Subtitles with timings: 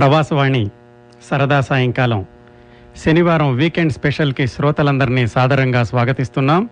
[0.00, 0.70] ప్రవాసవాణి
[1.30, 2.26] సరదా సాయంకాలం.
[3.04, 6.68] శనివారం వీకెండ్ స్పెషల్కి శ్రోతలందరినీ సాదరంగా స్వాగతిస్తున్నాం.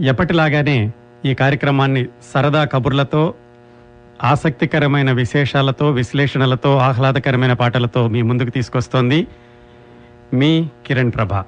[0.00, 0.92] ఎప్పటిలాగానే
[1.24, 3.34] ఈ కార్యక్రమాన్ని సరదా కబుర్లతో
[4.24, 9.26] ఆసక్తికరమైన విశేషాలతో విశ్లేషణలతో ఆహ్లాదకరమైన పాటలతో మీ ముందుకు తీసుకొస్తోంది
[10.32, 11.44] మీ కిరణ్ ప్రభ.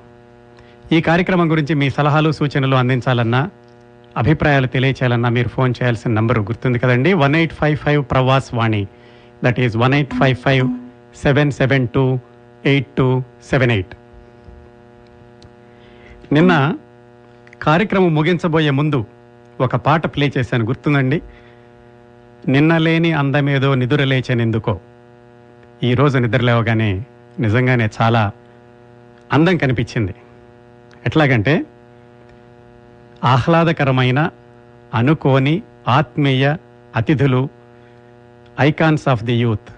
[0.93, 3.51] ఈ కార్యక్రమం గురించి మీ సలహాలు సూచనలు అందించాలన్నా
[4.17, 7.13] అభిప్రాయాలు తెలియచేయాలన్నా మీరు ఫోన్ చేయాల్సిన నంబరు గుర్తుంది కదండి.
[7.13, 8.87] One eight five five Pravas Vani.
[9.45, 10.79] That is one eight five five
[11.17, 12.19] seven seven two
[12.65, 13.97] eight two seven eight
[16.33, 16.77] నిన్న
[17.63, 19.05] కార్యక్రమం ముగించబోయే ముందు
[19.61, 20.65] ఒక పాట ప్లే చేశాను.
[20.65, 21.23] గుర్తుందండి?
[22.49, 24.81] నిన్న లేని అందమేదో నిదురలేచనెందుకో
[25.83, 27.05] ఈరోజు నిద్రలేవగానే
[27.41, 28.31] నిజంగానే చాలా
[29.33, 30.15] అందం కనిపించింది.
[31.07, 31.65] ఎట్లాగంటే
[33.25, 34.31] ఆహ్లాదకరమైన
[34.95, 36.57] అనుకోని ఆత్మీయ
[36.97, 37.49] అతిథులు
[38.61, 39.69] icons of the youth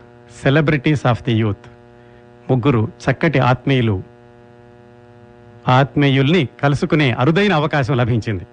[0.43, 1.59] celebrities of the youth.
[2.51, 4.03] ముగ్గురు చక్కటి ఆత్మీయులు.
[5.69, 8.47] ఆత్మీయుల్ని కలుసుకునే అరుదైన అవకాశం లభించింది.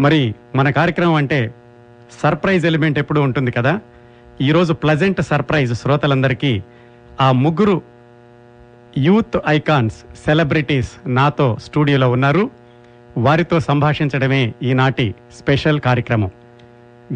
[0.00, 1.54] మరి మన కార్యక్రమం అంటే
[2.22, 3.80] సర్ప్రైజ్ ఎలిమెంట్ ఎప్పుడు ఉంటుంది కదా?
[4.40, 6.62] ఈరోజు ప్లజెంట్ సర్ప్రైజ్ శ్రోతలందరికీ
[7.20, 7.82] ఆ ముగ్గురు
[8.98, 12.50] యూత్ ఐకాన్స్ సెలబ్రిటీస్ నాతో స్టూడియోలో ఉన్నారు.
[13.16, 16.30] వారితో సంభాషించడమే ఈనాటి స్పెషల్ కార్యక్రమం.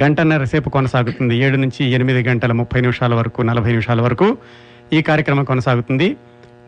[0.03, 1.37] గంటన్నర సేపు కొనసాగుతుంది.
[1.37, 4.37] ఏడు నుంచి ఎనిమిది గంటల ముప్పై నిమిషాల వరకు నలభై నిమిషాల వరకు
[4.93, 6.17] ఈ కార్యక్రమం కొనసాగుతుంది.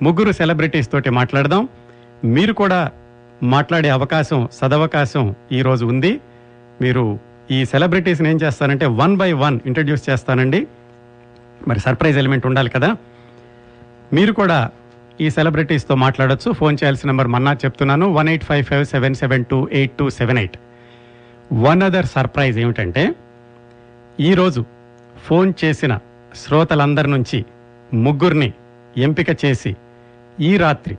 [0.02, 1.68] ముగ్గురు సెలబ్రిటీస్ తోటి మాట్లాడదాం.
[2.24, 2.90] మీరు కూడా
[3.42, 6.20] మాట్లాడే అవకాశం సదవకాశం ఈరోజు ఉంది.
[6.82, 7.18] మీరు
[7.50, 10.66] ఈ సెలబ్రిటీస్ని ఏం చేస్తానంటే వన్ బై వన్ ఇంట్రడ్యూస్ చేస్తానండి.
[11.68, 12.96] మరి సర్ప్రైజ్ ఎలిమెంట్ ఉండాలి కదా.
[14.12, 14.70] మీరు కూడా
[15.20, 16.52] ఈ సెలబ్రిటీస్తో మాట్లాడొచ్చు.
[16.52, 18.12] ఫోన్ చేయాల్సిన నెంబర్ మన్నా చెప్తున్నాను.
[18.12, 20.56] One eight five five seven seven two eight two seven eight.
[21.54, 23.14] One other surprise ఏమిటంటే
[24.20, 24.64] ఈరోజు
[25.26, 25.98] ఫోన్ చేసిన
[26.34, 27.44] శ్రోతలందరి నుంచి
[27.94, 28.52] ముగ్గురిని
[28.96, 29.76] ఎంపిక చేసి
[30.40, 30.96] ఈ రాత్రి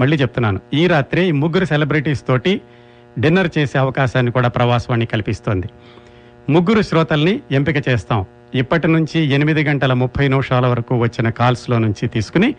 [0.00, 2.60] మళ్ళీ చెప్తున్నాను ఈ రాత్రి ఈ ముగ్గురు సెలబ్రిటీస్ తోటి
[3.18, 5.68] డిన్నర్ చేసే అవకాశాన్ని కూడా ప్రవాసవాణి కల్పిస్తోంది.
[6.50, 8.24] ముగ్గురు శ్రోతల్ని ఎంపిక చేస్తాం.
[8.54, 12.54] ఇప్పటి నుంచి ఎనిమిది గంటల ముప్పై నిమిషాల వరకు వచ్చిన కాల్స్లో నుంచి తీసుకుని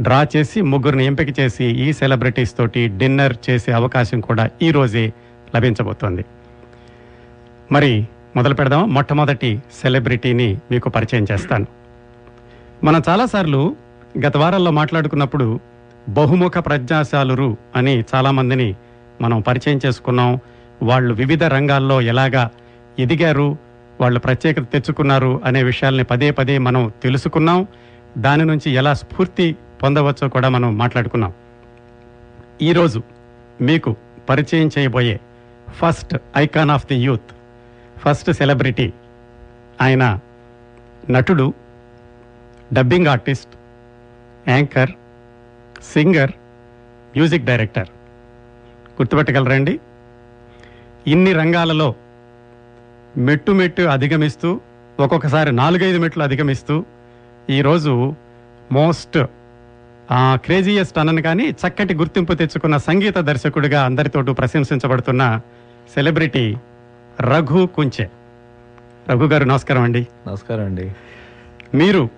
[0.00, 5.12] డ్రా చేసి ముగ్గురిని ఎంపిక చేసి ఈ సెలబ్రిటీస్ తోటి డిన్నర్ చేసే అవకాశం కూడా ఈరోజే
[5.56, 6.24] లభించబోతోంది.
[7.72, 8.94] మరి మొదలు పెడదాం.
[8.94, 11.66] మొట్టమొదటి సెలబ్రిటీని మీకు పరిచయం చేస్తాను.
[12.84, 13.76] మనం చాలాసార్లు
[14.26, 15.60] గత వారాల్లో మాట్లాడుకున్నప్పుడు
[16.08, 18.74] బహుముఖ ప్రజ్ఞాశాలురు అని చాలామందిని
[19.20, 20.38] మనం పరిచయం చేసుకున్నాం.
[20.82, 22.50] వాళ్ళు వివిధ రంగాల్లో ఎలాగా
[22.98, 23.56] ఎదిగారు
[24.00, 27.66] వాళ్ళు ప్రత్యేకత తెచ్చుకున్నారు అనే విషయాల్ని పదే పదే మనం తెలుసుకున్నాం.
[28.18, 31.32] దాని నుంచి ఎలా స్ఫూర్తి పొందవచ్చో కూడా మనం మాట్లాడుకున్నాం.
[32.62, 33.02] ఈరోజు
[33.60, 33.96] మీకు
[34.28, 35.20] పరిచయం చేయబోయే
[35.70, 37.41] first icon of the youth
[38.04, 38.86] first celebrity
[39.80, 40.04] ఆయన
[41.10, 41.46] నటుడు
[42.72, 43.52] dubbing artist
[44.48, 44.92] anchor
[45.92, 46.32] singer
[47.16, 47.88] music director.
[48.98, 49.74] గుర్తుపెట్టగలరండి?
[51.12, 51.88] ఇన్ని రంగాలలో
[53.26, 54.50] మెట్టు మెట్టు అధిగమిస్తూ
[55.04, 56.74] ఒక్కొక్కసారి నాలుగైదు మెట్లు అధిగమిస్తూ
[57.56, 57.92] ఈరోజు
[58.78, 59.18] మోస్ట్
[60.44, 65.22] క్రేజియస్ట్ అనను కానీ చక్కటి గుర్తింపు తెచ్చుకున్న సంగీత దర్శకుడిగా అందరితోటూ ప్రశంసించబడుతున్న
[65.94, 66.44] సెలబ్రిటీ
[67.20, 68.08] రఘు కుంచె.
[69.10, 70.06] రఘు గారు నమస్కారం అండి.
[70.28, 70.92] నమస్కారం అండి.
[71.74, 72.08] మీరు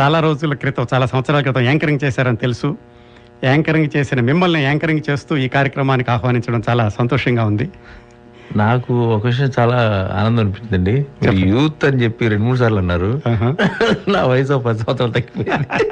[0.00, 2.76] చాలా రోజుల క్రితం చాలా సంవత్సరాల క్రితం యాంకరింగ్ చేశారని తెలుసు.
[3.44, 7.70] యాంకరింగ్ చేసిన మిమ్మల్ని యాంకరింగ్ చేస్తూ ఈ కార్యక్రమానికి ఆహ్వానించడం చాలా సంతోషంగా ఉంది.
[8.56, 11.06] నాకు ఒక విషయం చాలా ఆనందం అనిపించిందండి.
[11.48, 13.20] యూత్ అని చెప్పి రెండు మూడు సార్లు అన్నారు.
[14.08, 15.90] నా వయసు పది సంవత్సరాలు తగ్గిపోయింది.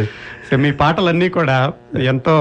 [0.50, 2.34] సో మీ పాటలన్నీ కూడా ఎంతో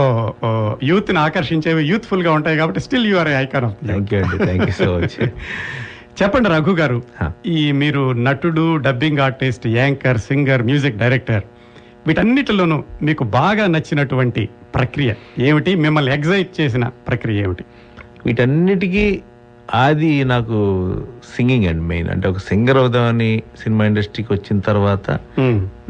[0.83, 4.37] యూత్ని ఆకర్షించేవి యూత్ఫుల్గా ఉంటాయి కాబట్టి still you are icon of thank you అండి.
[4.45, 5.29] Thank you so much.
[6.21, 7.03] చెప్పండి రఘు గారు.
[7.45, 11.43] ఈ మీరు నటుడు dubbing artist anchor singer music director
[12.07, 15.75] వీటన్నిటిలోనూ మీకు బాగా నచ్చినటువంటి ప్రక్రియ ఏమిటి?
[15.75, 17.63] మిమ్మల్ని ఎగ్జైట్ చేసిన ప్రక్రియ ఏమిటి?
[18.25, 19.21] వీటన్నిటికీ
[19.75, 20.57] ఆది నాకు
[21.37, 22.09] సింగింగ్ అండి మెయిన్.
[22.09, 25.09] అంటే ఒక సింగర్ అవుదామని సినిమా ఇండస్ట్రీకి వచ్చిన తర్వాత.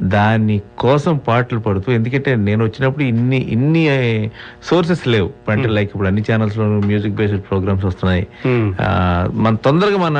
[0.10, 3.84] దాని కోసం పాటలు పడుతూ ఎందుకంటే నేను వచ్చినప్పుడు ఇన్ని ఇన్ని
[4.64, 8.24] సోర్సెస్ లేవు అంటే లైక్ ఇప్పుడు అన్ని ఛానల్స్లో మ్యూజిక్ బేస్డ్ ప్రోగ్రామ్స్ వస్తున్నాయి.
[8.82, 8.90] ఆ,
[9.38, 10.18] మన తొందరగా మన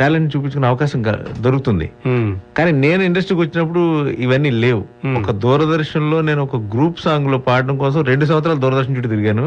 [0.00, 1.00] టాలెంట్ చూపించుకునే అవకాశం
[1.40, 2.30] దొరుకుతుంది మ్మ్.
[2.56, 3.82] కానీ నేను ఇండస్ట్రీకి వచ్చినప్పుడు
[4.20, 5.14] ఇవన్నీ లేవు Hmm.
[5.18, 9.46] ఒక దూరదర్శన్లో నేను ఒక గ్రూప్ సాంగ్లో పాడడం కోసం రెండు సంవత్సరాలు దూరదర్శన్ చుట్టూ తిరిగాను.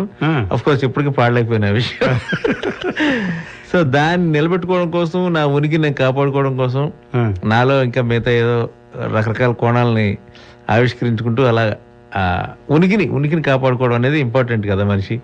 [0.52, 2.00] అఫ్ కోర్స్ ఇప్పటికీ పాడలేకపోయిన విషయం
[3.74, 6.92] సో దాన్ని నిలబెట్టుకోవడం కోసం నా ఉనికి నేను కాపాడుకోవడం కోసం.
[7.46, 8.58] నాలో ఇంకా మిగతా ఏదో
[9.16, 10.18] రకరకాల కోణాలని
[10.70, 11.64] ఆవిష్కరించుకుంటూ అలా
[12.70, 15.16] ఉనికిని ఉనికిని కాపాడుకోవడం అనేది ఇంపార్టెంట్ కదా మనిషి.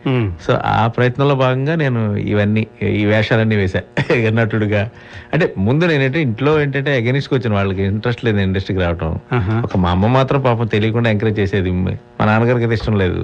[0.46, 3.82] సో ఆ ప్రయత్నంలో భాగంగా నేను ఇవన్నీ ఈ వేషాలన్నీ వేశా
[4.30, 4.90] నటుడుగా
[5.34, 9.20] అంటే ముందు నేనంటే ఇంట్లో ఏంటంటే అగెనిస్ట్కి వచ్చిన వాళ్ళకి ఇంట్రెస్ట్ లేదు ఇండస్ట్రీకి రావటం.
[9.34, 11.72] ఆహా, ఒక మా అమ్మ మాత్రం పాపం తెలియకుండా ఎంకరేజ్ చేసేది.
[11.72, 13.22] మా నాన్నగారికి అయితే ఇష్టం లేదు.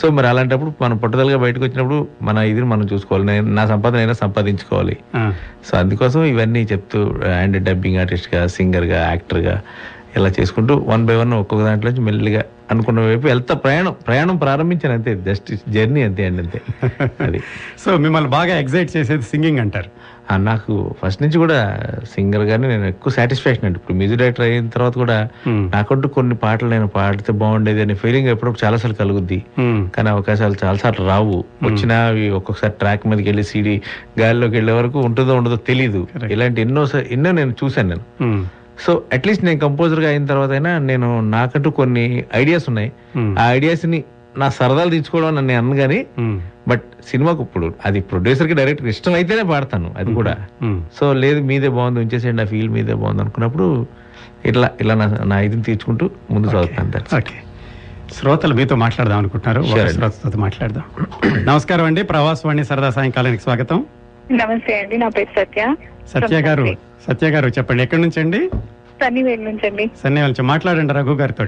[0.00, 3.26] సో మరి అలాంటప్పుడు మనం పట్టుదలగా బయటకు వచ్చినప్పుడు మన ఇది మనం చూసుకోవాలి.
[3.26, 4.96] నేను నా సంపాదన అయినా సంపాదించుకోవాలి.
[5.66, 7.00] సో అందుకోసం ఇవన్నీ చెప్తూ
[7.42, 9.62] అండ్ డబ్బింగ్ ఆర్టిస్ట్గా సింగర్గా యాక్టర్గా
[10.16, 13.52] ఇలా చేసుకుంటూ వన్ బై వన్ ఒక్కొక్క దాంట్లో నుంచి మెల్లిగా అనుకున్న వైపు వెళ్తా.
[13.64, 15.10] ప్రయాణం ప్రయాణం ప్రారంభించాను అంతే.
[15.26, 16.58] జస్ట్ జర్నీ అంతే అండి అంతే.
[17.26, 17.38] అది.
[17.82, 19.90] సో మిమ్మల్ని బాగా ఎగ్జైట్ చేసేది సింగింగ్ అంటారు.
[20.42, 21.58] నాకు ఫస్ట్ నుంచి కూడా
[22.12, 23.78] సింగర్ గానే నేను ఎక్కువ సాటిస్ఫాక్షన్ అండి.
[23.80, 28.28] ఇప్పుడు మ్యూజిక్ డైరెక్టర్ అయిన తర్వాత కూడా ఉమ్, నాకంటూ కొన్ని పాటలు నేను పాడితే బాగుండేది అనే ఫీలింగ్
[28.28, 29.38] ఎప్పుడప్పుడు చాలాసార్లు కలుగుద్ది.
[29.58, 31.38] ఉమ్, కానీ అవకాశాలు చాలాసార్లు రావు.
[31.62, 33.76] వచ్చినా అవి ఒక్కొక్కసారి ట్రాక్ మీదకి వెళ్ళి సీడీ
[34.20, 36.32] గాలిలోకి వెళ్ళే వరకు ఉంటుందో ఉండదో తెలియదు Correct.
[36.34, 38.04] ఇలాంటి ఎన్నో ఎన్నో నేను చూశాను నేను.
[38.78, 42.90] సో అట్లీస్ట్ నేను కంపోజర్గా అయిన తర్వాత అయినా నేను నాకంటూ కొన్ని ఐడియాస్ ఉన్నాయి.
[43.16, 43.98] ఉమ్, ఆ ఐడియాస్ని
[44.34, 45.98] నా సరదాలు తీర్చుకోవడం అని నేను అన్ను కానీ
[46.68, 50.34] బట్ సినిమాకు ఇప్పుడు అది ప్రొడ్యూసర్కి డైరెక్టర్ ఇష్టం అయితేనే పాడతాను అది కూడా.
[50.62, 50.78] ఉమ్.
[50.98, 53.66] సో లేదు మీదే బాగుంది ఉంచేసేయండి ఆ ఫీల్ మీదే బాగుంది అనుకున్నప్పుడు
[54.44, 54.94] ఇట్లా ఇలా
[55.24, 57.04] నా ఇదిని తీర్చుకుంటూ ముందు చదువుతాను.
[57.16, 57.36] ఓకే
[58.12, 59.62] శ్రోతలు మీతో మాట్లాడదాం అనుకుంటున్నారు.
[59.94, 60.84] శ్రోతతో మాట్లాడదాం.
[61.44, 62.02] నమస్కారం అండి.
[62.04, 63.78] ప్రవాసవాణి సరదా సాయంకాలానికి స్వాగతం.
[64.32, 65.62] నమస్తే అండి నా పేరు సత్య.
[66.12, 66.64] సత్య గారు
[67.06, 68.40] సత్య గారు చెప్పండి ఎక్కడి నుంచి అండి
[69.00, 71.44] సన్నివేల్ నుంచి అండి సన్నివేల్ నుంచి మాట్లాడండి రఘు గారితో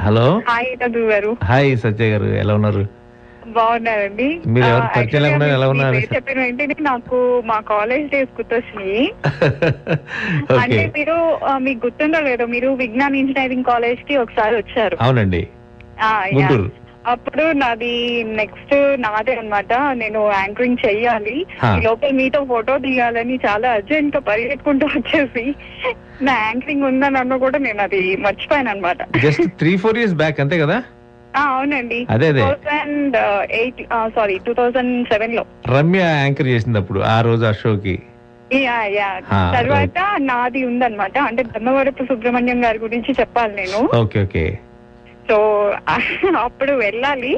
[0.00, 0.42] హలో.
[0.48, 1.36] హాయ్ రఘు గారు.
[1.44, 2.84] హాయ్ సత్య గారు ఎలా ఉన్నారు?
[3.46, 4.40] బాగున్నారండి.
[4.46, 5.96] మీరు ఎవరు ఎలా ఉన్నారు?
[6.14, 9.02] చెప్పిన వెంటనే నాకు మా కాలేజ్ డేస్ గుర్తొచ్చినాయి.
[10.52, 10.60] ఓకే.
[10.60, 11.16] అంటే మీరు
[11.58, 14.96] మీకు గుర్తుందో లేదో మీరు విజ్ఞాన్ ఇంజనీరింగ్ కాలేజ్కి ఒకసారి వచ్చారు.
[15.00, 15.48] అవునండి.
[16.02, 16.36] ఆ, యా.
[16.36, 16.66] గుంటూరు.
[17.04, 17.92] అప్పుడు నాది
[18.34, 19.72] నెక్స్ట్ నాదే అన్నమాట.
[19.94, 21.34] నేను యాంకరింగ్ చెయ్యాలి.
[21.70, 25.44] ఈ లోపల మీతో ఫోటో దిగాలని చాలా అర్జెంట్గా పరిగెత్తుకుంటూ వచ్చేసి
[26.22, 30.58] నా యాంకరింగ్ ఉందని అన్న కూడా నేను అది మర్చిపోయాను అనమాట just three four years back అంతే
[30.58, 30.78] కదా?
[31.44, 32.00] అవునండి.
[32.10, 32.28] అదే.
[32.40, 33.16] Thousand
[33.52, 33.80] eight
[34.16, 35.42] sorry two thousand సెవెన్లో.
[35.68, 37.96] రమ్య యాంకర్ చేసింది అప్పుడు ఆ రోజు ఆ షోకి
[39.54, 41.16] తర్వాత నాది ఉందన్నమాట.
[41.28, 43.80] అంటే ధర్మవరపు సుబ్రహ్మణ్యం గారి గురించి చెప్పాలి నేను.
[44.00, 44.44] ఓకే ఓకే
[45.28, 45.36] సో
[46.44, 47.30] అప్పుడు వెళ్ళాలి.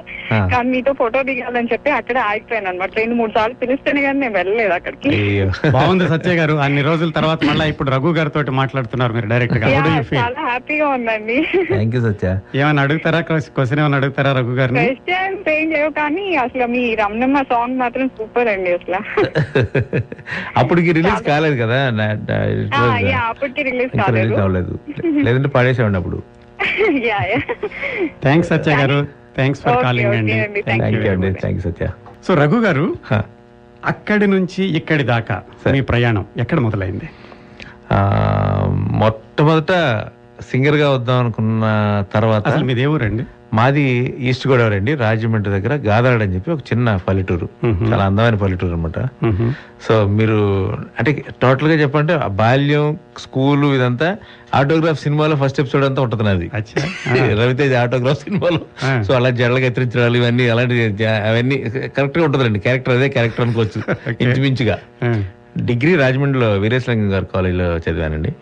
[0.52, 4.74] కానీ మీతో ఫోటో దిగాలని చెప్పి అక్కడ ఆగిపోయాను అనమాట రెండు మూడు సార్లు పిలిస్తేనే కానీ నేను వెళ్ళలేదు
[4.76, 5.10] అక్కడికి.
[5.76, 6.54] బాగుంది సత్య గారు.
[6.64, 9.68] అన్ని రోజుల తర్వాత మళ్ళీ ఇప్పుడు రఘు గారితో మాట్లాడుతున్నారు మీరు డైరెక్ట్గా?
[10.12, 11.38] చాలా హ్యాపీగా ఉందండి.
[11.70, 12.30] Thank you Satya.
[12.60, 13.20] ఏమైనా అడుగుతారా?
[13.28, 14.84] క్వశ్చన్ ఏమైనా అడుగుతారా రఘు గారిని?
[14.88, 19.00] క్వశ్చన్స్ ఏం లేవు కానీ అసలు మీ రమణమ్మ సాంగ్ మాత్రం సూపర్ అండి అసలు.
[20.60, 21.80] అప్పటికి రిలీజ్ కాలేదు కదా?
[23.28, 23.94] అప్పటికి రిలీజ్
[24.36, 24.74] కాలేదు.
[25.26, 26.18] లేదంటే పడేసేవాడిని అప్పుడు.
[27.06, 27.38] Yeah yeah
[28.22, 28.98] thanks Satya garu
[29.34, 30.62] thanks for calling అండి.
[30.62, 31.86] థ్యాంక్ యూ అండి thank you Satya
[32.26, 32.96] so Raghu garu.
[33.84, 35.72] అక్కడి నుంచి ఇక్కడి దాకా సరే.
[35.72, 37.08] మీ ప్రయాణం ఎక్కడ మొదలైంది?
[37.92, 37.98] ఆ,
[38.92, 39.72] మొట్టమొదట
[40.50, 41.64] సింగర్గా వద్దాం అనుకున్న
[42.14, 43.24] తర్వాత అసలు మీది ఏ ఊరండి?
[43.56, 43.82] మాది
[44.20, 47.48] ఈస్ట్ గోదావరి అండి రాజమండ్రి దగ్గర గాదాడ అని చెప్పి ఒక చిన్న పల్లెటూరు.
[47.66, 48.98] చాలా అందమైన పల్లెటూరు అనమాట.
[49.88, 50.38] సో మీరు
[50.98, 54.16] అంటే టోటల్గా చెప్పంటే బాల్యం స్కూలు ఇదంతా
[54.54, 56.50] ఆటోగ్రాఫ్ సినిమాలో ఫస్ట్ ఎపిసోడ్ అంతా ఉంటుంది నాది.
[57.42, 59.02] రవితేజ ఆటోగ్రాఫ్ సినిమాలో.
[59.02, 61.56] సో అలా జడలు ఎత్తిరించడాలు ఇవన్నీ అలాంటి అవన్నీ
[61.96, 63.82] కరెక్ట్గా ఉంటుందండి క్యారెక్టర్ అదే క్యారెక్టర్ అనుకోవచ్చు.
[64.20, 64.78] ఇంచుమించుగా.
[65.64, 68.34] డిగ్రీ రాజమండ్రిలో వీరేశలింగం గారి కాలేజీలో చదివానండి.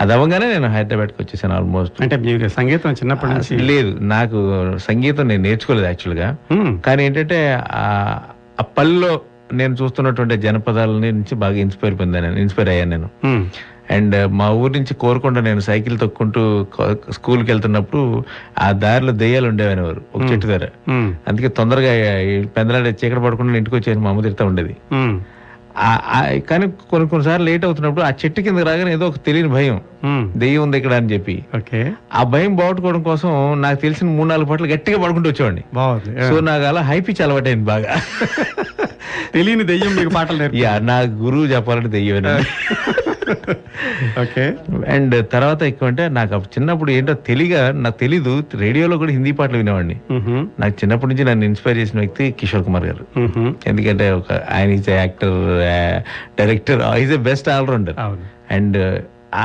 [0.00, 2.02] అది అవ్వగానే నేను హైదరాబాద్కి వచ్చేసాను ఆల్మోస్ట్.
[2.02, 4.38] అంటే మీరు సంగీతం చిన్నప్పటి నుంచి లేదు నాకు
[4.78, 6.36] సంగీతం నేను నేర్చుకోలేదు యాక్చువల్గా.
[6.86, 9.20] కానీ ఏంటంటే ఆ పల్లెలో
[9.52, 13.10] నేను చూస్తున్నటువంటి జనపదాల నుంచి బాగా ఇన్స్పైర్ పొందాను ఇన్స్పైర్ అయ్యాను నేను.
[13.90, 16.66] అండ్ మా ఊరి నుంచి కోరుకుండా నేను సైకిల్ తొక్కుంటూ
[17.10, 18.24] స్కూల్కి వెళ్తున్నప్పుడు
[18.58, 20.68] ఆ దారిలో దెయ్యాలు ఉండేవని వారు ఒక చెట్టు దగ్గర.
[21.28, 21.92] అందుకే తొందరగా
[22.56, 24.76] పెందలాడే చీకటి పడకుండా ఇంటికి వచ్చేసి మా అమ్మ తిడతా ఉండేది.
[26.48, 29.80] కానీ కొన్ని కొన్నిసార్లు లేట్ అవుతున్నప్పుడు ఆ చెట్టు కింద రాగానే ఏదో ఒక తెలియని భయం.
[30.36, 31.44] దెయ్యం ఉంది ఇక్కడ అని చెప్పి.
[31.56, 31.92] ఓకే.
[32.14, 35.64] ఆ భయం బాగొట్టుకోవడం కోసం నాకు తెలిసిన మూడు నాలుగు పాటలు గట్టిగా పడుకుంటూ వచ్చేవాడిని.
[36.28, 37.94] సో నాకు అలా హై పిచ్ అలవాటైంది బాగా.
[39.34, 40.48] తెలియని దెయ్యం మీకు పాటలు
[40.82, 42.24] నా గురువు చెప్పాలంటే దెయ్యం
[44.22, 44.44] ఓకే
[44.88, 49.96] అండ్ తర్వాత ఎక్కువ అంటే నాకు చిన్నప్పుడు ఏంటో తెలియగా నాకు తెలీదు రేడియోలో కూడా హిందీ పాటలు వినేవాడిని.
[50.60, 53.04] నాకు చిన్నప్పటి నుంచి నన్ను ఇన్స్పైర్ చేసిన వ్యక్తి కిషోర్ కుమార్ గారు.
[53.66, 55.36] ఎందుకంటే ఒక ఆయన is actor
[56.38, 57.98] director is a best allrounder
[58.50, 58.78] and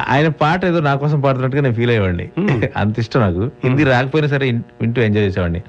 [0.08, 2.26] ఆయన పాట ఏదో నా కోసం పాడుతున్నట్టుగా నేను ఫీల్ అయ్యేవాడిని.
[2.76, 3.44] అంత ఇష్టం నాకు.
[3.64, 5.62] హిందీ రాకపోయినా సరే వింటూ ఎంజాయ్ చేసేవాడిని.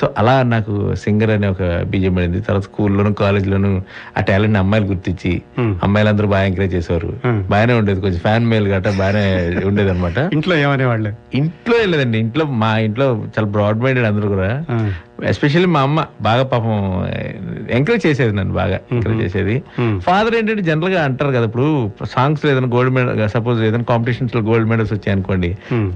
[0.00, 2.40] సో అలా నాకు సింగర్ అనే ఒక బీజం పడింది.
[2.40, 3.82] తర్వాత స్కూల్లోను కాలేజ్లోను
[4.18, 5.42] ఆ టాలెంట్ అమ్మాయిలు గుర్తించి.
[5.58, 7.10] అమ్మాయిలందరూ బాగా ఎంకరేజ్ చేసేవారు.
[7.26, 8.00] బాగానే ఉండేది.
[8.00, 9.26] కొంచెం ఫ్యాన్ మేల్ గట్రా బాగానే
[9.66, 11.12] ఉండేది అనమాట ఇంట్లో ఏమనేవాళ్ళు?
[11.34, 12.18] ఇంట్లో లేదండి.
[12.18, 13.06] ఇంట్లో మా ఇంట్లో
[13.38, 14.64] చాలా బ్రాడ్ మైండెడ్ అందరూ కూడా.
[15.30, 16.74] ఎస్పెషల్లీ మా అమ్మ బాగా పాపం
[17.76, 19.56] ఎంకరేజ్ చేసేది నన్ను బాగా ఎంకరేజ్ చేసేది.
[20.06, 21.68] ఫాదర్ ఏంటంటే జనరల్గా అంటారు కదా ఇప్పుడు
[22.14, 25.50] సాంగ్స్లో ఏదైనా గోల్డ్ మెడల్ సపోజ్ ఏదైనా కాంపిటీషన్స్లో గోల్డ్ మెడల్స్ వచ్చాయి అనుకోండి.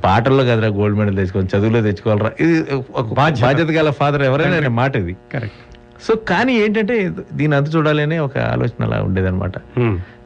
[0.06, 2.54] పాటల్లో కదరా గోల్డ్ మెడల్ తెచ్చుకోవాలి చదువులో తెచ్చుకోవాలరా ఇది
[3.00, 3.70] ఒక బాధ్యత.
[3.78, 5.62] గల ఫాదర్ ఎవరైనా అనే మాట ఇది కరెక్ట్
[6.06, 6.96] సో కానీ ఏంటంటే
[7.38, 9.56] దీని అంత చూడాలనే ఒక ఆలోచన అలా ఉండేదన్నమాట.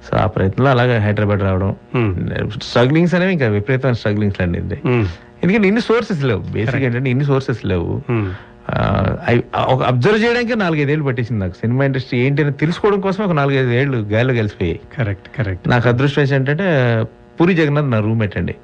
[0.07, 1.71] సో ఆ ప్రయత్నంలో అలాగే హైదరాబాద్ రావడం.
[2.71, 4.59] స్ట్రగ్లింగ్స్ అనేవి ఇంకా విపరీతమైన స్ట్రగ్లింగ్స్ అండి.
[5.43, 7.93] ఎందుకంటే ఇన్ని సోర్సెస్ లేవు బేసిక్ ఏంటంటే ఇన్ని సోర్సెస్ లేవు
[9.85, 11.53] అబ్జర్వ్ చేయడానికి నాలుగైదేళ్ళు పట్టేసింది నాకు.
[11.53, 14.81] సినిమా ఇండస్ట్రీ ఏంటి అని తెలుసుకోవడం కోసం ఒక నాలుగైదు ఏళ్ళు గాలిలో కలిసిపోయాయి.
[14.99, 15.69] Correct correct.
[15.69, 16.67] నాకు అదృష్టం ఏంటంటే
[17.41, 18.55] పూరి జగన్నాథ్ నా రూమ్మేట్ అండి.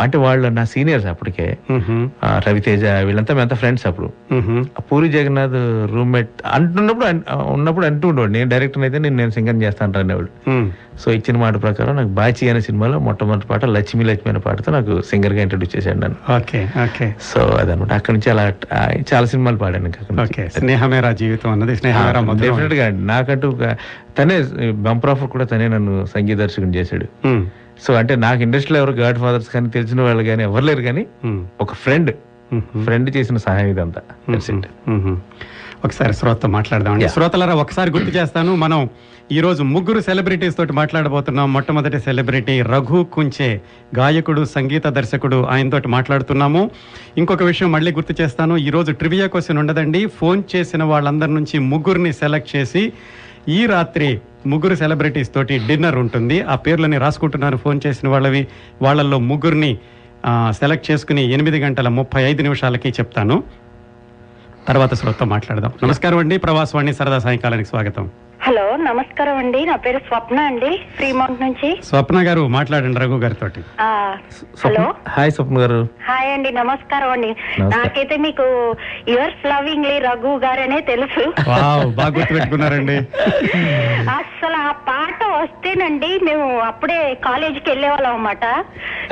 [0.00, 1.46] అంటే వాళ్ళు నా సీనియర్స్ అప్పటికే.
[2.46, 4.08] రవితేజ వీళ్ళంతా మేమంతా ఫ్రెండ్స్ అప్పుడు.
[4.88, 5.56] పూరి జగన్నాథ్
[5.94, 7.06] రూమ్మేట్ అంటున్నప్పుడు
[7.52, 8.32] ఉన్నప్పుడు అంటూ ఉండేవాడు.
[8.32, 10.30] నేను డైరెక్టర్ అయితే నేను నేను సింగర్ చేస్తాను అనేవాడు.
[11.02, 14.94] సో ఇచ్చిన మాట ప్రకారం నాకు బాచి అనే సినిమాలో మొట్టమొదటి పాట లక్ష్మీ లక్ష్మి అనే పాటతో నాకు
[15.10, 16.18] సింగర్గా ఇంట్రడ్యూస్ చేశాడు నన్ను.
[16.36, 17.06] Okay okay.
[17.28, 17.92] సో అదనమాట.
[17.92, 18.44] అక్కడి నుంచి అలా
[19.12, 19.92] చాలా సినిమాలు పాడాను
[20.58, 21.76] స్నేహమేరా జీవితం అన్నది.
[21.76, 22.88] స్నేహమేరా డెఫినెట్గా.
[23.12, 23.48] నాకంటూ
[24.18, 24.36] తనే
[24.86, 27.06] బంపర్ ఆఫర్ కూడా తనే నన్ను సంగీత దర్శకుని చేశాడు.
[27.86, 31.06] సో అంటే నాకు ఇండస్ట్రీలో ఎవరు గాడ్ ఫాదర్స్ కానీ తెలిసిన వాళ్ళు కానీ ఎవరు లేరు కానీ.
[31.60, 32.10] ఒక ఫ్రెండ్.
[32.84, 34.00] ఫ్రెండ్ చేసిన సహాయం ఇదంతా.
[35.84, 37.08] ఒకసారి శ్రోతతో మాట్లాడదామండి.
[37.08, 38.88] శ్రోతలరా ఒకసారి గుర్తు చేస్తాను మనం
[39.32, 41.52] ఈ రోజు ముగ్గురు సెలబ్రిటీస్ తోటి మాట్లాడబోతున్నాం.
[41.52, 43.60] మొట్టమొదటి సెలబ్రిటీ రఘు కుంచే
[43.98, 46.70] గాయకుడు సంగీత దర్శకుడు ఆయనతోటి మాట్లాడుతున్నాము.
[47.18, 48.56] ఇంకొక విషయం మళ్ళీ గుర్తు చేస్తాను.
[48.56, 50.06] ఈ రోజు ట్రివియా క్వశ్చన్ ఉండదండి.
[50.06, 52.92] ఫోన్ చేసిన వాళ్ళందరి నుంచి ముగ్గురిని సెలెక్ట్ చేసి
[53.48, 56.42] ఈ రాత్రి ముగ్గురు సెలబ్రిటీస్ తోటి డిన్నర్ ఉంటుంది.
[56.42, 58.46] ఆ పేర్లని రాసుకుంటున్నారు ఫోన్ చేసిన వాళ్ళవి
[58.82, 59.78] వాళ్ళల్లో ముగ్గురిని
[60.50, 63.42] సెలెక్ట్ చేసుకుని ఎనిమిది గంటల ముప్పై ఐదు నిమిషాలకి చెప్తాను.
[64.68, 65.72] తర్వాత శ్రోత మాట్లాడదాం.
[65.84, 66.38] నమస్కారం అండి.
[66.38, 68.10] ప్రవాసవాణి సరదా సాయంకాలానికి స్వాగతం.
[68.48, 69.64] హలో నమస్కారం అండి.
[69.64, 71.80] నా పేరు స్వప్న అండి ఫ్రీమౌంట్ నుంచి.
[71.84, 73.46] స్వప్న గారు మాట్లాడండి రఘు గారితో
[73.80, 73.88] ఆ,
[74.64, 74.84] హలో.
[75.08, 75.88] హాయ్ స్వప్న గారు.
[76.08, 77.36] హాయ్ అండి నమస్కారం అండి.
[77.60, 78.44] నాకైతే మీకు
[79.08, 81.24] యువర్స్ లవింగ్లీ రఘు గారనే తెలుసు.
[81.94, 82.96] బాగా గుర్తుపెట్టుకున్నారండి.
[84.18, 88.24] అసలు ఆ పాట వస్తేనండి మేము అప్పుడే కాలేజీకి వెళ్ళేవాళ్ళం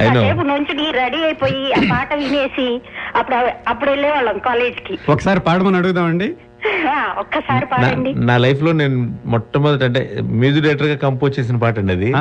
[0.06, 0.22] know.
[0.22, 2.68] కాసేపు నుంచి రెడీ అయిపోయి ఆ పాట వినేసి
[3.16, 3.36] అప్పుడు
[3.68, 4.98] అప్పుడు వెళ్ళేవాళ్ళం కాలేజీకి.
[5.08, 6.28] ఒకసారి పాడమని అడుగుదామండి.
[7.18, 8.26] ఒక్కసారి నా- పాడండి.
[8.26, 12.12] నా లైఫ్లో నేను మొట్టమొదటి అంటే మ్యూజిక్ డైరెక్టర్గా కంపోజ్ చేసిన పాట అండి అది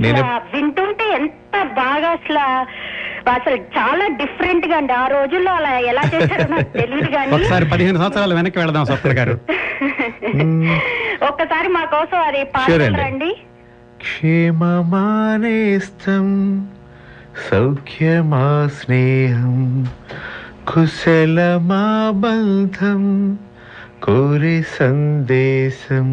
[0.00, 2.68] నేను- వింటుంటే ఎంత బాగా అసలు
[3.30, 4.94] అసలు చాలా డిఫరెంట్గా అండి.
[4.94, 7.34] ఆ రోజుల్లో అలా ఎలా చేశారో నాకు తెలియదు కానీ.
[7.34, 9.38] ఒకసారి పదిహేను సంవత్సరాలు వెనక్కి వెళదాం స్వప్న గారు.
[11.30, 12.46] ఒక్కసారి మా కోసం అది.
[12.54, 13.36] పాడండి
[14.00, 15.06] క్షేమమానేస్తం
[17.48, 19.88] సౌఖ్యమా స్నేహం
[20.68, 23.04] కుశలమాబంధం
[24.02, 26.10] కోరి సందేశం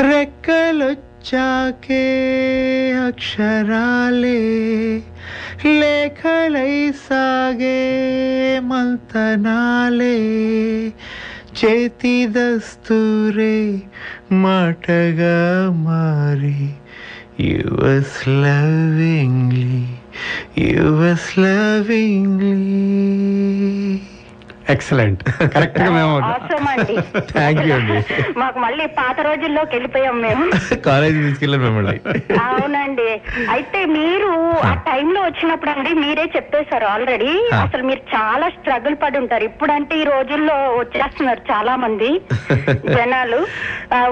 [0.00, 2.04] రెక్కలొచ్చాకే
[3.06, 4.42] అక్షరాలే
[5.80, 7.80] లేఖలై సాగే
[8.60, 10.18] మంతనాలే.
[11.58, 13.80] చేతి దస్తూరే
[14.32, 16.74] మాటగా మారి
[17.50, 20.05] yours lovingly
[20.66, 22.54] yours lovingly
[24.70, 25.20] excellent
[25.52, 26.14] కరెక్ట్గా మేము
[27.32, 27.96] Thank you అండి.
[28.36, 30.44] మాకు మళ్ళీ పాత రోజుల్లోకి వెళ్ళిపోయాం మేము.
[30.80, 31.94] కాలేజీ తీసుకెళ్ళాను మిమ్మల్ని.
[32.46, 33.08] అవునండి.
[33.48, 34.30] అయితే మీరు
[34.64, 37.30] ఆ టైంలో వచ్చినప్పుడు అండి మీరే చెప్పేశారు ఆల్రెడీ.
[37.60, 39.44] అసలు మీరు చాలా స్ట్రగుల్ పడి ఉంటారు.
[39.44, 42.10] ఇప్పుడంటే ఈ రోజుల్లో వచ్చేస్తున్నారు చాలా మంది
[42.96, 43.40] జనాలు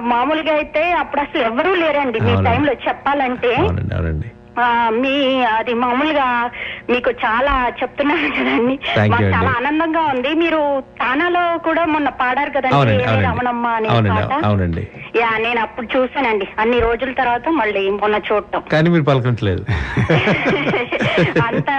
[0.05, 2.35] మామూలుగా అయితే అప్పుడు అసలు ఎవరూ లేరండి మీ.
[2.45, 3.53] టైంలో చెప్పాలంటే.
[3.59, 4.31] అవునండి.
[5.01, 5.13] మీ
[5.53, 6.27] అది మామూలుగా
[6.91, 8.75] మీకు చాలా చెప్తున్నాను కదండి.
[9.13, 9.25] మాకు.
[9.35, 10.35] చాలా ఆనందంగా ఉంది.
[10.35, 10.61] మీరు
[11.01, 12.95] తానాలో కూడా మొన్న పాడారు కదండి
[13.27, 14.45] రమణమ్మ అనే అవునండి పాట.
[14.45, 14.85] అవునండి.
[15.17, 18.63] యా నేను అప్పుడు చూసానండి అన్ని రోజుల తర్వాత మళ్ళీ మొన్న చూడటం.
[18.73, 19.63] కానీ మీరు పలకట్లేదు
[21.49, 21.71] అంత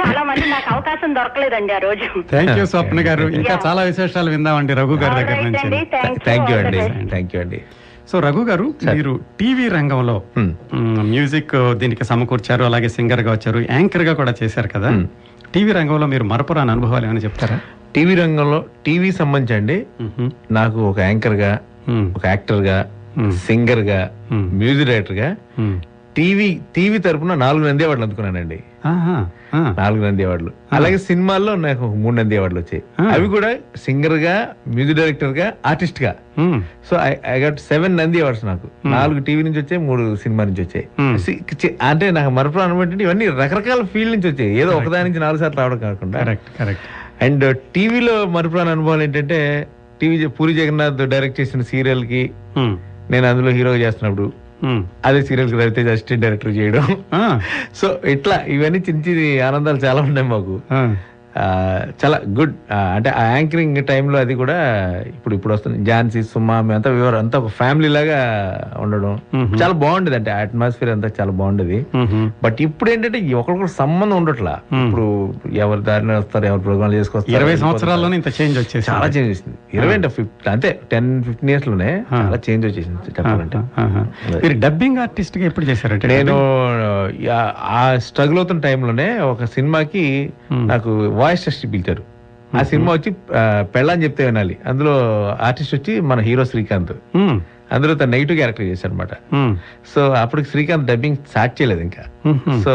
[0.00, 2.08] చాలా మంది నాకు అవకాశం దొరకలేదండి ఆ రోజు.
[2.30, 3.26] థ్యాంక్ యూ స్వప్న గారు.
[3.40, 3.56] ఇంకా.
[3.66, 5.64] చాలా విశేషాలు విందామండి రఘు గారి దగ్గర నుంచి.
[5.66, 6.80] అండి, thank you, థ్యాంక్ యూ అండి.
[7.10, 7.60] థ్యాంక్ యూ అండి.
[8.08, 10.22] సో రఘు గారు మీరు టీవీ రంగంలో
[11.10, 14.90] మ్యూజిక్ దీనికి సమకూర్చారు అలాగే సింగర్గా వచ్చారు యాంకర్గా కూడా చేశారు కదా.
[15.54, 17.58] టీవీ రంగంలో మీరు మరపురాని అనుభవాలు ఏమైనా చెప్తారా
[17.94, 20.30] టీవీ రంగంలో టీవీ సంబంధించి అండి మ్హూ.
[20.50, 21.52] నాకు ఒక యాంకర్గా
[22.16, 22.76] ఒక యాక్టర్గా.
[23.46, 24.00] సింగర్గా.
[24.32, 25.28] మ్యూజిక్ డైరెక్టర్గా.
[26.20, 28.58] టీవీ టీవీ తరపున నాలుగు నంది అవార్డులు అందుకున్నానండి.
[29.78, 30.52] నాలుగు నంది అవార్డులు.
[30.72, 32.82] అలాగే సినిమాల్లో నాకు మూడు నంది అవార్డులు వచ్చాయి.
[33.12, 34.34] అవి కూడా సింగర్గా
[34.68, 36.12] మ్యూజిక్ డైరెక్టర్గా ఆర్టిస్ట్గా
[36.90, 36.96] so
[37.26, 38.68] I got seven Nandi awards నాకు.
[38.86, 40.86] నాలుగు టీవీ నుంచి వచ్చాయి మూడు సినిమా నుంచి వచ్చాయి.
[41.82, 44.52] అంటే నాకు మరపురం అనమాట ఇవన్నీ రకరకాల ఫీల్డ్ నుంచి వచ్చాయి.
[44.60, 46.18] ఏదో ఒకదాని నుంచి నాలుగు సార్లు రావడం కాకుండా.
[47.22, 49.68] అండ్ టీవీలో మరపురాని అనుభవాలు ఏంటంటే
[50.00, 52.30] టీవీ పూరి జగన్నాథ్ డైరెక్ట్ చేసిన సీరియల్కి
[53.10, 54.32] నేను అందులో హీరోగా చేస్తున్నప్పుడు.
[55.04, 56.96] అదే సీరియల్ రవితేజ అసిస్టెంట్ డైరెక్టర్ చేయడం.
[57.74, 60.60] సో ఇట్లా ఇవన్నీ చిన్న చిన్న ఆనందాలు చాలా ఉన్నాయి మాకు.
[60.72, 60.96] ఆ,
[62.00, 62.54] చాలా గుడ్.
[62.94, 64.56] అంటే ఆ యాంకరింగ్ టైంలో అది కూడా
[65.14, 65.78] ఇప్పుడు ఇప్పుడు వస్తుంది.
[65.90, 68.20] ఝాన్సీ సుమా మేమంతా వివరం అంతా ఒక ఫ్యామిలీ లాగా
[68.84, 69.12] ఉండడం.
[69.60, 71.78] చాలా బాగుండేది అంటే అట్మాస్ఫియర్ అంతా చాలా బాగుండేది.
[72.44, 74.54] బట్ ఇప్పుడు ఏంటంటే ఒకరికొకరు సంబంధం ఉండట్లా.
[74.84, 75.06] ఇప్పుడు
[75.64, 77.56] ఎవరి దారిని వస్తారు ఎవరు ప్రోగ్రామ్ చేసుకొస్తారు ఇరవై.
[77.64, 79.56] సంవత్సరాల్లోనే ఇంత చేంజ్ వచ్చేసి చాలా చేంజ్ వచ్చింది.
[79.78, 83.58] ఇరవై అంటే ఫిఫ్టీ అంతే టెన్ ఫిఫ్టీన్ ఇయర్స్లోనే చాలా చేంజ్ వచ్చేసింది చెప్పాలంటే.
[84.44, 86.36] మీరు డబ్బింగ్ ఆర్టిస్ట్గా ఎప్పుడు చేశారంటే నేను
[87.78, 90.04] ఆ స్ట్రగుల్ అవుతున్న టైంలోనే ఒక సినిమాకి
[90.72, 90.90] నాకు
[91.22, 92.04] వాయిస్ టెస్ట్ పిలిచారు
[92.58, 93.10] ఆ సినిమా వచ్చి
[93.74, 94.94] పెళ్ళని చెప్తే వినాలి అందులో
[95.40, 96.94] ఆర్టిస్ట్ వచ్చి మన హీరో శ్రీకాంత్.
[97.74, 99.12] అందులో తన నెగిటివ్ క్యారెక్టర్ చేశారు అనమాట.
[99.92, 102.04] సో అప్పటికి శ్రీకాంత్ డబ్బింగ్ స్టార్ట్ చేయలేదు ఇంకా.
[102.64, 102.72] సో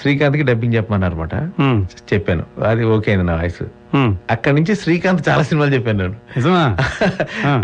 [0.00, 1.86] శ్రీకాంత్కి డబ్బింగ్ చెప్పమన్నారు అనమాట మ్మ్.
[2.14, 2.44] చెప్పాను.
[2.66, 3.64] అది ఓకే అయింది నా వాయిస్.
[4.30, 6.14] అక్కడ నుంచి శ్రీకాంత్ చాలా సినిమాలు చెప్పాను నేను.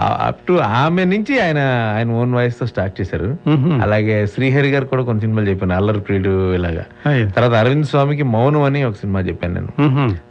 [0.02, 1.58] అప్ టు ఆమె నుంచి ఆయన
[1.96, 3.36] ఆయన ఓన్ వాయిస్తో స్టార్ట్ చేశారు.
[3.82, 5.74] అలాగే శ్రీహరి గారు కూడా కొన్ని సినిమాలు చెప్పాను.
[5.74, 6.84] అల్లరి ప్రియుడు ఇలాగా.
[7.30, 9.68] తర్వాత అరవింద్ స్వామికి మౌనం అని ఒక సినిమా చెప్పాను నేను.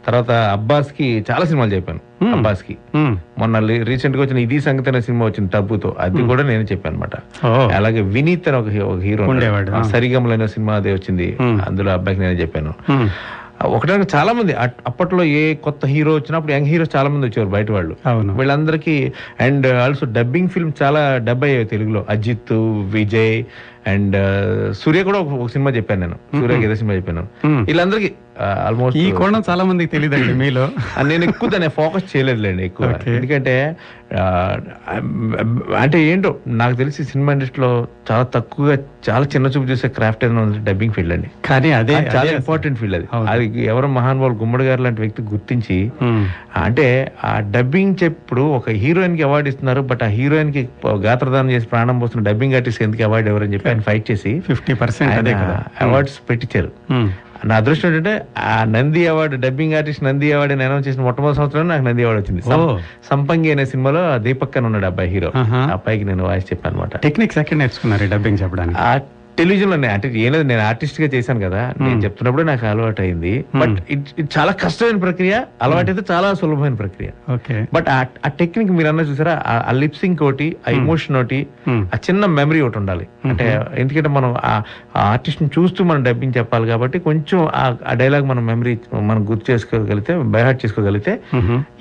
[0.06, 2.00] తర్వాత అబ్బాస్కి చాలా సినిమాలు చెప్పాను.
[2.32, 2.76] అబ్బాస్కి.
[3.38, 5.96] మొన్న రీసెంట్గా వచ్చిన ఇది సంగతి అనే సినిమా వచ్చింది టబ్బుతో.
[5.98, 9.82] అది కూడా నేను చెప్పాను అనమాట అలాగే వినీత్ అని ఒక హీరో ఉండేవాడు, ఆ.
[9.82, 11.36] సరిగమలు అనే సినిమా అదే వచ్చింది.
[11.42, 12.72] అందులో అబ్బాయికి నేను చెప్పాను.
[13.66, 14.52] ఒకటే చాలా మంది
[14.86, 17.94] అప్పట్లో ఏ కొత్త హీరో వచ్చినప్పుడు యంగ్ హీరోస్ చాలా మంది వచ్చేవారు బయట వాళ్ళు.
[18.38, 22.06] వీళ్ళందరికీ అండ్ ఆల్సో డబ్బింగ్ ఫిల్మ్ చాలా డబ్ అయ్యాయి తెలుగులో.
[22.08, 22.52] అజిత్
[22.92, 23.36] విజయ్
[23.86, 24.16] అండ్
[24.76, 26.16] సూర్య కూడా ఒక సినిమా చెప్పాను నేను.
[26.40, 27.24] సూర్యకి ఏదో సినిమా చెప్పాను.
[27.46, 28.10] వీళ్ళందరికీ
[28.66, 30.64] ఆల్మోస్ట్ ఈ కోణం చాలా మందికి తెలియదండి మీలో
[31.08, 32.86] నేను ఎక్కువ దాన్ని ఫోకస్ చేయలేదులేండి ఎక్కువ.
[33.16, 33.54] ఎందుకంటే
[35.80, 36.30] అంటే ఏంటో
[36.60, 37.70] నాకు తెలిసి సినిమా ఇండస్ట్రీలో
[38.08, 38.74] చాలా తక్కువగా
[39.08, 43.06] చాలా చిన్న చూపు చేసే క్రాఫ్ట్ ఏదైనా డబ్బింగ్ ఫీల్డ్ అండి కానీ అదే చాలా ఇంపార్టెంట్ ఫీల్డ్ అది.
[43.32, 45.78] అది ఎవరో మహానుభావులు గుమ్మడి గారు లాంటి వ్యక్తి గుర్తించి.
[46.64, 46.88] అంటే
[47.24, 50.64] ఆ డబ్బింగ్ చెప్పుడు ఒక హీరోయిన్కి అవార్డు ఇస్తున్నారు బట్ ఆ హీరోయిన్కి
[51.06, 55.30] గాత్రదానం చేసి ప్రాణం పోస్తున్న డబ్బింగ్ ఆర్టిస్ట్ ఎందుకు అవార్డు ఎవరని చెప్పి ఆయన ఫైట్ చేసి ఫిఫ్టీ పర్సెంట్
[55.86, 56.70] అవార్డ్స్ పెట్టించారు.
[57.48, 58.12] నా అదృష్టం ఏంటంటే
[58.46, 62.20] ఆ Nandi award dubbing artist Nandi award నేను అనౌన్స్ చేసిన మొట్టమొదటి సంవత్సరం నాకు నంది అవార్డు
[62.22, 62.42] వచ్చింది.
[63.10, 65.30] సంపంగి అనే సినిమాలో దీపక్ అని ఉన్నాడు అబ్బాయి హీరో.
[65.76, 68.78] అబ్బాయికి నేను వాయిస్ చెప్పాను అనమాట టెక్నిక్స్ ఎక్కడ నేర్చుకున్నారు డబ్బింగ్ చెప్పడానికి?
[69.40, 73.68] ఆ టెలివిజన్లోనే అంటే ఏం లేదు నేను ఆర్టిస్ట్గా చేశాను కదా నేను చెప్తున్నప్పుడే నాకు అలవాటు అయింది బట్
[73.90, 77.32] ఇది చాలా కష్టమైన ప్రక్రియ అలవాటు అయితే చాలా సులభమైన ప్రక్రియ.
[77.32, 77.66] ఓకే.
[77.74, 79.42] బట్ ఆ- టెక్నిక్ మీరు అన్న చూసారా?
[79.46, 81.46] ఆ- లిప్సింగ్ ఒకటి ఆ ఇమోషన్ ఒకటి.
[81.94, 83.08] ఆ చిన్న మెమరీ ఒకటి ఉండాలి.
[83.30, 84.62] అంటే ఎందుకంటే మనం ఆ
[84.96, 90.18] ఆర్టిస్ట్ని చూస్తూ మనం డబ్బింగ్ చెప్పాలి కాబట్టి కొంచెం ఆ- ఆ డైలాగ్ మనం మెమరీ మనం గుర్తు చేసుకోగలిగితే
[90.18, 91.20] బైహార్ట్ చేసుకోగలిగితే.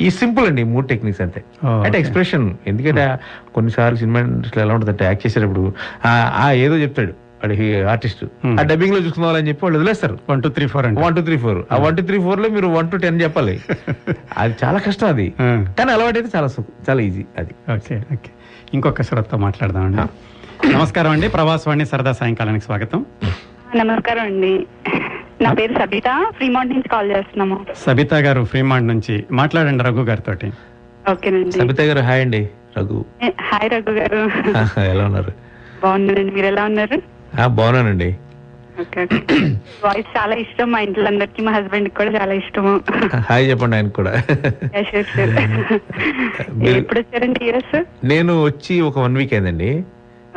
[0.01, 1.43] ఈ సింపుల్ అండి ఈ మూడు టెక్నిక్స్ అంతే.
[1.83, 3.17] అంటే ఎక్స్ప్రెషన్ ఎందుకంటే
[3.55, 5.73] కొన్నిసార్లు సినిమా ఇండస్ట్రీలో ఎలా ఉంటుంది అంటే యాక్ట్ చేసేటప్పుడు
[6.05, 7.28] ఆ ఆ ఏదో చెప్తాడు.
[7.43, 8.25] వాడి ఆర్టిస్ట్
[8.59, 10.19] ఆ డబ్బింగ్లో చూసుకుందాం చెప్పి వాళ్ళు వదిలేస్తారు.
[10.29, 12.91] One two three four one two three four ఆ వన్ టూ త్రీ ఫోర్లో మీరు వన్
[12.91, 13.61] టు టెన్ చెప్పాలి.
[14.37, 15.33] అది చాలా కష్టం అది.
[15.41, 15.65] ఆ.
[15.79, 17.73] కానీ అలవాటు అయితే చాలా సుఖ- చాలా ఈజీ అది.
[17.73, 18.29] ఓకే ఓకే
[18.73, 19.97] ఇంకొక శ్రోతతో మాట్లాడదామండి
[20.73, 21.27] నమస్కారం అండి.
[21.29, 23.05] ప్రవాసవాణి సరదా సాయంకాలానికి స్వాగతం.
[23.75, 24.67] నమస్కారం అండి.
[25.41, 26.25] నా పేరు సబిత.
[26.29, 27.65] ఫ్రీమౌంట్ నుంచి కాల్ చేస్తున్నాము.
[27.77, 30.49] సబితా గారు ఫ్రీమాండ్ నుంచి మాట్లాడండి రఘు గారితో
[31.11, 31.51] ఓకేనండి.
[31.51, 32.49] సబిత గారు హాయ్ అండి.
[32.77, 33.05] రఘు.
[33.41, 34.15] హాయ్ రఘు గారు.
[34.79, 35.31] ఎలా ఉన్నారు?
[35.83, 36.31] బాగున్నానండి.
[36.35, 37.18] మీరు ఎలా ఉన్నారు?
[37.35, 38.15] బాగున్నానండి.
[39.85, 42.81] వాయిస్ చాలా ఇష్టం మా ఇంట్లో అందరికి మా హస్బెండ్ కూడా చాలా ఇష్టము.
[43.29, 44.11] హాయ్ చెప్పండి ఆయన కూడా.
[46.77, 49.83] ఎప్పుడు వచ్చారండి యూఎస్ నేను వచ్చి ఒక వన్ వీక్ అయిందండి.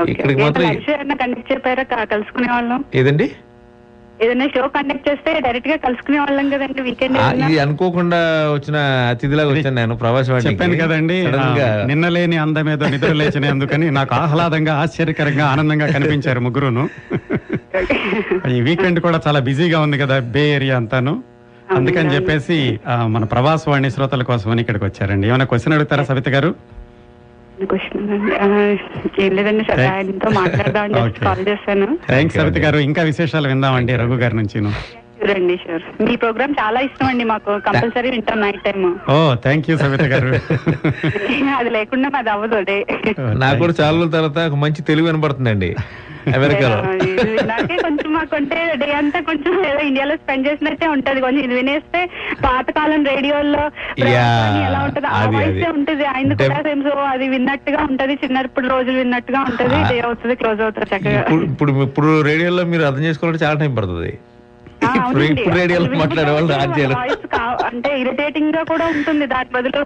[0.08, 2.04] ఇక్కడికి మాత్రం కండక్ట్ చెప్పారా?
[2.04, 2.84] కలుసుకునే వాళ్ళం?
[2.94, 3.30] ఏదండి?
[4.20, 8.20] ఏదైనా షో కండక్ట్ చేస్తే డైరెక్ట్గా కలుసుకునే వాళ్ళం కదండి వీకెండ్ ఆ, ఇది అనుకోకుండా
[8.52, 8.76] వచ్చిన
[9.10, 11.46] అతిథిలాగా వచ్చాను నేను ప్రవాసవాడికి చెప్పాను కదండి ఆ,
[11.90, 16.84] నిన్న లేని అందమేదో నిద్ర లేచిన అందుకని నాకు ఆహ్లాదంగా ఆశ్చర్యకరంగా ఆనందంగా కనిపించారు ముగ్గురును.
[18.50, 21.14] ఈ వీకెండ్ కూడా చాలా బిజీగా ఉంది కదా బే ఏరియా అంతాను.
[21.72, 25.26] అందుకని చెప్పేసి ఆ, మన ప్రవాసవాణి శ్రోతల కోసమని ఇక్కడికి వచ్చారండి.
[25.28, 26.50] ఏమైనా క్వశ్చన్ అడుగుతారా సవిత గారు?
[29.22, 31.24] ఏం లేదండి సరే ఆయనతో మాట్లాడదామని చెప్పి Okay.
[31.26, 32.78] కాల్ చేశాను థ్యాంక్స్ సవిత గారు.
[32.88, 34.58] ఇంకా విశేషాలు విందామండి రఘు గారి నుంచి
[35.16, 37.52] షూర్ అండి షూర్ మీ ప్రోగ్రామ్ చాలా ఇష్టం అండి మాకు.
[37.66, 40.30] కంపల్సరీ వింటాం night time oh thank you Savitha garu.
[41.58, 42.78] అది లేకుండా మాది అవ్వదు అదే.
[43.42, 45.70] నాకు కూడా చాలా రోజుల తర్వాత ఒక మంచి తెలుగు వినపడుతుందండి
[46.36, 46.78] అమెరికాలో.
[47.84, 51.20] కొంచెం మాకు అంటే డే అంతా కొంచెం ఏదో ఇండియాలో స్పెండ్ చేసినట్టే ఉంటది.
[51.20, 52.02] కొంచెం ఇది వినేస్తే
[52.44, 53.62] పాతకాలం రేడియోలో
[54.02, 55.06] Yeah, ఎలా ఉంటది?
[55.06, 55.62] ఆ వాయిస్.
[55.78, 56.04] ఉంటది.
[56.14, 58.14] ఆయన కూడా సేమ్ సో అది విన్నట్టుగా ఉంటది.
[58.24, 59.78] చిన్నప్పుడు రోజులు విన్నట్టుగా ఉంటది.
[59.92, 61.22] డే అవుతుంది క్లోజ్ అవుతుంది చక్కగా.
[61.48, 64.12] ఇప్పుడు ఇప్పుడు రేడియోలో మీరు అర్థం చేసుకోవాలంటే చాలా టైం పడుతుంది.
[64.84, 66.52] ఇప్పుడు రేడియోలో మాట్లాడే వాళ్ళు
[67.32, 69.26] కా- అంటే ఇరిటేటింగ్గా కూడా ఉంటుంది.
[69.26, 69.80] దాని బదులు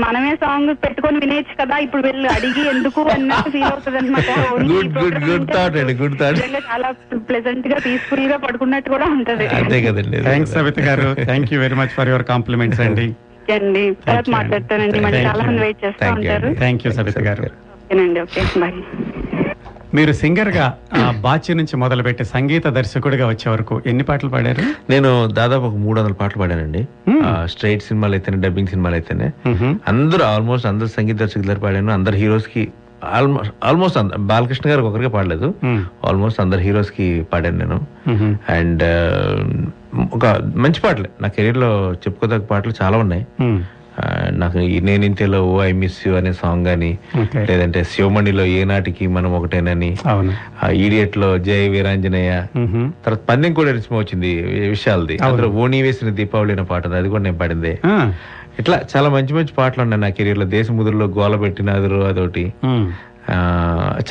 [0.00, 1.76] మనమే సాంగ్ పెట్టుకొని వినేయచ్చు కదా.
[1.78, 4.28] ఇప్పుడు వీళ్ళు అడిగి ఎందుకు అన్నట్టు ఫీల్ అవుతుంది అనమాట
[4.72, 6.38] Good, good, good thought అండి, good thought.
[6.70, 6.90] చాలా
[7.28, 9.46] ప్లెజెంట్గా పీస్ఫుల్గా పడుకున్నట్టు కూడా ఉంటది.
[9.58, 11.08] అంతే కదండి thanks Savitha garu.
[11.24, 13.06] Thank you very much for your compliments అండి.
[13.52, 13.84] అండి.
[14.06, 14.34] తర్వాత you.
[14.36, 15.00] మాట్లాడతానండి.
[15.00, 16.50] మళ్ళీ చాలా వెయిట్ చేస్తూ Thank you ఉంటారు.
[16.54, 17.46] Thank you Savitha garu.
[17.76, 18.78] ఓకేనండి ఓకే బాయ్
[19.94, 20.66] మీరు సింగర్గా
[20.98, 24.62] ఆ, బాచి నుంచి మొదలుపెట్టి సంగీత దర్శకుడిగా వచ్చే వరకు ఎన్ని పాటలు పాడారు?
[24.90, 26.82] నేను దాదాపు ఒక మూడు వందల పాటలు పాడానండి.
[27.44, 29.28] స్ట్రైట్ సినిమాలు అయితేనే డబ్బింగ్ సినిమాలు అయితేనే.
[29.88, 31.92] అందరూ ఆల్మోస్ట్ అందరు సంగీత దర్శకులు దగ్గర పాడాను.
[31.92, 32.62] అందరు హీరోస్కి
[33.12, 35.54] ఆల్మోస్ట్ ఆల్మోస్ట్ బాలకృష్ణ గారికి ఒకరికి పాడలేదు.
[36.04, 37.78] ఆల్మోస్ట్ అందరు హీరోస్కి పాడాను నేను.
[38.48, 38.84] అండ్
[40.14, 40.26] ఒక
[40.56, 41.08] మంచి పాటలు.
[41.20, 43.26] నా కెరీర్లో చెప్పుకోదగ్గ పాటలు చాలా ఉన్నాయి.
[44.30, 46.66] నాకు నేను ఇంతేలో ఓ ఐ మిస్ యూ అనే సాంగ్
[47.20, 47.46] ఓకే.
[47.50, 49.96] లేదంటే శివమణిలో ఏనాటికి మనం ఒకటేనని
[50.72, 52.46] ఈడియట్లో జయ వీరాంజనేయ.
[53.04, 55.18] తర్వాత పందెం కూడా రిచ్మ వచ్చింది వి- విశాల్ది.
[55.18, 57.78] అందులో ఓణి వేసిన దీపావళి అనే పాట అది కూడా నేను పాడిందే.
[58.58, 62.52] ఇట్లా చాలా మంచి మంచి పాటలు ఉన్నాయి నా కెరీర్లో దేశ ముదురులో గోల పెట్టిన అదొకటి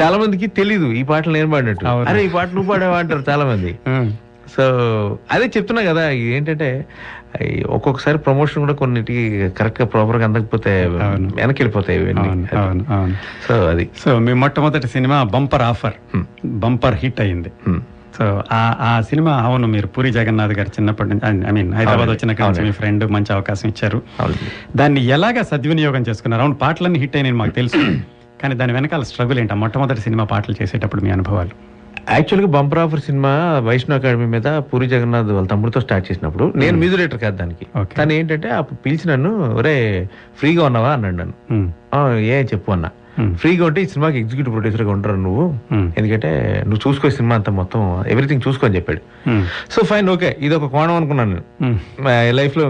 [0.04, 1.86] చాలా మందికి తెలీదు ఈ పాటలు నేను పాడినట్టు.
[1.86, 3.80] అరే ఈ పాట నువ్వు పాడావా అంటారు చాలా మంది.
[4.48, 4.64] సో
[5.32, 6.86] అదే చెప్తున్నా కదా ఏంటంటే
[7.66, 10.88] ఒక్కొక్కసారి ప్రమోషన్ కూడా కొన్నిటికి కరెక్ట్గా ప్రాపర్గా అందకపోతే.
[11.36, 12.00] వెనక్కి వెళ్ళిపోతాయి
[12.58, 12.86] అవును
[13.48, 13.90] సో అది.
[14.06, 15.94] సో మీ మొట్టమొదటి సినిమా బంపర్ ఆఫర్.
[16.46, 17.52] బంపర్ హిట్ అయింది.
[18.18, 22.10] సో ఆ ఆ సినిమా అవును మీరు పూరి జగన్నాథ్ గారు చిన్నప్పటి నుంచి ఐ మీన్ హైదరాబాద్.
[22.10, 24.02] వచ్చిన నుంచి మీ ఫ్రెండ్ మంచి అవకాశం ఇచ్చారు.
[24.76, 26.42] దాన్ని ఎలాగ సద్వినియోగం చేసుకున్నారు?
[26.42, 27.74] అవును పాటలన్నీ హిట్ అయినాయి మాకు తెలుసు.
[28.42, 29.54] కానీ దాని వెనకాల స్ట్రగుల్ ఏంటి?
[29.54, 31.71] మొట్టమొదటి సినిమా పాటలు చేసేటప్పుడు మీ అనుభవాలు?
[32.10, 36.98] యాక్చువల్గా బంపర్ ఆఫర్ సినిమా వైష్ణవ్ అకాడమీ మీద పూరి జగన్నాథ్ వాళ్ళ తమ్ముడితో స్టార్ట్ చేసినప్పుడు నేను మ్యూజిక్
[36.98, 37.66] డైరెక్టర్ కాదు దానికి.
[37.98, 41.74] తను ఏంటంటే అప్పుడు పిలిచి నన్ను ఒరే ఫ్రీగా ఉన్నావా అన్నాడు నన్ను.
[41.94, 43.34] "ఆ, ఏ చెప్పు అన్న Hmm.
[43.34, 45.90] ఫ్రీగా ఉంటే ఈ సినిమాకి ఎగ్జిక్యూటివ్ ప్రొడ్యూసర్గా ఉంటారు నువ్వు Hmm.
[45.98, 46.30] ఎందుకంటే
[46.68, 49.00] నువ్వు చూసుకో సినిమా అంతా మొత్తం ఎవ్రీథింగ్ చూసుకో అని చెప్పాడు.
[49.72, 51.80] సో ఫైన్ ఓకే ఇది ఒక కోణం అనుకున్నాను నేను.
[52.32, 52.70] లైఫ్లో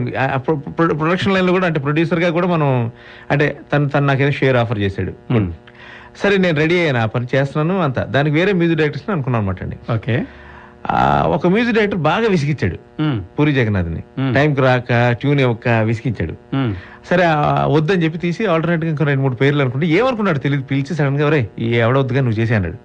[0.93, 2.91] ప్రొడక్షన్ లైన్లో కూడా అంటే ప్రొడ్యూసర్గా కూడా మనం
[3.31, 5.13] అంటే తను తను నాకేదో షేర్ ఆఫర్ చేశాడు.
[6.17, 6.99] సరే నేను రెడీ అయ్యాను.
[6.99, 7.99] ఆ పని చేస్తున్నాను అంత.
[7.99, 9.93] దానికి వేరే మ్యూజిక్ డైరెక్టర్స్ అనుకున్నాను అనమాట అండి.
[9.93, 10.25] ఓకే.
[11.27, 13.17] ఒక మ్యూజిక్ డైరెక్టర్ బాగా విసిగిచ్చాడు మ్మ్.
[13.35, 14.01] పూరి జగన్నాథ్ని.
[14.33, 16.33] టైంకి రాక ట్యూన్ ఇవ్వక విసిగించాడు.
[17.09, 17.25] సరే
[17.65, 21.67] వద్దని చెప్పి తీసి ఆల్టర్నేట్గా ఇంకో రెండు మూడు పేర్లు అనుకుంటే ఏమనుకున్నాడు తెలియదు పిలిచి సడన్గా రే ఈ
[21.75, 22.77] ఎవడొద్దుగా నువ్వు చేసి అన్నాడు.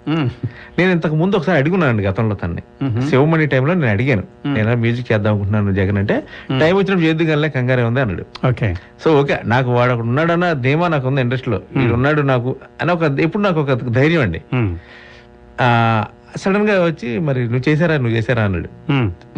[0.79, 2.63] నేను ఇంతకు ముందు ఒకసారి అడుగున్నానండి గతంలో తన్ని.
[3.11, 4.25] శివమణి టైంలో నేను అడిగాను.
[4.47, 6.17] నేను మ్యూజిక్ చేద్దాం అనుకుంటున్నాను జగన్ అంటే
[6.61, 8.27] టైం వచ్చినప్పుడు చేద్దు కానీ కంగారే ఉంది అన్నాడు.
[8.49, 8.75] ఓకే.
[9.05, 13.03] సో ఓకే నాకు వాడు ఒకడు ఉన్నాడన్న ధీమా నాకు ఉంది ఇండస్ట్రీలో వీడు ఉన్నాడు నాకు అని ఒక
[13.21, 14.43] ఎప్పుడు నాకు ఒక ధైర్యం అండి.
[16.37, 18.69] సడన్గా వచ్చి మరి నువ్వు చేశారా నువ్వు చేశారా అన్నాడు.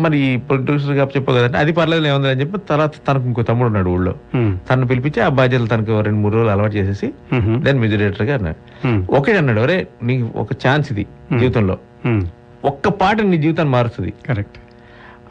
[0.01, 4.15] మరి ప్రొడ్యూసర్గా చెప్పావు కదంటే అది పర్లేదు ఏముంది అని చెప్పి తర్వాత తనకు ఇంకో తమ్ముడు ఉన్నాడు ఊళ్ళో.
[4.71, 7.07] తను పిలిపించి ఆ బాధ్యతలు తనకు రెండు మూడు రోజులు అలవాటు చేసేసి.
[7.65, 8.57] దాని మ్యూజిక్ డైరెక్టర్గా అన్నాడు.
[9.13, 11.07] ఒకటే అన్నాడు ఒరే నీకు ఒక ఛాన్స్ ఇది
[11.39, 11.79] జీవితంలో.
[12.65, 14.59] ఒక్క పాట నీ జీవితాన్ని మారుస్తుంది కరెక్ట్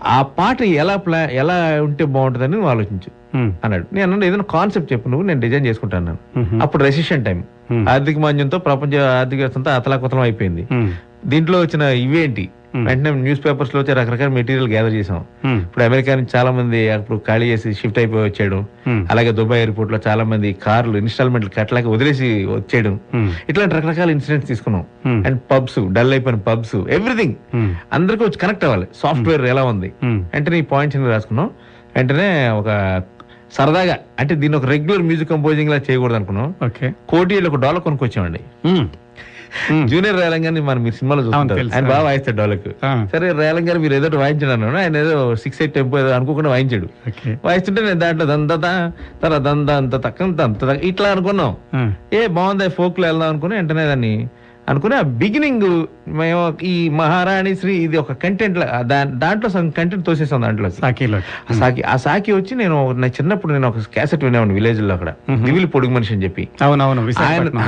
[0.06, 3.18] ఆ పాట ఎలా ప్లా ఎలా ఉంటే బాగుంటుందని నువ్వు ఆలోచించు.
[3.64, 6.18] అన్నాడు నేను అన్నాను ఏదైనా కాన్సెప్ట్ చెప్పు నువ్వు నేను డిజైన్ చేసుకుంటాను.
[6.62, 7.44] అప్పుడు రెసిషన్ టైం.
[7.90, 10.68] ఆర్థిక మాంద్యంతో ప్రపంచ ఆర్థిక వ్యవస్థ అంతా అతలాకుతలం అయిపోయింది.
[11.26, 15.26] దీంట్లో వచ్చిన ఇవేంటి వెంటనే న్యూస్ పేపర్స్లో వచ్చి రకరకాల మెటీరియల్ గ్యాదర్ చేసాం.
[15.46, 18.66] ఇప్పుడు అమెరికా నుంచి చాలా మంది అప్పుడు ఖాళీ చేసి షిఫ్ట్ అయిపోయి వచ్చాడు.
[18.90, 23.00] అలాగే దుబాయ్ ఎయిర్పోర్ట్లో చాలా మంది కార్లు ఇన్స్టాల్మెంట్లు కట్టలేక వదిలేసి వచ్చేయడం.
[23.50, 24.86] ఇట్లాంటి రకరకాల ఇన్సిడెంట్స్ తీసుకున్నాం.
[25.08, 27.36] అండ్ పబ్స్ డల్ అయిపోయిన పబ్స్ ఎవ్రీథింగ్.
[27.94, 29.94] అందరికీ వచ్చి కనెక్ట్ అవ్వాలి సాఫ్ట్వేర్ ఎలా ఉంది.
[30.04, 31.50] వెంటనే ఈ పాయింట్స్ రాసుకున్నాం
[31.96, 33.02] వెంటనే ఒక
[33.58, 38.42] సరదాగా అంటే దీన్ని ఒక రెగ్యులర్ మ్యూజిక్ కంపోజింగ్ లా చేయకూడదు అనుకున్నాం ఓకే కోటి ఒక డాలర్ కొనుక్కొచ్చామండి.
[39.88, 41.76] జూనియర్ రేలంగాని మనం మీరు సినిమాలో చూస్తుంటారు.
[41.76, 43.08] ఆయన బాగా వాయిస్తాడు ఆ.
[43.14, 46.90] సరే రేలంగా మీరు ఏదో వాయించాడు ఆయన ఏదో సిక్స్ ఎయిట్ టెంపో ఏదో అనుకోకుండా వాయించాడు.
[47.46, 48.50] వాయిస్తుంటే నేను దాంట్లో దంత
[49.24, 51.58] తర దంద అంత తక్కువ ఇట్లా అనుకున్నాం.
[52.14, 54.28] ఏ బాగుంది ఫోక్లో వెళ్దాం అనుకుని వెంటనే దాన్ని
[54.70, 55.66] అనుకుని ఆ బిగినింగ్
[56.20, 58.58] మేము ఈ మహారాణి శ్రీ ఇది ఒక కంటెంట్
[59.24, 60.70] దాంట్లో సగం కంటెంట్ తోసేసాం దాంట్లో.
[60.70, 61.20] సాకీలో.
[61.60, 65.94] సాకి ఆ సాకి వచ్చి నేను నా చిన్నప్పుడు నేను ఒక క్యాసెట్ వినేవాడిని విలేజ్లో అక్కడ దివిలి పొడుగు
[65.94, 66.48] మనిషి అని చెప్పి.
[66.62, 67.60] అవునవును ఆయన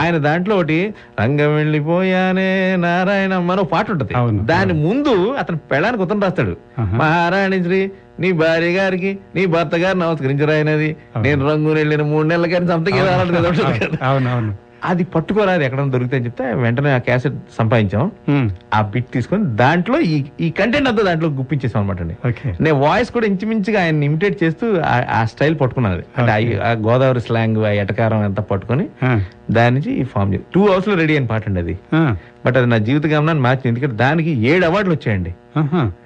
[0.00, 0.78] ఆయన దాంట్లో ఒకటి
[1.20, 4.14] రంగం వెళ్ళిపోయానే నారాయణ ఒక పాట ఉంటది.
[4.46, 6.56] దాని ముందు అతను పెళ్ళానికి ఉత్తరం రాస్తాడు.
[6.80, 7.80] మహారాణి శ్రీ
[8.20, 10.90] నీ భార్య గారికి నీ భర్త గారు నమస్కరించరాయినది.
[11.18, 13.50] నేను రంగు వెళ్ళిన మూడు నెలల కానీ సంథింగ్ ఏదో కదా.
[14.08, 14.52] అవునవును
[14.84, 18.12] అది పట్టుకోరాదు ఎక్కడ దొరికితే అని చెప్తే వెంటనే ఆ క్యాసెట్ సంపాదించాం.
[18.74, 22.16] ఆ బిట్ తీసుకొని దాంట్లో ఈ ఈ కంటెంట్ అంతా దాంట్లో గుప్పించేసాం అనమాట అండి.
[22.60, 26.32] నేను వాయిస్ కూడా ఇంచుమించుగా ఆయన ఇమిటేట్ చేస్తూ ఆ- స్టైల్ పట్టుకున్నది అంటే
[26.64, 28.88] ఆ- గోదావరి స్లాంగ్ ఆ ఎటకారం అంతా పట్టుకొని.
[29.50, 31.78] దాని నుంచి ఈ ఫామ్ టూ అవర్స్లో రెడీ అయిన పాట అండి అది.
[32.46, 33.68] బట్ అది నా జీవిత గమనాన్ని మార్చింది.
[33.68, 35.34] ఎందుకంటే దానికి ఏడు అవార్డులు వచ్చాయండి.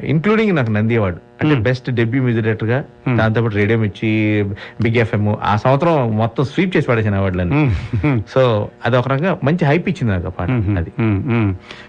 [0.07, 2.85] ఇంక్లూడింగ్ నాకు నంది అవార్డు అంటే బెస్ట్ డెబ్యూ మ్యూజిక్ డైరెక్టర్గా
[3.17, 4.43] దాంతోపాటు రేడియో మిర్చి
[4.83, 7.55] బిగ్ ఎఫ్ఎం ఆ సంవత్సరం మొత్తం స్వీప్ చేసి పడేసిన అవార్డులన్నీ.
[7.57, 8.07] మ్మ్.
[8.07, 8.23] మ్మ్.
[8.35, 10.51] సో అది ఒక రకంగా మంచి హైప్ ఇచ్చింది నాకు పాట.
[10.51, 10.93] అది.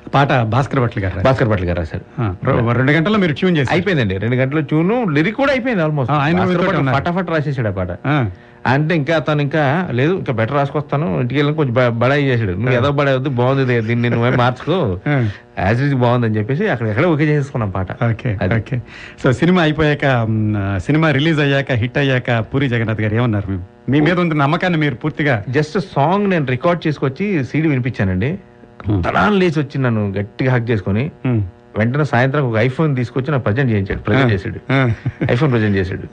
[0.10, 1.24] పాట భాస్కర్ భట్ల గారు.
[1.24, 2.22] భాస్కర్ భట్ల గారు రాశారు.
[2.22, 4.18] ఆ, రె- రెండు గంటల్లో మీరు ట్యూన్ చేసి అయిపోయిందండి.
[4.18, 6.98] రెండు గంటల ట్యూను లిరిక్ కూడా అయిపోయింది ఆల్మోస్ట్ ఆ, ఆయన మీతోటి ఉన్నారు.
[6.98, 7.92] ఫటాఫట్ రాసేసాడు ఆ పాట.
[8.66, 11.20] అంటే ఇంకా అతను ఇంకా లేదు ఇంకా బెటర్ రాసుకొస్తాను.
[11.20, 14.78] ఇంటికి వెళ్ళి కొంచెం బడాయి చేసాడు నువ్వు ఏదో బడాయి బాగుంది దీన్ని నువ్వే మార్చుకో.
[15.60, 17.92] యాజ్ ఇట్ బాగుంది అని చెప్పేసి అక్కడ ఎక్కడ ఓకే చేసుకున్నాం పాట.
[18.04, 18.32] ఓకే.
[18.58, 18.78] ఓకే.
[19.24, 20.06] సో సినిమా అయిపోయాక
[20.80, 23.48] సినిమా రిలీజ్ అయ్యాక హిట్ అయ్యాక పూరి జగన్నాథ్ గారు ఏమన్నారు?
[23.50, 28.32] మీ- మీ మీద ఉన్న నమ్మకాన్ని మీరు పూర్తిగా జస్ట్ సాంగ్ నేను రికార్డ్ చేసుకొచ్చి సీడీ వినిపించానండి.
[29.02, 31.06] తడాలు లేచి వచ్చి నన్ను గట్టిగా హక్ చేసుకొని.
[31.78, 34.78] వెంటనే సాయంత్రం ఒక ఐఫోన్ తీసుకొచ్చి నాకు ప్రజెంట్ చేయించాడు ప్రజెంట్ చేసాడు ఆ.
[35.32, 36.06] ఐఫోన్ ప్రజెంట్ చేసాడు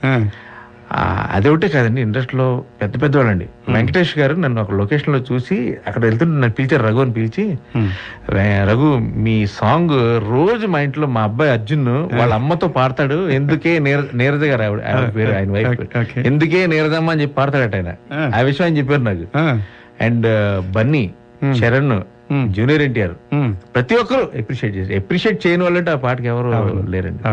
[0.91, 0.95] ఆ.
[0.97, 6.33] ఆ, అది ఒకటే కాదండి ఇండస్ట్రీలో పెద్ద పెద్దవాళ్ళండి వెంకటేష్ గారు నన్ను ఒక లొకేషన్లో చూసి అక్కడ వెళ్తుంటే
[6.33, 7.89] నన్ను పిలిచారు రఘు అని పిలిచి ఉమ్.
[8.33, 9.89] "వే- రఘు మీ సాంగ్
[10.31, 14.81] రోజు మా ఇంట్లో మా అబ్బాయి అర్జున్ వాళ్ళ అమ్మతో పాడతాడు ఎందుకే నీర నీరజ గారు ఆవిడ
[15.15, 15.67] పేరు ఆయన వైఫ్.
[16.27, 17.93] ఎందుకే నీరజమ్మ అని చెప్పి పాడతాడట ఆయన.
[18.35, 19.25] ఆ విషయం ఆయన చెప్పారు నాకు.
[20.01, 20.27] And
[20.71, 21.13] Bunny
[21.59, 22.01] Charan.
[22.53, 23.11] Junior NTR.
[23.75, 26.49] ప్రతి ఒక్కరు అప్రిషియేట్ చేసి అప్రిషియేట్ చేయని వాళ్ళంటే ఆ పాటకి ఎవరు
[26.89, 27.23] లేరండి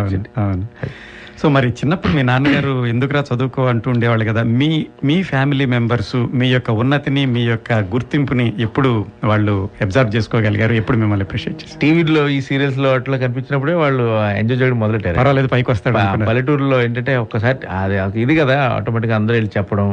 [1.43, 4.69] సో మరి చిన్నప్పుడు మీ నాన్నగారు ఎందుకురా చదువుకో అంటూ ఉండేవాళ్ళు కదా మీ
[5.05, 8.91] మీ ఫ్యామిలీ మెంబర్స్ మీ యొక్క ఉన్నతిని మీ యొక్క గుర్తింపుని ఎప్పుడు
[9.31, 14.05] వాళ్ళు అబ్జర్వ్ చేసుకోగలిగారు ఎప్పుడు మిమ్మల్ని అప్రిషియేట్ చేశారు టీవీలో ఈ సీరియల్స్లో అట్లా కనిపించినప్పుడే వాళ్ళు
[14.41, 15.97] ఎంజాయ్ చేయడం మొదలెట్టారు పర్వాలేదు పైకి వస్తాడు.
[16.29, 19.89] పల్లెటూరులో ఏంటంటే ఒక్కసారి అది ఇది కదా ఆటోమేటిక్ అందరూ వెళ్ళి చెప్పడం.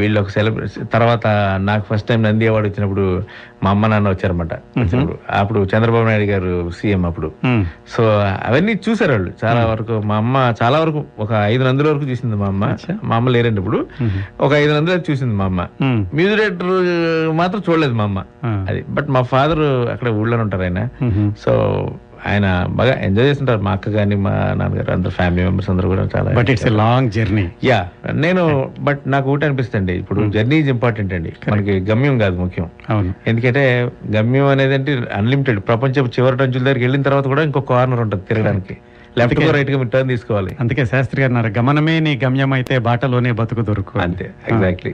[0.00, 1.26] వీళ్ళు ఒక సెలబ్రేషన్ తర్వాత
[1.68, 3.06] నాకు ఫస్ట్ టైం నంది అవార్డు వచ్చినప్పుడు
[3.66, 4.54] మా అమ్మ నాన్న వచ్చారన్నమాట.
[5.36, 7.28] అప్పుడు చంద్రబాబు నాయుడు గారు సీఎం అప్పుడు.
[7.88, 8.02] సో
[8.46, 9.32] అవన్నీ చూసారు వాళ్ళు.
[9.44, 12.64] చాలా వరకు మా అమ్మ చాలా వరకు ఒక ఐదు నందుల వరకు చూసింది మా అమ్మ.
[13.04, 13.80] మా అమ్మ లేరండి ఇప్పుడు
[14.40, 15.66] ఒక ఐదు నందులు చూసింది మా అమ్మ.
[15.82, 16.72] మ్యూజిక్ డైరెక్టర్
[17.36, 18.20] మాత్రం చూడలేదు మా అమ్మ.
[18.68, 18.84] అది.
[18.88, 20.82] బట్ మా ఫాదర్ అక్కడ ఊళ్ళో ఉంటారు ఆయన.
[21.44, 21.52] సో
[22.30, 22.46] ఆయన
[22.78, 23.60] బాగా ఎంజాయ్ చేస్తుంటారు.
[23.66, 27.46] మా అక్క కానీ మా నాన్నగారు అందరు ఫ్యామిలీ మెంబర్స్ అందరూ కూడా చాలా but it's long journey
[27.70, 27.80] yeah
[28.24, 28.42] నేను
[28.88, 31.32] బట్ నాకు ఒకటి అనిపిస్తుంది ఇప్పుడు జర్నీ ఈజ్ ఇంపార్టెంట్ అండి.
[31.52, 32.68] మనకి గమ్యం కాదు ముఖ్యం.
[32.94, 33.12] అవును.
[33.32, 33.64] ఎందుకంటే
[34.16, 38.76] గమ్యం అనేది అంటే అన్లిమిటెడ్ ప్రపంచ చివరి టంచుల దగ్గరికి వెళ్ళిన తర్వాత కూడా ఇంకో కార్నర్ ఉంటుంది తిరగడానికి.
[39.18, 40.50] లెఫ్ట్గా రైట్గా టర్న్ తీసుకోవాలి.
[40.62, 44.92] అందుకే శాస్త్రి గారు అన్నారు గమనమే నీ గమ్యం అయితే బాటలోనే బతుకు దొరుకు అంతే ఎగ్జాక్ట్లీ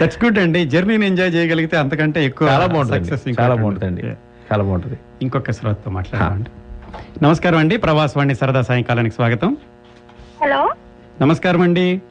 [0.00, 0.60] దట్స్ గుడ్ అండి.
[0.74, 4.12] జర్నీని ఎంజాయ్ చేయగలిగితే అంతకంటే ఎక్కువ చాలా బాగుంటుంది చాలా ఉండదు.
[4.52, 4.98] చాలా బాగుంటుంది.
[5.22, 6.50] ఇంకొక శ్రోతతో మాట్లాడండి
[7.22, 7.76] నమస్కారం అండి.
[7.76, 9.56] ప్రవాసవాణి సరదా సాయంకాలానికి స్వాగతం.
[10.42, 10.70] హలో.
[11.20, 12.02] నమస్కారం అండి.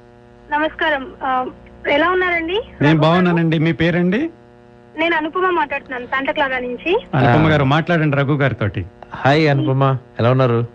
[0.52, 1.12] నమస్కారం.
[1.24, 1.46] ఆ,
[1.90, 2.62] ఎలా ఉన్నారండి?
[2.82, 3.60] నేను బాగున్నానండి.
[3.60, 4.30] మీ పేరండి?
[4.98, 7.06] నేను అనుపమ మాట్లాడుతున్నాను శాంతక్లాగా నుంచి.
[7.16, 8.68] అనుపమ్మ గారు మాట్లాడండి రఘు గారితో
[9.14, 9.98] హాయ్ అనుపమ.
[10.20, 10.66] ఎలా ఉన్నారు?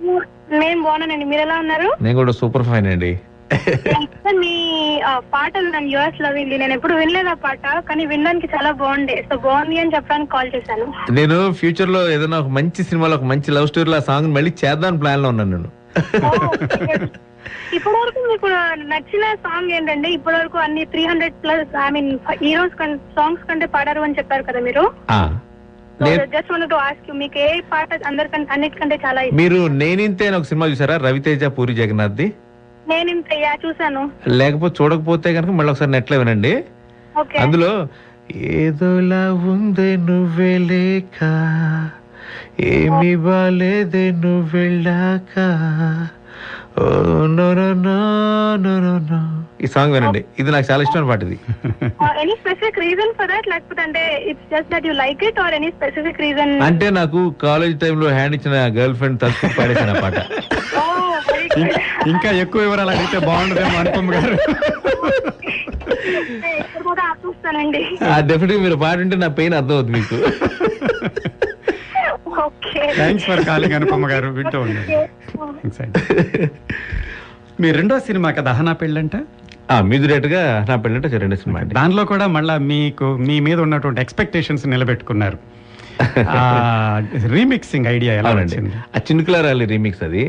[0.50, 1.24] నేను బాగున్నానండి.
[1.24, 1.96] మీరు ఎలా ఉన్నారు?
[2.02, 3.20] నేను కూడా సూపర్ ఫైన్ అండి.
[4.42, 4.54] మీ
[5.34, 9.16] పాటలు నేను యుఎస్లో విని నేను ఎప్పుడు వినలేదు ఆ పాట కానీ వినడానికి చాలా బాగుండే.
[9.28, 10.86] సో బాగుంది అని చెప్పడానికి కాల్ చేశాను.
[11.18, 15.50] నేను ఫ్యూచర్లో ఏదైనా ఒక మంచి సినిమాలో ఒక మంచి లవ్ స్టోరీలో సాంగ్ మళ్ళీ చేద్దాం ప్లాన్లో ఉన్నాను
[15.56, 15.70] నేను.
[17.76, 18.48] ఇప్పటి వరకు మీకు
[18.92, 22.10] నచ్చిన సాంగ్ ఏంటంటే ఇప్పటి వరకు అన్ని three hundred plus I mean
[22.42, 22.76] heroes
[23.18, 24.84] songs కంటే పాడారు అని చెప్పారు కదా మీరు?
[26.34, 30.96] జస్ట్ వన్ టు ఆస్క్ మీకు ఏ పాట అందరికంటే అన్నిటికంటే చాలా మీరు నేనింతే ఒక సినిమా చూసారా?
[31.06, 32.26] రవితేజ పూరి జగన్నాథ్ది?
[32.88, 34.02] నేను ఇంత యా చూసాను
[34.36, 36.52] లేకపోతే చూడకపోతే కనుక మళ్ళీ ఒకసారి నెట్లో వినండి.
[37.18, 37.38] ఓకే.
[37.38, 37.70] అందులో
[38.58, 41.18] ఏదోలా ఉందే నువ్వే లేక
[42.70, 44.64] ఏమి బాలేదే నువ్వు
[49.64, 50.20] ఈ సాంగ్ వినండి.
[50.40, 51.38] ఇది నాకు చాలా ఇష్టమైన పాట ఇది
[52.22, 55.70] any specific reason for that లేకపోతే అంటే it's just that you like it or any
[55.78, 60.14] specific reason అంటే నాకు కాలేజ్ టైంలో హ్యాండ్ ఇచ్చిన గర్ల్ ఫ్రెండ్ తలుపు పాడేసిన పాట.
[62.12, 64.36] ఇంకా ఎక్కువ వివరాలు అడిగితే బాగుండదేమో అనుపమ్మ గారు.
[68.30, 70.16] డెఫినెట్ మీరు పాడుంటే నా పెయిన్ అర్థం అవుతుంది మీకు.
[72.96, 74.28] థ్యాంక్స్ ఫర్ కాలింగ్ అనుపమ్మ గారు.
[74.30, 74.96] వింటూ ఉండండి.
[77.60, 79.14] మీ రెండో సినిమా కదా అహనా పెళ్ళంట?
[79.70, 84.66] ఆ మ్యూజిక్ డైరెక్టర్గా నా పెళ్ళంటే రెండు సినిమా దానిలో కూడా మళ్ళా మీకు మీ మీద ఉన్నటువంటి ఎక్స్పెక్టేషన్స్
[84.66, 85.38] నిలబెట్టుకున్నారు.
[87.32, 88.70] రీమిక్సింగ్ ఐడియా ఎలా వచ్చింది?
[88.96, 90.22] ఆ చినుకుల ర్యాలీ రీమిక్స్ అది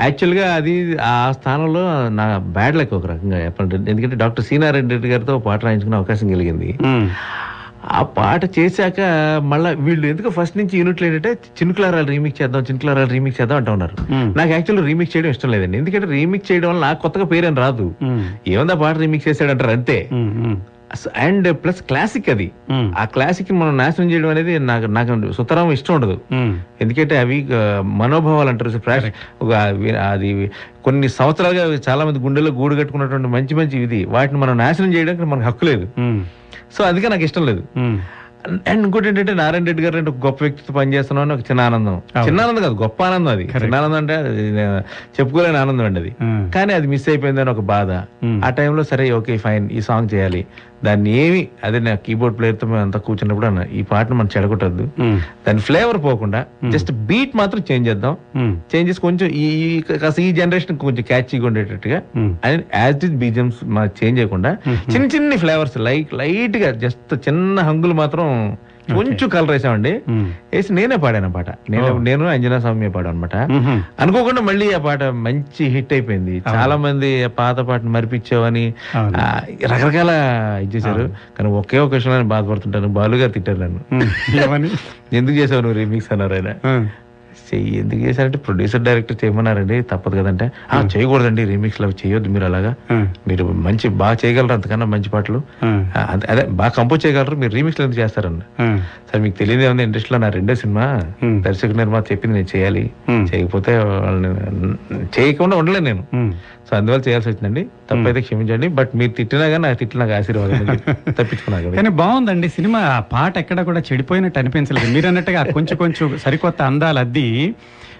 [0.00, 3.38] యాక్చువల్గా అది ఆ స్థానంలో నా బ్యాడ్ లక్ ఒక రకంగా.
[3.44, 6.70] చెప్పాలంటే ఎందుకంటే డాక్టర్ సీనారాయణ రెడ్డి గారితో పాట రాయించుకునే అవకాశం కలిగింది.
[7.86, 9.00] ఆ పాట చేశాక
[9.42, 13.96] మళ్ళీ వీళ్ళు ఎందుకు ఫస్ట్ నుంచి యూనిట్లు ఏంటంటే చినుకులారాలు రీమిక్స్ చేద్దాం చినుకులారాలు రీమిక్స్ చేద్దాం అంటూ ఉన్నారు.
[14.36, 17.94] నాకు యాక్చువల్ రీమిక్స్ చేయడం ఇష్టం లేదండి ఎందుకంటే రీమిక్స్ చేయడం వల్ల నాకు కొత్తగా పేరేం రాదు.
[18.46, 20.08] ఏముందా పాట రీమిక్స్ చేశాడంటారు అంతే.
[21.16, 22.52] అండ్ ప్లస్ క్లాసిక్ అది.
[22.98, 26.20] ఆ క్లాసిక్ మనం నాశనం చేయడం అనేది నాకు నాకు సుతరాం ఇష్టం ఉండదు.
[26.80, 27.48] ఎందుకంటే అవి
[27.82, 28.80] మనోభావాలు అంటారు
[30.12, 30.50] అది
[30.84, 35.46] కొన్ని సంవత్సరాలుగా చాలా మంది గుండెల్లో గూడు కట్టుకున్నటువంటి మంచి మంచి ఇది వాటిని మనం నాశనం చేయడానికి మనకు
[35.46, 35.88] హక్కు లేదు.
[36.76, 37.64] సో అందుకే నాకు ఇష్టం లేదు.
[38.70, 41.94] అండ్ ఇంకోటి ఏంటంటే నారాయణ రెడ్డి గారు అంటే ఒక గొప్ప వ్యక్తితో పనిచేస్తున్నాం అని ఒక చిన్న ఆనందం.
[42.26, 43.44] చిన్న ఆనందం కాదు గొప్ప ఆనందం అది.
[43.54, 44.16] చిన్న ఆనందం అంటే
[45.18, 46.12] చెప్పుకోలేని ఆనందం అండి అది.
[46.56, 47.90] కానీ అది మిస్ అయిపోయిందని ఒక బాధ.
[48.46, 50.46] ఆ టైంలో సరే ఓకే ఫైన్ ఈ సాంగ్ చేయాలి.
[50.84, 54.84] దాన్ని ఏమి అదే నా కీబోర్డ్ ప్లేయర్తో మేము అంతా కూర్చున్నప్పుడు అన్న ఈ పాటను మనం చెడగొట్టద్దు.
[55.46, 58.52] దాని ఫ్లేవర్ పోకుండా జస్ట్ బీట్ మాత్రం చేంజ్ చేద్దాం మ్మ్.
[58.72, 59.46] చేంజెస్ కొంచెం ఈ
[60.02, 61.98] కాస్త ఈ జనరేషన్ కొంచెం క్యాచీగా ఉండేటట్టుగా.
[62.44, 63.60] అండ్ యాజ్ ఇట్ బీజమ్స్
[63.98, 64.52] చేంజ్ చేయకుండా
[64.92, 68.26] చిన్న చిన్ని ఫ్లేవర్స్ లైక్ లైట్గా జస్ట్ చిన్న హంగులు మాత్రం
[68.92, 69.92] కొంచెం కలర్ వేసామండి.
[70.52, 71.50] వేసి నేనే పాడాను పాట.
[71.70, 73.36] నేను నేను అంజనా స్వామి పాడాను అనమాట.
[74.00, 76.42] అనుకోకుండా మళ్ళీ ఆ పాట మంచి హిట్ అయిపోయింది.
[76.48, 78.64] చాలా మంది ఆ పాత పాటను మరిపించావని
[79.66, 80.10] రకరకాల
[80.62, 81.04] ఇచ్చేసారు
[81.38, 82.88] కానీ ఒకే ఒక విషయంలో బాధపడుతుంటాను.
[82.88, 83.80] బాలుగా తిట్టారు నన్ను.
[85.12, 86.50] ఎందుకు చేసావు నువ్వు రీమిక్స్ అన్నారు ఆయన.
[87.54, 89.82] ఎందుకు చేశారంటే ప్రొడ్యూసర్ డైరెక్టర్ చేయమన్నారండి.
[89.82, 90.52] తప్పదు కదంటే.
[90.72, 92.74] ఆ చేయకూడదండి రీమిక్స్ అవి చేయొద్దు మీరు అలాగా.
[93.28, 95.42] మీరు మంచి బాగా చేయగలరు అంతకన్నా మంచి పాటలు.
[96.30, 98.40] అదే- బాగా కంపోజ్ చేయగలరు మీరు రీమిక్స్ ఎందుకు చేస్తారన్న.
[98.60, 98.76] ఆ.
[99.12, 99.82] సరే మీకు తెలియదు ఏముంది?
[99.82, 101.00] ఇండస్ట్రీలో నా రెండో సినిమా.
[101.40, 102.90] దర్శక నిర్మాత చెప్పింది నేను చేయాలి.
[103.10, 104.74] చేయకపోతే వాళ్ళని
[105.20, 106.04] చేయకుండా ఉండలేను నేను.
[106.70, 107.66] సో అందువల్ల చేయాల్సి వచ్చిందండి.
[107.90, 110.54] తప్పైతే క్షమించండి బట్ మీరు తిట్టినా కానీ నాకు తిట్టిన ఆశీర్వాదం
[111.12, 113.04] తప్పించుకున్నాను కదా కానీ బాగుందండి సినిమా.
[113.12, 114.92] పాట ఎక్కడ కూడా చెడిపోయినట్టు అనిపించలేదు.
[114.92, 117.23] మీరు అన్నట్టుగా కొంచెం కొంచెం సరికొత్త అందాలు అద్ది.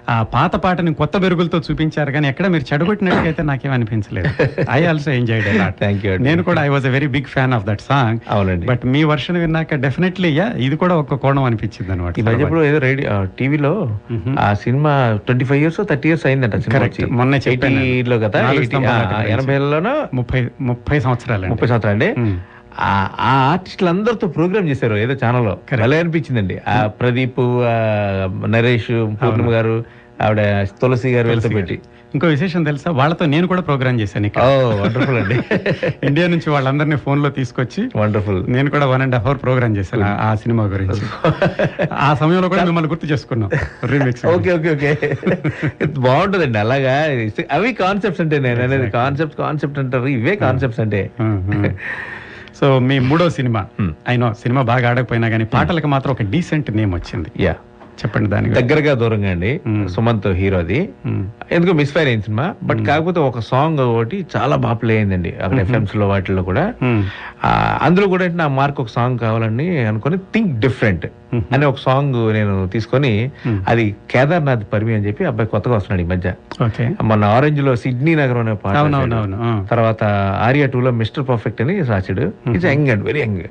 [0.09, 4.31] ఆ పాత పాటని కొత్త బెరుగులతో చూపించారు కానీ ఎక్కడ మీరు చెడగొట్టినట్టుగా నాకేం అనిపించలేదు
[4.71, 6.17] ఐ ఆల్సో you.
[6.21, 9.37] నేను కూడా I was a very big fan of that song అవునండి బట్ మీ వర్షన్
[9.37, 12.19] విన్నాక డెఫినెట్లీ ఇది కూడా ఒక కోణం అనిపించింది అనమాట
[12.67, 13.73] ఏదో రేడియో టీవీలో
[14.39, 14.93] ఆ cinema
[15.27, 16.55] twenty five years thirty years అయిందంట.
[17.13, 17.87] మొన్నే చెప్పాను నేను.
[17.95, 19.33] 80 లో కదా నాలుగు 80, స్తంభాల ఆ, గురించి.
[19.33, 22.11] ఎనభైలోనో ముప్పై ముప్పై సంవత్సరాలు ముప్పై సంవత్సరాలు అండి.
[22.79, 25.59] ఆ ఆర్టిస్టులు అందరితో ప్రోగ్రామ్ చేశారు ఏదో ఛానల్లో.
[25.81, 26.61] భలే అనిపించిందండి.
[26.69, 27.41] ఆ ప్రదీప్
[28.51, 29.85] నరేష్ పూర్ణిమ గారు
[30.23, 31.81] ఆవిడ తులసి గారు వెళ్తూ పెట్టి.
[32.15, 32.91] ఇంకో విశేషం తెలుసా?
[32.91, 34.43] వాళ్ళతో నేను కూడా ప్రోగ్రామ్ చేశాను ఇక్కడ.
[34.83, 35.35] వండర్ఫుల్ అండి.
[36.07, 38.53] ఇండియా నుంచి వాళ్ళందరినీ ఫోన్లో తీసుకొచ్చి వండర్ఫుల్.
[38.53, 41.01] నేను కూడా one and half hour programme చేశాను ఆ- ఆ సినిమా గురించి.
[41.93, 43.51] ఆ సమయంలో కూడా మిమ్మల్ని గుర్తు చేసుకున్నాం.
[43.85, 45.17] Remix okay okay okay.
[45.87, 47.03] బాగుంటదండి అలాగా.
[47.53, 50.07] అవి కాన్సెప్ట్స్ అంటే నేను అనేది కాన్సెప్ట్ కాన్సెప్ట్ అంటారు.
[50.07, 51.11] ఇవే కాన్సెప్ట్స్ అంటే.
[52.61, 53.67] సో మీ మూడో సినిమా.
[54.09, 57.45] అయినో సినిమా బాగా ఆడకపోయినా కానీ పాటలకు మాత్రం ఒక డీసెంట్ నేమ్ వచ్చింది.
[57.45, 57.53] యా
[57.95, 58.69] చెప్పండి దాని గురించి.
[58.69, 59.61] దగ్గరగా దూరంగా అండి.
[59.88, 60.88] సుమంత్ హీరోది.
[61.53, 62.55] ఎందుకో మిస్ఫైర్ అయింది సినిమా.
[62.62, 65.35] బట్ కాకపోతే ఒక సాంగ్ ఒకటి చాలా బాగా ప్లే అయిందండి.
[65.45, 66.75] అక్కడ ఎఫ్ఎంస్లో వాటిల్లో కూడా.
[67.83, 71.07] అందులో కూడా నా మార్క్ ఒక సాంగ్ కావాలని అనుకొని థింక్ డిఫరెంట్
[71.53, 73.31] అనే ఒక సాంగ్ నేను తీసుకొని
[73.69, 76.35] అది కేదార్నాథ్ పరిమి అని చెప్పి అబ్బాయి కొత్తగా వస్తున్నాడు ఈ మధ్య.
[77.03, 78.75] మొన్న ఆరెంజ్లో సిడ్నీ నగరం అనే పాట.
[79.71, 80.05] తర్వాత
[80.47, 82.33] ఆర్యా టూ లో మిస్టర్ పర్ఫెక్ట్ అని రాశాడు.
[82.51, 83.43] It's young and very young.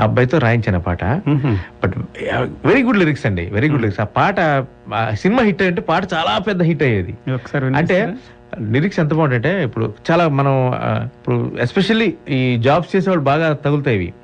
[0.00, 1.04] అబ్బాయితో రాయించిన పాట.
[1.84, 1.96] బట్
[2.66, 4.38] వెరీ గుడ్ లిరిక్స్ అండి వెరీ గుడ్ లిరిక్స్ ఆ పాట
[5.14, 7.14] సినిమా హిట్ అంటే పాట చాలా పెద్ద హిట్ అయ్యేది.
[7.76, 8.14] అంటే?
[8.70, 10.72] లిరిక్స్ ఎంత బాగుంటాయంటే ఇప్పుడు చాలా మనం
[11.04, 14.14] ఇప్పుడు ఎస్పెషల్లీ ఈ జాబ్స్ చేసేవాళ్ళు బాగా తగులుతాయి.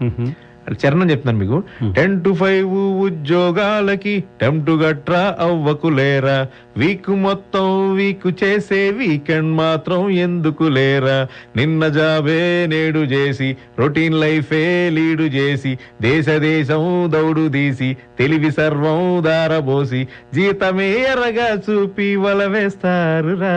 [0.83, 1.59] చరణం చెప్తున్నాను మీకు.
[1.93, 2.73] టెన్ టు ఫైవ్
[3.03, 6.39] ఉద్యోగాలకి టెమ్ టు గట్రా అవ్వకులేరా
[6.77, 11.17] వీక్ మొత్తం వీక్ చేసే వీకెండ్ మాత్రం ఎందుకు లేరా.
[11.57, 13.49] నిన్న జాబే నేడు చేసి
[13.79, 20.01] రొటీన్ లైఫే లీడు చేసి దేశ దేశం దౌడు తీసి తెలివి సర్వం దారబోసి
[20.35, 23.55] జీతమే ఎర్రగా చూపి వల వేస్తారురా.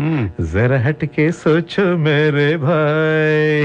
[0.00, 0.24] మ్మ్.
[0.52, 3.64] జర హట్కే సోచో మేరే భాయ్.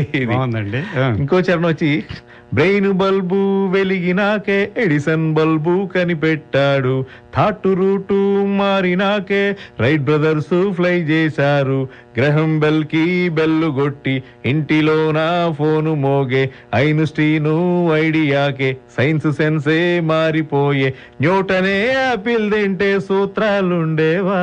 [1.18, 2.24] ఇంకో చరణం వచ్చి life
[2.54, 7.06] బ్రెయిన్ బల్బు వెలిగినాకే ఎడిసన్ బల్బు కనిపెట్టాడు.
[7.36, 8.18] థాట్ రూటు
[8.58, 11.80] మారినాకే రైట్ బ్రదర్స్ ఫ్లై చేశారు.
[12.18, 17.56] గ్రహం బెల్కి బెల్లు కొట్టి ఇంటిలో నా ఫోను మోగే ఐన్స్టీను
[17.94, 20.94] ఐడియాకే సైన్స్ సెన్సే మారిపోయే.
[21.22, 21.78] న్యూటనే
[22.12, 24.42] ఆపిల్ తింటే సూత్రాలుండేవా?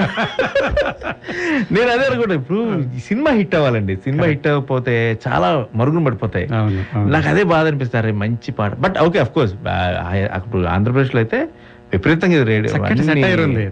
[1.74, 2.62] నేను అదే అనుకుంటా ఇప్పుడు
[3.08, 3.96] సినిమా హిట్ అవ్వాలండి.
[3.96, 6.48] సినిమా హిట్ అవ్వకపోతే చాలా మరుగున పడిపోతాయి.
[7.10, 8.74] నాకు అదే బాధ అనిపిస్తారు మంచి పాట.
[8.74, 9.54] బట్ ఓకే అఫ్ కోర్స్
[10.32, 11.48] అప్పుడు ఆంధ్రప్రదేశ్లో అయితే
[11.92, 13.64] విపరీతంగా రేడియో చక్కటి ఉంది.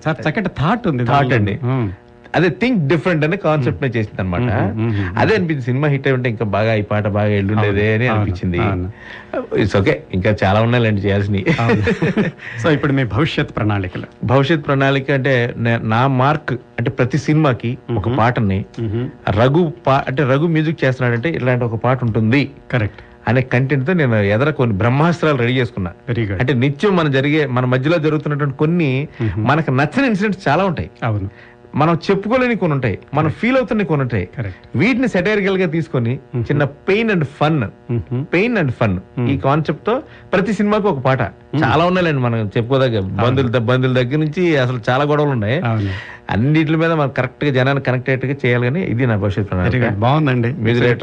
[0.57, 1.37] థాట్ ఉంది దానిలో.
[1.37, 1.59] అండి.
[1.65, 1.91] మ్మ్.
[2.37, 5.63] అదే థింక్ డిఫరెంట్ అనే కాన్సెప్ట్ నే చేసింది అనమాట మ్మ్, అదే అనిపించింది.
[5.63, 8.59] సినిమా హిట్ అయి ఉంటే ఇంకా బాగా ఈ పాట బాగా ఎల్లుండేదే అని అనిపించింది.
[9.59, 11.45] ఇట్స్ ఓకే ఇంకా చాలా ఉన్నాయండి చేయాల్సినవి.
[12.63, 14.07] సో ఇప్పుడు మీ భవిష్యత్ ప్రణాళికలు.
[14.25, 18.65] భవిష్యత్ ప్రణాళిక అంటే నే- మార్క్ అంటే ప్రతి సినిమాకి ఒక పాటని.
[19.31, 22.51] రఘు పా అంటే రఘు మ్యూజిక్ చేస్తున్నాడంటే ఇలాంటి ఒక పాట ఉంటుంది.
[22.73, 25.93] కరెక్ట్ అనే కంటెంట్తో నేను ఎదర కొన్ని బ్రహ్మాస్త్రాలు రెడీ చేసుకున్నా.
[26.35, 30.91] అంటే నిత్యం మన జరిగే మన మధ్యలో జరుగుతున్నటువంటి కొన్ని మనకు నచ్చని ఇన్సిడెంట్స్ చాలా ఉంటాయి.
[31.03, 31.29] అవును.
[31.75, 34.29] మనం చెప్పుకోలేని కొన్ని ఉంటాయి మనం ఫీల్ అవుతున్న కొన్ని ఉంటాయి
[34.77, 37.63] వీటిని సెటైరికల్గా తీసుకొని చిన్న pain and fun
[38.35, 40.03] pain and fun ఈ కాన్సెప్ట్తో
[40.33, 41.21] ప్రతి సినిమాకి ఒక పాట.
[41.65, 43.01] చాలా ఉన్నాయండి మనం చెప్పుకోదగ్గ.
[43.01, 45.61] బంధువుల బంధువుల దగ్గర నుంచి అసలు చాలా గొడవలు ఉన్నాయి.
[46.31, 50.01] అన్నిటి మీద మనం కరెక్ట్గా జనాన్ని కనెక్ట్ అయ్యేట్టుగా చేయాలి కానీ ఇది నా భవిష్యత్ వెరీ ప్రణాళిక గుడ్
[50.01, 50.53] బాగుందండి.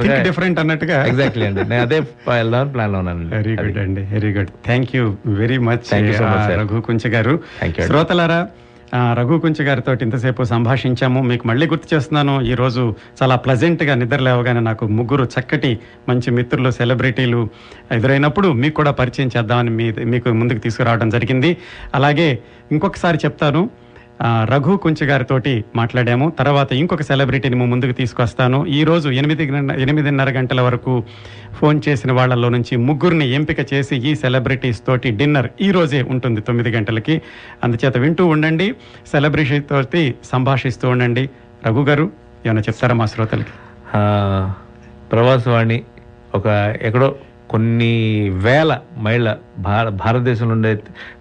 [0.08, 1.06] గా- డిఫరెంట్ అన్నట్టుగా.
[1.06, 1.70] ఎగ్జాక్ట్లీ అండి.
[1.70, 3.36] నేను అదే వెళ్దామని ప్లాన్లో ఉన్నానండి.
[3.36, 4.02] వెరీ గుడ్ అండి.
[4.02, 6.60] Very good thank you very much Thank you so much, sir.
[6.60, 7.40] Raghu Kuncha garu.
[7.62, 7.88] Thank you.
[7.88, 8.48] శ్రోతలారా
[8.96, 11.22] ఆ, రఘు గారితో ఇంతసేపు సంభాషించాము.
[11.22, 12.42] మీకు మళ్ళీ గుర్తు చేస్తున్నాను.
[12.42, 15.80] ఈరోజు చాలా ప్లజెంట్గా నిద్ర లేవగానే నాకు ముగ్గురు చక్కటి
[16.10, 17.48] మంచి మిత్రులు సెలబ్రిటీలు
[17.92, 21.58] ఎదురైనప్పుడు మీకు కూడా పరిచయం చేద్దామని మీ మీకు ముందుకు తీసుకురావడం జరిగింది.
[21.96, 22.40] అలాగే
[22.72, 23.70] ఇంకొకసారి చెప్తాను.
[24.24, 26.30] రఘు కుంచి గారితోటి మాట్లాడాము.
[26.40, 28.66] తర్వాత ఇంకొక సెలబ్రిటీని మేము ముందుకు తీసుకొస్తాను.
[28.66, 29.44] ఈరోజు ఎనిమిది
[29.82, 31.04] ఎనిమిదిన్నర గంటల వరకు
[31.54, 36.70] ఫోన్ చేసిన వాళ్ళలో నుంచి ముగ్గురిని ఎంపిక చేసి ఈ సెలబ్రిటీస్ తోటి డిన్నర్ ఈ రోజే ఉంటుంది తొమ్మిది
[36.70, 37.22] గంటలకి.
[37.64, 38.76] అందుచేత వింటూ ఉండండి
[39.12, 41.30] సెలబ్రిటీ తోటి సంభాషిస్తూ ఉండండి.
[41.68, 42.12] రఘు గారు
[42.46, 43.54] ఏమైనా చెప్తారా మా శ్రోతలకి?
[45.12, 45.84] ప్రవాసవాణి
[46.36, 47.16] ఒక ఎక్కడో
[47.50, 47.94] కొన్ని
[48.30, 49.36] వేల మైళ్ళ
[49.90, 50.76] భారతదేశంలో ఉండే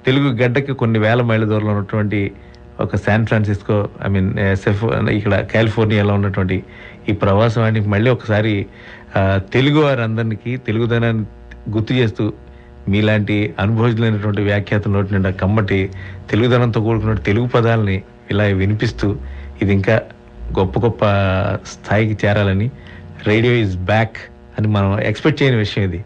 [0.07, 2.32] తెలుగు గడ్డకి కొన్ని వేల మైళ్ళ దూరంలో ఉన్నటువంటి
[2.81, 6.62] ఒక San Francisco I mean SF ఇక్కడ కాలిఫోర్నియాలో ఉన్నటువంటి
[7.09, 8.66] ఈ ప్రవాసవానికి మళ్ళీ ఒకసారి
[9.51, 11.25] తెలుగు వారందరికీ తెలుగుదనాన్ని
[11.70, 12.25] గుర్తు చేస్తూ
[12.89, 15.91] మీలాంటి అనుభవజులైనటువంటి వ్యాఖ్యాత నోటి నిండా కమ్మటి
[16.31, 19.16] తెలుగుదనంతో కూడుకున్న తెలుగు పదాలని ఇలా వినిపిస్తూ
[19.62, 20.03] ఇది ఇంకా
[20.59, 21.05] గొప్ప గొప్ప
[21.64, 22.70] స్థాయికి చేరాలని
[23.27, 24.18] రేడియో ఈజ్ బ్యాక్
[24.59, 26.00] అని మనం ఎక్స్పెక్ట్ చేయని విషయం ఇది.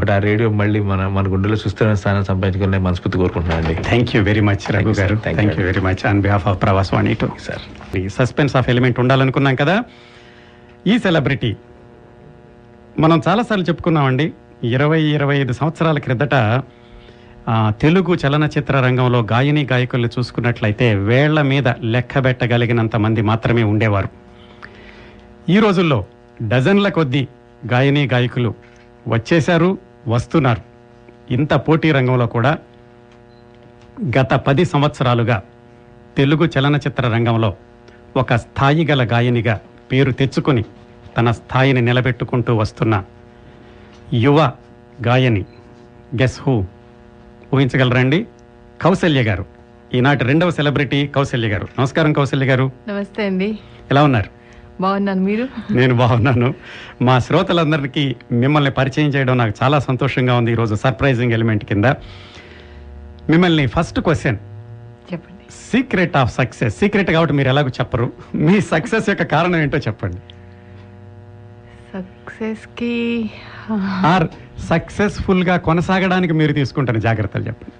[0.00, 4.42] బట్ ఆ రేడియో మళ్ళీ మన మన గుండెలో సుస్థిరమైన స్థానం సంపాదించుకుని మనస్ఫూర్తి కోరుకుంటున్నాను thank you very
[4.48, 4.94] much Raghu.
[5.00, 5.16] గారు.
[5.24, 9.54] Thank you very much on behalf of Pravasavani to sir ఈ సస్పెన్స్ ఆఫ్ ఎలిమెంట్ ఉండాలనుకున్నాం
[9.54, 9.76] కదా.
[10.86, 11.56] ఈ సెలబ్రిటీ
[12.98, 14.26] మనం చాలాసార్లు చెప్పుకున్నామండి
[14.64, 16.34] ఇరవై ఇరవై ఐదు సంవత్సరాల క్రిందట
[17.82, 24.08] తెలుగు చలనచిత్ర రంగంలో గాయని గాయకుల్ని చూసుకున్నట్లయితే వేళ్ళ మీద లెక్క పెట్టగలిగినంత మంది మాత్రమే ఉండేవారు.
[25.48, 25.98] ఈ రోజుల్లో
[26.42, 27.22] డజన్ల కొద్దీ
[27.66, 28.54] గాయని గాయకులు
[29.08, 30.62] వచ్చేశారు వస్తున్నారు.
[31.32, 32.58] ఇంత పోటీ రంగంలో కూడా
[34.18, 35.42] గత పది సంవత్సరాలుగా
[36.16, 37.54] తెలుగు చలనచిత్ర రంగంలో
[38.16, 39.60] ఒక స్థాయి గల గాయనిగా
[39.92, 40.64] పేరు తెచ్చుకొని
[41.16, 43.04] తన స్థాయిని నిలబెట్టుకుంటూ వస్తున్న
[44.12, 44.52] యువ
[45.06, 45.44] గాయని
[46.20, 46.64] గెస్ హూ
[47.54, 48.26] ఊహించగలరండి
[48.82, 49.46] కౌసల్య గారు.
[49.94, 51.68] ఈనాటి రెండవ సెలబ్రిటీ కౌసల్య గారు.
[51.78, 52.70] నమస్కారం కౌసల్య గారు.
[52.88, 53.58] నమస్తే అండి.
[53.90, 54.43] ఎలా ఉన్నారు?
[54.80, 55.48] బాగున్నాను మీరు?
[55.72, 56.54] నేను బాగున్నాను.
[57.02, 61.84] మా శ్రోతలందరికీ మిమ్మల్ని పరిచయం చేయడం నాకు చాలా సంతోషంగా ఉంది ఈరోజు సర్ప్రైజింగ్ ఎలిమెంట్ కింద.
[63.28, 64.36] మిమ్మల్ని ఫస్ట్ క్వశ్చన్.
[65.12, 65.44] చెప్పండి.
[65.72, 66.78] Secret of success.
[66.78, 68.12] సీక్రెట్ కాబట్టి మీరు ఎలాగో చెప్పరు.
[68.34, 70.16] మీ సక్సెస్ యొక్క కారణం ఏంటో చెప్పండి.
[71.94, 73.30] సక్సెస్కి
[74.06, 74.28] ఆర్
[74.60, 77.72] సక్సెస్ఫుల్గా కొనసాగడానికి మీరు తీసుకుంటున్న జాగ్రత్తలు చెప్పండి.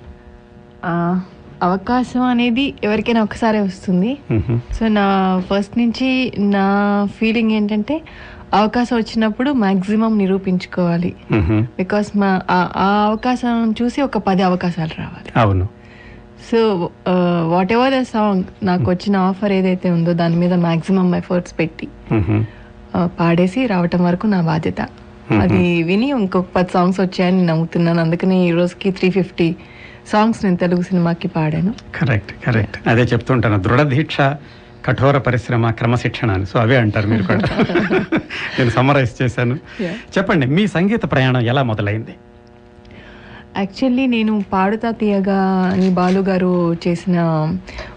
[1.65, 4.19] అవకాశం అనేది ఎవరికైనా ఒకసారి వస్తుంది.
[4.75, 8.03] సో నా ఫస్ట్ నుంచి నా ఫీలింగ్ ఏంటంటే
[8.55, 11.15] అవకాశం వచ్చినప్పుడు మాక్సిమం నిరూపించుకోవాలి.
[11.61, 15.41] బికాస్ మా ఆ- అవకాశం చూసి ఒక పది అవకాశాలు రావాలి.
[15.41, 15.69] అవును.
[16.53, 16.91] So
[17.49, 21.89] whatever the song నాకు వచ్చిన ఆఫర్ ఏదైతే ఉందో దాని మీద మాక్సిమం ఎఫర్ట్స్ పెట్టి
[23.05, 24.81] పాడేసి రావటం వరకు నా బాధ్యత.
[25.41, 28.01] అది విని ఇంకొక పది సాంగ్స్ వచ్చాయని నమ్ముతున్నాను.
[28.01, 29.57] అందుకని ఈ రోజుకి త్రీ ఫిఫ్టీ
[30.13, 31.75] సాంగ్స్ నేను తెలుగు సినిమాకి పాడాను.
[32.01, 32.89] Correct correct.
[32.89, 33.59] అదే చెప్తుంటాను.
[33.63, 34.17] దృఢ దీక్ష
[34.87, 37.41] కఠోర పరిశ్రమ క్రమశిక్షణ అని సో అవే అంటారు మీరు కూడా.
[38.59, 39.57] నేను సమ్మరైజ్ చేశాను.
[39.85, 42.15] చెప్పండి మీ సంగీత ప్రయాణం ఎలా మొదలైంది?
[43.57, 45.41] యాక్చువల్లీ నేను పాడుతా తీయగా
[45.73, 47.17] అని బాలు గారు చేసిన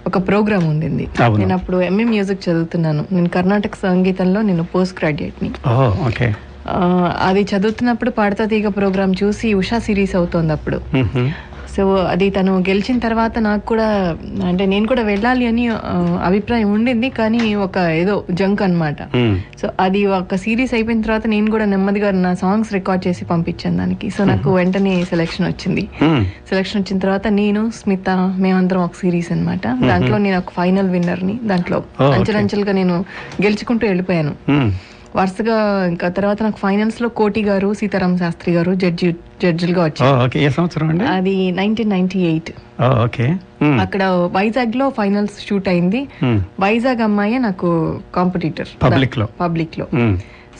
[0.07, 1.07] ఒక ప్రోగ్రామ్ ఉండింది.
[1.23, 1.37] అవును.
[1.37, 3.05] నేను అప్పుడు ఎంఏ మ్యూజిక్ చదువుతున్నాను.
[3.11, 5.51] నేను కర్ణాటక సంగీతంలో నేను పోస్ట్ గ్రాడ్యుయేట్ని
[6.07, 6.33] ఓకే.
[7.21, 10.81] అది చదువుతున్నప్పుడు పాడుతా తీగ ప్రోగ్రామ్ చూసి ఉషా సిరీస్ అవుతోంది అప్పుడు.
[11.77, 13.87] సో అది తను గెలిచిన తర్వాత నాకు కూడా
[14.47, 15.63] అంటే నేను కూడా వెళ్ళాలి అని
[16.27, 19.35] అభిప్రాయం ఉండింది కానీ ఒక ఏదో జంక్ అన్నమాట మ్.
[19.59, 24.09] సో అది ఒక సిరీస్ అయిపోయిన తర్వాత నేను కూడా నెమ్మదిగా నా సాంగ్స్ రికార్డ్ చేసి పంపించాను దానికి
[24.09, 25.85] సో నాకు వెంటనే సెలెక్షన్ వచ్చింది.
[26.49, 28.09] సెలెక్షన్ వచ్చిన తర్వాత నేను స్మిత
[28.39, 32.07] మేమందరం ఒక సిరీస్ అన్నమాట దాంట్లో నేను ఒక ఫైనల్ విన్నర్ని దాంట్లో Oh.
[32.15, 32.95] అంచెలంచెలుగా నేను
[33.41, 34.33] గెలుచుకుంటూ వెళ్ళిపోయాను.
[35.17, 35.57] వరుసగా
[35.89, 39.07] ఇంకా తర్వాత నాకు ఫైనల్స్లో కోటి గారు సీతారాం శాస్త్రి గారు జడ్జి
[39.43, 42.51] జడ్జిలుగా వచ్చారు ఓకే ఏ సంవత్సరం అండి అది నైన్టీన్ నైన్టీ ఎయిట్
[43.03, 43.25] ఓకే.
[43.81, 44.03] అక్కడ
[44.33, 46.01] వైజాగ్లో ఫైనల్స్ షూట్ అయింది.
[46.59, 47.69] వైజాగ్ అమ్మాయి నాకు
[48.15, 49.25] కాంపిటీటర్ Public లో.
[49.39, 49.85] పబ్లిక్లో.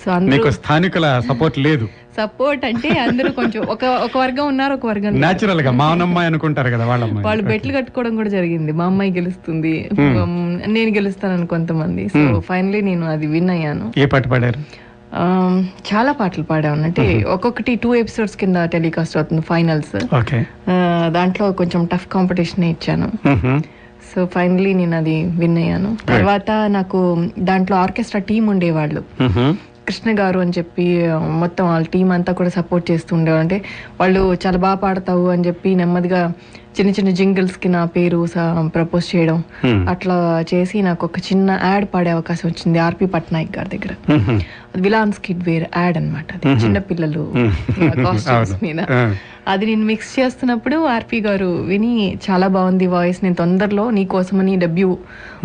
[0.01, 1.85] సో మీకు స్థానికుల సపోర్ట్ లేదు.
[2.17, 5.21] సపోర్ట్ అంటే అందరూ కొంచెం ఒక ఒక వర్గం ఉన్నారు ఒక వర్గం.
[5.21, 8.71] నేచురల్గా మా అమ్మాయి అనుకుంటారు కదా వాళ్ళ వాళ్ళు బెట్లు కట్టుకోవడం కూడా జరిగింది.
[8.71, 9.73] మా అమ్మాయి గెలుస్తుంది.
[9.99, 12.09] ఉమ్, నేను గెలుస్తానని కొంతమంది.
[12.09, 13.93] సో ఫైనలీ నేను అది విన్ అయ్యాను.
[13.97, 14.59] ఏ పాట పాడారు?
[15.15, 16.83] ఆమ్, చాలా పాటలు పాడాను.
[16.83, 20.39] అంటే ఒక్కొక్కటి టూ ఎపిసోడ్స్ కింద టెలికాస్ట్ అవుతుంది ఫైనల్స్ ఓకే
[21.07, 23.09] దాంట్లో కొంచెం టఫ్ కాంపిటీషన్ ఇచ్చాను.
[24.09, 25.97] సో ఫైనలీ నేను అది విన్ అయ్యాను.
[26.07, 26.99] తర్వాత నాకు
[27.39, 29.03] దాంట్లో ఆర్కెస్ట్రా టీం ఉండేవాళ్ళు.
[29.21, 29.47] మ్హూ.
[29.87, 30.85] కృష్ణ గారు అని చెప్పి
[31.39, 33.57] మొత్తం వాళ్ళ టీం అంతా కూడా సపోర్ట్ చేస్తూ అంటే
[33.99, 36.21] వాళ్ళు చాలా బాగా పాడతావు అని చెప్పి నెమ్మదిగా
[36.77, 38.17] చిన్న చిన్న జింగిల్స్కి నా పేరు
[38.75, 39.37] ప్రపోజ్ చేయడం.
[39.93, 40.17] అట్లా
[40.51, 43.93] చేసి నాకు ఒక చిన్న యాడ్ పాడే అవకాశం వచ్చింది ఆర్పి పట్నాయక్ గారి దగ్గర.
[44.85, 46.47] విలాన్స్ కిడ్ వేర్ యాడ్ అనమాట అది.
[46.65, 47.23] చిన్న పిల్లలు
[48.05, 48.55] కాస్ట్యూమ్స్.
[48.63, 48.79] మీద.
[49.47, 51.93] అది నేను మిక్స్ చేస్తున్నప్పుడు ఆర్పి గారు విని
[52.29, 54.89] చాలా బాగుంది వాయిస్ నేను తొందరలో నీ కోసమని డెబ్యూ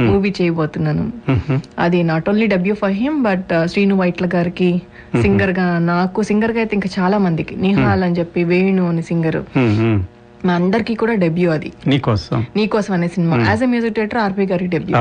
[0.00, 1.04] మూవీ చేయబోతున్నాను.
[1.78, 4.70] అది not only W for him but Srinu Vaitla గారికి
[5.22, 7.56] సింగర్గా నాకు సింగర్గా అయితే ఇంకా చాలా మందికి.
[7.66, 9.40] నిహాల్ అని చెప్పి వేణు అని సింగర్.
[10.44, 11.72] మా అందరికీ కూడా డెబ్యూ అది.
[11.86, 12.46] నీకోసం.
[12.56, 13.36] నీకోసం అనే cinema.
[13.48, 14.96] As a music director RP గారి డెబ్యూ.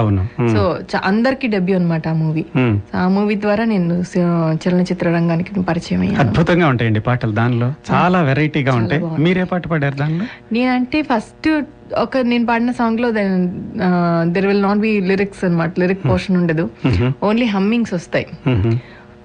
[0.54, 2.46] సో అందరికీ డెబ్యూ అనమాట ఆ మూవీ.
[2.96, 4.04] ఆ మూవీ ద్వారా నేను
[4.56, 6.20] చలనచిత్ర రంగానికి పరిచయం అయ్యాను.
[6.20, 7.74] అద్భుతంగా ఉంటాయండి పాటలు దానిలో.
[7.92, 9.02] చాలా వెరైటీగా ఉంటాయి.
[9.20, 10.26] మీరే పాట పాడారు దానిలో?
[10.52, 11.50] నేనంటే ఫస్ట్
[11.98, 15.80] ఒక నేను పాడిన సాంగ్లో there will not be lyrics అన్నమాట.
[15.80, 16.70] లిరిక్ పోర్షన్ ఉండదు.
[17.24, 18.28] ఓన్లీ హమ్మింగ్స్ వస్తాయి.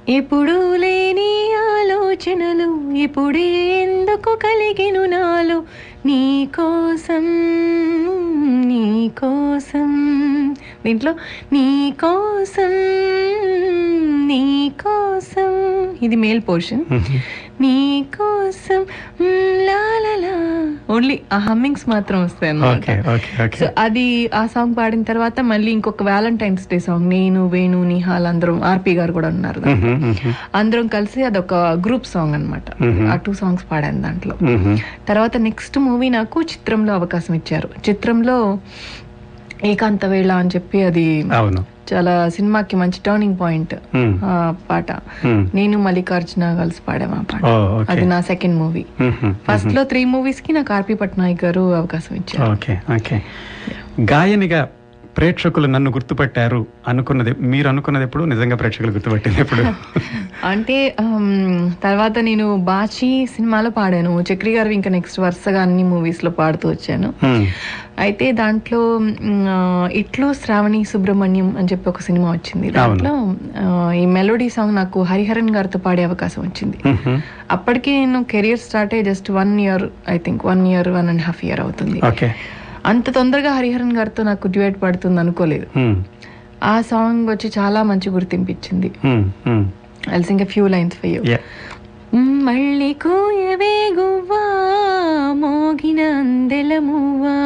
[0.09, 1.31] ఇప్పుడు లేని
[1.77, 3.47] ఆలోచనలు ఇప్పుడే
[3.83, 5.63] ఎందుకు కలిగిను నాలో?
[6.07, 7.25] నీ కోసం
[8.69, 9.91] నీ కోసం
[10.87, 11.15] దీంట్లో
[11.53, 12.73] నీ కోసం
[14.27, 15.53] నీ కోసం
[16.03, 16.85] ఇది మేల్ పోర్షన్.
[17.61, 18.87] నీ కోసం
[20.91, 22.85] ఓన్లీ ఆ హమ్మింగ్స్ మాత్రం వస్తాయి అన్నమాట.
[23.61, 28.63] సో అది ఆ సాంగ్ పాడిన తర్వాత మళ్ళీ ఇంకొక వ్యాలంటైన్స్ డే సాంగ్ నేను వేణు నిహాల్ అందరం
[28.63, 29.61] ఆర్పి గారు కూడా ఉన్నారు.
[30.55, 32.69] అందరం కలిసి అదొక గ్రూప్ సాంగ్ అన్నమాట.
[33.13, 34.37] ఆ టూ సాంగ్స్ పాడాను దాంట్లో.
[35.09, 37.69] తర్వాత నెక్స్ట్ మూవీ నాకు చిత్రంలో అవకాశం ఇచ్చారు.
[37.89, 38.59] చిత్రంలో
[39.65, 41.65] ఏకాంత వేళ అని చెప్పి అది అవును.
[41.93, 43.75] చాలా సినిమాకి మంచి టర్నింగ్ పాయింట్
[44.71, 44.93] పాట.
[45.27, 47.45] నేను మల్లికార్జున కలిసి పాడాము ఆ పాట.
[47.91, 48.85] అది నా సెకండ్ మూవీ.
[49.33, 53.21] ఫస్ట్లో త్రీ మూవీస్కి నాకు ఆర్పి పట్నాయక్ గారు అవకాశం ఇచ్చారు.
[54.01, 54.69] గాయనిగా
[55.17, 58.25] ప్రేక్షకులు నన్ను గుర్తుపట్టారు అనుకున్నది మీరు అనుకున్నది ఎప్పుడు?
[58.25, 59.63] నిజంగా ప్రేక్షకులు గుర్తుపట్టింది ఎప్పుడు?
[60.45, 60.95] అంటే
[61.83, 64.21] తర్వాత నేను బాచి సినిమాలో పాడాను.
[64.21, 67.09] చక్రి గారు ఇంకా నెక్స్ట్ వరుసగా అన్ని మూవీస్లో పాడుతూ వచ్చాను.
[67.99, 68.81] అయితే దాంట్లో
[69.93, 72.71] ఇట్లో శ్రావణి సుబ్రహ్మణ్యం అని చెప్పి ఒక సినిమా వచ్చింది.
[72.71, 73.13] దాంట్లో
[73.93, 76.79] ఈ మెలోడీ సాంగ్ నాకు హరిహరన్ గారితో పాడే అవకాశం వచ్చింది.
[77.51, 81.45] అప్పటికి నేను కెరియర్ స్టార్ట్ అయ్యి just one year I think one year one and half
[81.45, 82.01] year అవుతుంది.
[82.07, 82.35] ఓకే.
[82.87, 85.67] అంత తొందరగా హరిహరన్ గారితో నాకు డ్యూయట్ పడుతుంది అనుకోలేదు.
[86.65, 88.89] ఆ సాంగ్ వచ్చి చాలా మంచి గుర్తింపు ఇచ్చింది.
[90.15, 91.23] I sing few lines for you.
[92.47, 94.43] మళ్ళీ కూయవే గువ్వా
[95.35, 97.37] మోగిన అందెల మువ్వా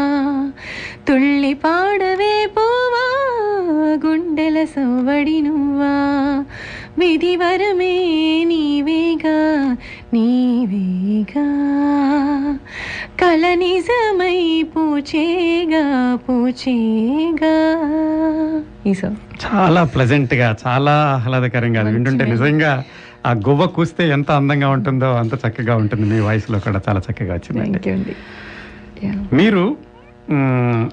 [1.09, 3.07] తుళ్ళి పాడవే పువ్వా
[4.05, 5.95] గుండెల సవ్వడి నువ్వా
[6.99, 7.95] విధి వరమే
[8.51, 9.37] నీవేగా
[10.13, 11.47] నీవేగా
[13.21, 17.55] కల నిజమై పూచేగా పూచేగా.
[18.87, 19.17] ఈ సాంగ్.
[19.45, 22.85] చాలా ప్లెజెంట్గా చాలా ఆహ్లాదకరంగా వింటుంటే నిజంగా
[23.27, 26.15] ఆ గువ్వ కూస్తే ఎంత అందంగా ఉంటుందో అంత చక్కగా ఉంటుంది.
[26.15, 28.17] మీ వాయిస్లో కూడా చాలా చక్కగా వచ్చిందండి.
[29.07, 29.23] Yeah.
[29.33, 29.77] మీరు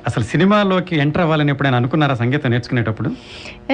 [0.08, 3.10] అసలు సినిమాలోకి ఎంటర్ అవ్వాలని ఎప్పుడైనా అనుకున్నారా సంగీతం నేర్చుకునేటప్పుడు?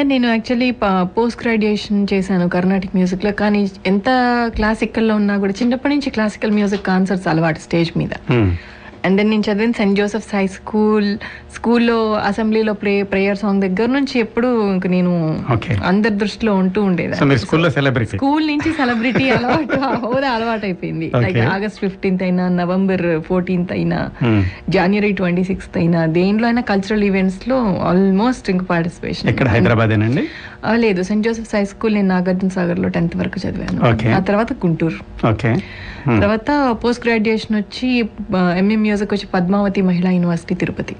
[0.03, 0.71] నేను యాక్చువల్లీ
[1.03, 4.09] పోస్ట్ గ్రాడ్యుయేషన్ చేశాను కర్ణాటిక్ మ్యూజిక్లో కానీ ఎంత
[4.55, 8.09] క్లాసికల్లో ఉన్నా కూడా చిన్నప్పటి నుంచి క్లాసికల్ మ్యూజిక్ కాన్సర్ట్స్ అలవాటు స్టేజ్ మీద.
[9.05, 11.07] అండ్ దెన్ నేను చదివిన సెయింట్ జోసెఫ్స్ హై స్కూల్
[11.55, 15.11] స్కూల్లో అసెంబ్లీలో ప్రే ప్రేయర్ సాంగ్ దగ్గర నుంచి ఎప్పుడు ఇంక నేను
[15.83, 17.15] అందరి దృష్టిలో ఉంటూ ఉండేది
[18.13, 21.07] స్కూల్ నుంచి సెలబ్రిటీ అలవాటు హోదా అలవాటు అయిపోయింది.
[21.15, 21.37] లైక్.
[21.47, 23.99] ఆగస్ట్ ఫిఫ్టీన్త్ అయినా నవంబర్ ఫోర్టీన్త్ అయినా.
[24.69, 30.23] జనవరి ట్వంటీ సిక్స్త్ అయినా దేంట్లో అయినా కల్చరల్ ఈవెంట్స్లో ఆల్మోస్ట్ ఇంక పార్టిసిపేషన్ హైదరాబాదేనండి?
[30.71, 34.09] లేదు సెయింట్ జోసెఫ్ హై స్కూల్ నేను నాగార్జున సాగర్లో టెన్త్ వరకు చదివాను.
[34.15, 35.27] ఆ తర్వాత గుంటూరు.
[35.27, 35.53] ఓకే.
[36.07, 37.99] తర్వాత పోస్ట్ గ్రాడ్యుయేషన్ వచ్చి
[38.57, 40.95] ఎంఏ మ్యూజిక్ వచ్చి పద్మావతి మహిళా యూనివర్సిటీ తిరుపతి.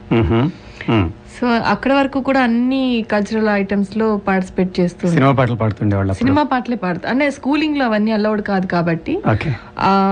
[1.39, 6.75] సో అక్కడ వరకు కూడా అన్ని కల్చరల్ ఐటమ్స్లో పార్టిసిపేట్ చేస్తూ సినిమా పాటలు పాడుతుండే వాళ్ళు సినిమా పాటలే
[6.75, 7.09] పాడుతా.
[7.09, 9.13] అంటే స్కూలింగ్లో అవన్నీ అలౌడ్ కాదు కాబట్టి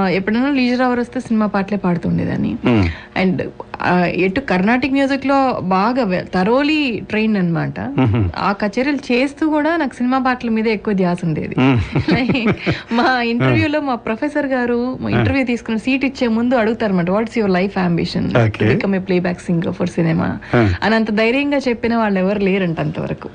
[0.10, 2.58] ఎప్పుడైనా లీజర్ అవర్ వస్తే సినిమా పాటలే పాడుతుండేదాన్ని
[3.18, 3.42] అండ్
[4.06, 7.80] ఎటు కర్ణాటిక్ మ్యూజిక్లో బాగా తరోలీ ట్రైన్ అన్నమాట.
[8.38, 11.56] ఆ కచేరీలు చేస్తూ కూడా నాకు సినిమా పాటల మీద ఎక్కువ ధ్యాస ఉండేది.
[12.94, 17.52] మా ఇంటర్వ్యూలో మా ప్రొఫెసర్ గారు మా ఇంటర్వ్యూ తీసుకున్న సీట్ ఇచ్చే ముందు అడుగుతారు అనమాట what's your
[17.52, 18.30] life ambition.
[18.68, 20.40] Become a playback singer for cinema
[20.84, 23.30] అని అంత ధైర్యంగా చెప్పిన వాళ్ళు ఎవరు లేరంట అంతవరకు.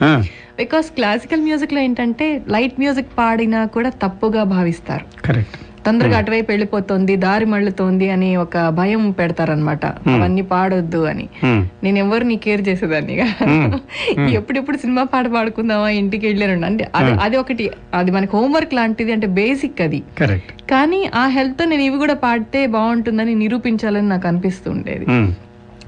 [0.59, 5.05] బికాస్ క్లాసికల్ మ్యూజిక్లో ఏంటంటే లైట్ మ్యూజిక్ పాడినా కూడా తప్పుగా భావిస్తారు.
[5.25, 5.57] కరెక్ట్
[5.87, 9.85] తొందరగా అటువైపు వెళ్ళిపోతుంది దారి మళ్ళుతోంది అని ఒక భయం పెడతారనమాట
[10.15, 11.27] అవన్నీ పాడొద్దు అని.
[11.85, 13.17] నేను ఎవరిని కేర్ చేసేదాన్ని.
[14.39, 16.85] ఎప్పుడెప్పుడు సినిమా పాట పాడుకుందామా ఇంటికి వెళ్ళాను అంటే
[17.21, 17.65] అది ఒకటి.
[17.95, 20.01] అది మనకి హోంవర్క్ లాంటిది అంటే బేసిక్ అది.
[20.71, 25.07] కానీ ఆ హెల్త్తో నేను ఇవి కూడా పాడితే బాగుంటుందని నిరూపించాలని నాకు అనిపిస్తుండేది.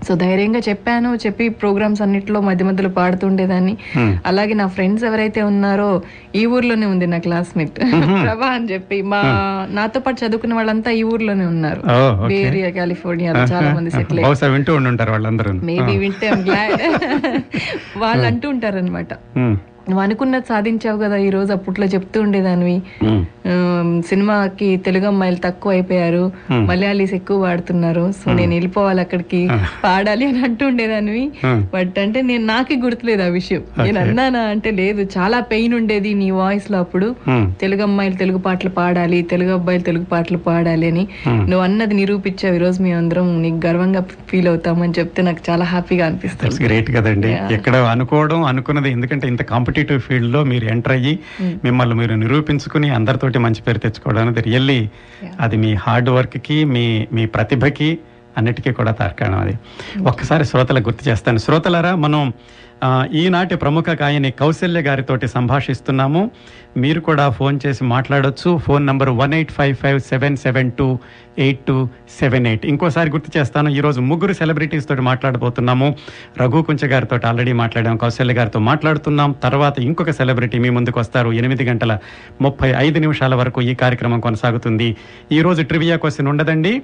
[0.06, 3.74] సో ధైర్యంగా చెప్పాను చెప్పి ప్రోగ్రామ్స్ అన్నిట్లో మధ్య మధ్యలో పాడుతుండేదాన్ని.
[4.26, 5.90] అలాగే నా ఫ్రెండ్స్ ఎవరైతే ఉన్నారో
[6.34, 7.78] ఈ ఊర్లోనే ఉంది నా క్లాస్మేట్.
[8.24, 9.20] ప్రభా అని చెప్పి మా
[9.70, 11.82] నాతో పాటు చదువుకున్న వాళ్ళంతా ఈ ఊర్లోనే ఉన్నారు.
[12.42, 14.20] ఏరియా కాలిఫోర్నియాలో చాలా మంది సెటిల్
[14.56, 16.28] వింటూ ఉండి ఉంటారు వాళ్ళందరూ మేబీ వింటే
[18.02, 19.12] వాళ్ళు అంటూ ఉంటారనమాట
[19.88, 22.76] నువ్వు అనుకున్నది సాధించావు కదా ఈ రోజు అప్పట్లో చెప్తూ ఉండేదానివి.
[24.08, 26.24] సినిమాకి తెలుగు అమ్మాయిలు తక్కువ అయిపోయారు
[26.70, 28.04] మలయాళీస్ ఎక్కువ వాడుతున్నారు.
[28.18, 29.40] సో నేను వెళ్ళిపోవాలి అక్కడికి
[29.84, 31.24] పాడాలి అని అంటూ ఉండేదానివి.
[31.74, 33.62] బట్ అంటే నేను నాకే గుర్తులేదు ఆ విషయం.
[33.84, 37.08] నేను అన్నానా అంటే లేదు చాలా పెయిన్ ఉండేది నీ వాయిస్లో అప్పుడు
[37.62, 41.06] తెలుగు అమ్మాయిలు తెలుగు పాటలు పాడాలి తెలుగు అబ్బాయిలు తెలుగు పాటలు పాడాలి అని.
[41.50, 46.62] నువ్వు అన్నది నిరూపించావు ఈ రోజు మేమందరం నీకు గర్వంగా ఫీల్ అవుతామని చెప్తే నాకు చాలా హ్యాపీగా అనిపిస్తుంది.
[46.66, 47.32] గ్రేట్ కదండి.
[47.58, 49.42] ఎక్కడ అనుకోవడం అనుకున్నది ఎందుకంటే ఇంత
[49.78, 51.12] కాంపిటేటివ్ ఫీల్డ్లో మీరు ఎంటర్ అయ్యి
[51.64, 54.80] మిమ్మల్ని మీరు నిరూపించుకుని అందరితోటి మంచి పేరు తెచ్చుకోవడం అనేది రియల్లీ
[55.40, 57.90] అది మీ హార్డ్ వర్క్కి మీ మీ ప్రతిభకి
[58.36, 59.54] అన్నిటికీ కూడా తార్కాణం అది.
[60.02, 61.38] ఒక్కసారి శ్రోతలకు గుర్తు చేస్తాను.
[61.38, 62.20] శ్రోతలరా మనం
[63.12, 66.30] ఈనాటి ప్రముఖ గాయని కౌశల్య గారితోటి సంభాషిస్తున్నాము.
[66.76, 68.58] మీరు కూడా ఫోన్ చేసి మాట్లాడొచ్చు.
[68.58, 70.98] Phone number one eight five five seven seven two
[71.38, 71.88] eight two
[72.20, 72.66] seven eight.
[72.66, 75.96] ఇంకోసారి గుర్తు చేస్తాను ఈరోజు ముగ్గురు సెలబ్రిటీస్ తోటి మాట్లాడబోతున్నాము.
[76.40, 79.34] రఘు కుంచ గారితో ఆల్రెడీ మాట్లాడాం కౌశల్య గారితో మాట్లాడుతున్నాం.
[79.42, 81.32] తర్వాత ఇంకొక సెలబ్రిటీ మీ ముందుకు వస్తారు.
[81.32, 81.98] ఎనిమిది గంటల
[82.40, 84.96] ముప్పై ఐదు నిమిషాల వరకు ఈ కార్యక్రమం కొనసాగుతుంది.
[85.32, 86.82] ఈరోజు ట్రివియా క్వశ్చన్ ఉండదండి.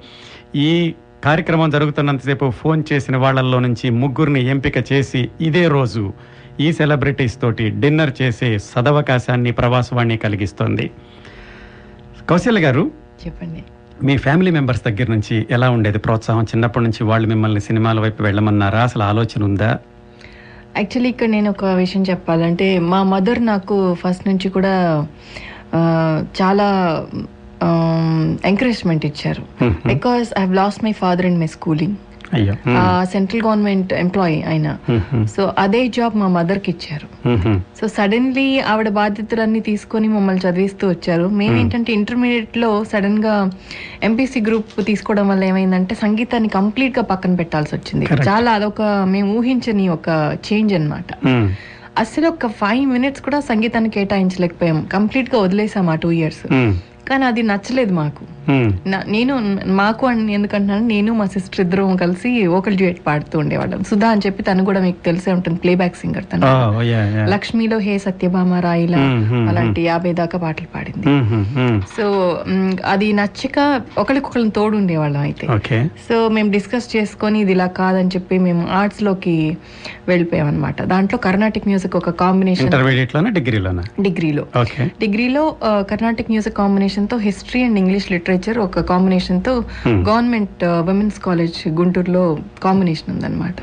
[0.56, 0.94] ఈ
[1.24, 6.02] కార్యక్రమం జరుగుతున్నంతసేపు ఫోన్ చేసిన వాళ్ళల్లో నుంచి ముగ్గురిని ఎంపిక చేసి ఇదే రోజు
[6.60, 10.86] ఈ సెలబ్రిటీస్ తోటి డిన్నర్ చేసే సదవకాశాన్ని ప్రవాసవాణి కలిగిస్తోంది.
[12.30, 12.84] కౌశల్య గారు
[13.24, 13.62] చెప్పండి.
[14.02, 16.42] మీ ఫ్యామిలీ మెంబర్స్ దగ్గర నుంచి ఎలా ఉండేది ప్రోత్సాహం?
[16.42, 18.80] చిన్నప్పటి నుంచి వాళ్ళు మిమ్మల్ని సినిమాల వైపు వెళ్ళమన్నారా?
[18.88, 19.70] అసలు ఆలోచన ఉందా?
[20.76, 24.74] యాక్చువల్లీ ఇక్కడ నేను ఒక విషయం చెప్పాలంటే మా మదర్ నాకు ఫస్ట్ నుంచి కూడా
[26.40, 26.68] చాలా
[28.52, 29.44] ఎంకరేజ్మెంట్ ఇచ్చారు
[29.86, 31.96] because I lost my father and my schooling
[33.12, 34.68] central government employee ఆయన
[35.34, 37.06] సో అదే జాబ్ మా మదర్కి ఇచ్చారు.
[37.78, 41.26] సో సడన్లీ ఆవిడ బాధ్యతలన్నీ తీసుకొని మమ్మల్ని చదివిస్తూ వచ్చారు.
[41.40, 43.34] మేమేంటంటే ఇంటర్మీడియట్లో సడన్గా
[44.08, 48.06] ఎంపీసీ గ్రూప్ తీసుకోవడం వల్ల ఏమైందంటే సంగీతాన్ని కంప్లీట్గా పక్కన పెట్టాల్సి వచ్చింది.
[48.30, 50.08] చాలా అదొక మేము ఊహించని ఒక
[50.48, 51.12] చేంజ్ అన్నమాట.
[52.04, 54.80] అసలు ఒక ఫైవ్ మినిట్స్ కూడా సంగీతాన్ని కేటాయించలేకపోయాం.
[54.96, 56.44] కంప్లీట్గా వదిలేసాం ఆ టూ ఇయర్స్
[57.08, 58.24] కానీ అది నచ్చలేదు మాకు.
[59.10, 59.34] నేను
[59.76, 63.80] మాకు అని ఎందుకంటున్నాను నేను మా సిస్టర్ ఇద్దరం కలిసి ఓకల్ డ్యూయట్ పాడుతూ ఉండేవాళ్ళం.
[63.84, 66.44] సుధా అని చెప్పి తను కూడా మీకు తెలిసే ఉంటుంది ప్లేబ్యాక్ సింగర్ తను.
[67.34, 68.32] లక్ష్మిలో హే సత్యభామ
[68.64, 69.00] రాయిలా
[69.50, 71.06] అలాంటి యాభై దాకా పాటలు పాడింది.
[71.94, 72.06] సో
[72.86, 73.58] అది నచ్చక
[73.98, 75.46] ఒకరికొకరిని తోడు ఉండేవాళ్ళం అయితే
[76.06, 79.36] సో మేము డిస్కస్ చేసుకొని ఇది ఇలా కాదని చెప్పి మేము ఆర్ట్స్లోకి
[80.08, 82.66] వెళ్ళిపోయాం అనమాట దాంట్లో కర్ణాటిక్ మ్యూజిక్ ఒక కాంబినేషన్
[84.02, 84.44] డిగ్రీలో
[85.00, 88.32] డిగ్రీలో ఆ, కర్ణాటిక్ మ్యూజిక్ కాంబినేషన్తో హిస్టరీ అండ్ ఇంగ్లీష్ లిటరేచర్
[88.66, 93.54] ఒక కాంబినేషన్తో గవర్నమెంట్ విమెన్స్ కాలేజ్ గుంటూరులో కాంబినేషన్ ఉందన్నమాట.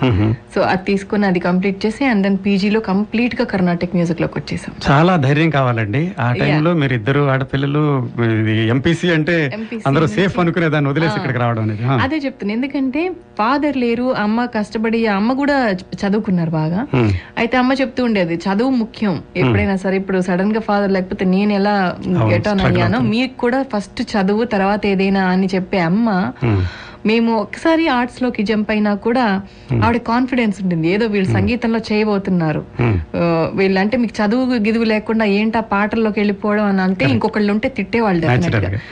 [0.55, 4.74] సో అది తీసుకుని అది కంప్లీట్ చేసి అండ్ దెన్ పీజీలో కంప్లీట్గా కర్ణాటిక్ మ్యూజిక్లోకి వచ్చేసాం.
[4.89, 6.11] చాలా ధైర్యం కావాలండి.
[6.19, 8.09] ఆ టైంలో మీరు ఇద్దరు ఆడపిల్లలు
[8.76, 9.51] ఎంపీసీ అంటే
[9.86, 11.84] అందరూ సేఫ్ అనుకునే దాన్ని వదిలేసి ఇక్కడికి రావడం అనేది.
[11.84, 16.88] అదే చెప్తున్నా ఎందుకంటే ఫాదర్ లేరు అమ్మ కష్టపడి అమ్మ కూడా చదువుకున్నారు బాగా.
[16.95, 17.09] Hmm.
[17.38, 19.22] అయితే అమ్మ చెప్తూ ఉండేది చదువు ముఖ్యం.
[19.38, 21.95] ఎప్పుడైనా సరే ఇప్పుడు సడన్గా ఫాదర్ లేకపోతే నేను ఎలా
[22.32, 26.32] గెట్ ఆన్ అయ్యానో మీకు కూడా ఫస్ట్ చదువు తర్వాత ఏదైనా అని చెప్పే అమ్మ.
[27.05, 27.38] మేము.
[27.38, 29.41] ఒకసారి ఆర్ట్స్లోకి జంప్ అయినా కూడా
[29.84, 30.89] ఆవిడ కాన్ఫిడెన్స్ ఉంటుంది.
[30.89, 32.64] ఏదో వీళ్ళు సంగీతంలో చేయబోతున్నారు.
[33.53, 38.28] వీళ్ళంటే మీకు చదువు గిదువు లేకుండా ఏంటా పాటల్లోకి వెళ్ళిపోవడం అని అంటే ఇంకొకళ్ళు ఉంటే తిట్టేవాళ్ళు.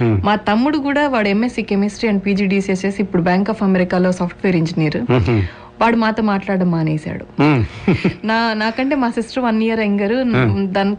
[0.03, 4.97] మా తమ్ముడు కూడా వాడు ఎంఎస్సి కెమిస్ట్రీ అండ్ పీజీడీసీఎస్ చేసి ఇప్పుడు బ్యాంక్ ఆఫ్ అమెరికాలో సాఫ్ట్వేర్ ఇంజనీర్.
[5.81, 7.25] వాడు మాతో మాట్లాడడం మానేశాడు.
[8.29, 10.15] నా నాకంటే మా సిస్టర్ వన్ ఇయర్ యంగర్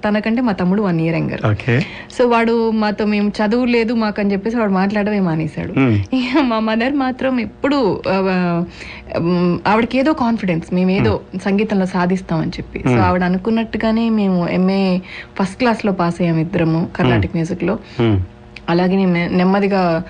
[0.05, 1.75] తనకంటే మా తమ్ముడు వన్ ఇయర్ ఓకే.
[2.17, 5.75] సో వాడు మాతో మేము చదువు లేదు మాకని చెప్పేసి వాడు మాట్లాడమే మానేశాడు.
[6.53, 7.79] మా మదర్ మాత్రం ఎప్పుడు
[9.73, 11.15] ఆవిడకి ఏదో కాన్ఫిడెన్స్ మేము ఏదో
[11.47, 12.83] సంగీతంలో సాధిస్తామని చెప్పి.
[12.91, 14.83] సో ఆవిడ అనుకున్నట్టుగానే మేము ఎంఏ
[15.39, 17.77] ఫస్ట్ క్లాస్లో పాస్ అయ్యాం ఇద్దరము కర్ణాటిక్ మ్యూజిక్లో.
[18.69, 20.03] అలాగే నేను నెమ్మదిగా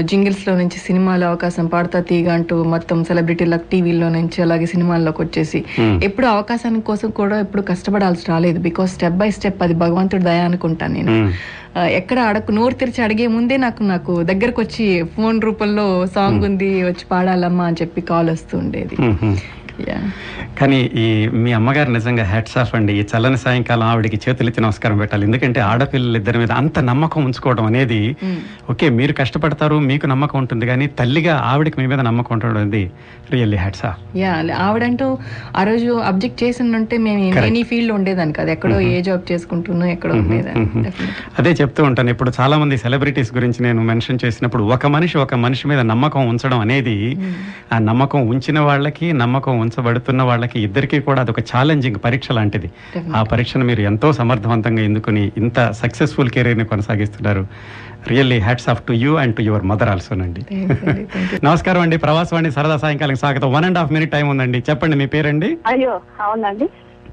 [0.00, 5.64] జింగిల్స్లో నుంచి సినిమాల అవకాశం పాడతా తీగ అంటూ మొత్తం సెలబ్రిటీలకు టీవీలో నుంచి అలాగే సినిమాల్లోకి వచ్చేసి.
[6.02, 8.58] ఎప్పుడు అవకాశానికి కోసం కూడా ఎప్పుడు కష్టపడాల్సి రాలేదు.
[8.58, 11.32] బికాస్ స్టెప్ బై స్టెప్ అది భగవంతుడి దయ అనుకుంటాను నేను.
[11.78, 17.04] ఎక్కడ అడగ నోరు తెరిచి అడిగే ముందే నాకు నాకు దగ్గరకు వచ్చి ఫోన్ రూపంలో సాంగ్ ఉంది వచ్చి
[17.10, 18.96] పాడాలమ్మా అని చెప్పి కాల్ వస్తూ ఉండేది.
[19.02, 19.38] Yeah.
[20.58, 21.06] కానీ ఈ
[21.42, 22.92] మీ అమ్మగారు నిజంగా హ్యాట్స్ ఆఫ్ అండి.
[23.00, 25.24] ఈ చల్లని సాయంకాలం ఆవిడకి చేతులెత్తి నమస్కారం పెట్టాలి.
[25.28, 28.00] ఎందుకంటే ఆడపిల్లలు ఇద్దరి మీద అంత నమ్మకం ఉంచుకోవడం అనేది
[28.72, 32.82] ఓకే మీరు కష్టపడతారు మీకు నమ్మకం ఉంటుంది కానీ తల్లిగా ఆవిడకి మీ మీద నమ్మకం ఉండడం అనేది
[33.34, 34.32] రియల్లీ హ్యాట్స్ ఆఫ్ యా
[34.66, 35.08] ఆవిడంటూ
[35.56, 38.50] ఆ రోజు అబ్జెక్ట్ చేసి ఉంటే మేము ఎనీ ఫీల్డ్ ఉండేదాన్ని కదా.
[38.56, 41.08] ఎక్కడో ఏ జాబ్ చేసుకుంటున్నా ఎక్కడో ఉండేదాన్ని Definitely.
[41.38, 42.10] అదే చెప్తూ ఉంటాను.
[42.14, 46.60] ఇప్పుడు చాలా మంది సెలబ్రిటీస్ గురించి నేను మెన్షన్ చేసినప్పుడు ఒక మనిషి ఒక మనిషి మీద నమ్మకం ఉంచడం
[46.64, 46.96] అనేది
[47.74, 52.70] ఆ నమ్మకం ఉంచిన వాళ్ళకి నమ్మకం ఉంచబడుతున్న వాళ్ళకి ఇద్దరికీ కూడా అదొక ఛాలెంజింగ్ పరీక్ష లాంటిది.
[53.16, 57.46] ఆ పరీక్షను మీరు ఎంతో సమర్థవంతంగా ఎందుకుని ఇంత సక్సెస్ఫుల్ కెరీర్ని కొనసాగిస్తున్నారు
[58.08, 60.46] really hats off to you and to your mother ఆల్సోనండి.
[61.44, 61.96] నమస్కారం అండి.
[61.96, 63.52] ప్రవాసవాణి సరదా సాయంకాలం స్వాగతం.
[63.52, 64.64] One and half minute time ఉందండి.
[64.70, 65.58] చెప్పండి మీ పేరండి?
[65.66, 66.64] అయ్యో అవునండి.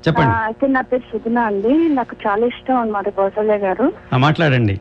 [0.08, 0.72] చెప్పండి.
[0.72, 1.90] నా పేరు సుగుణ అండి.
[1.90, 3.94] నాకు చాలా ఇష్టం అన్నమాట కౌసల్య గారు.
[4.14, 4.76] ఆ, మాట్లాడండి.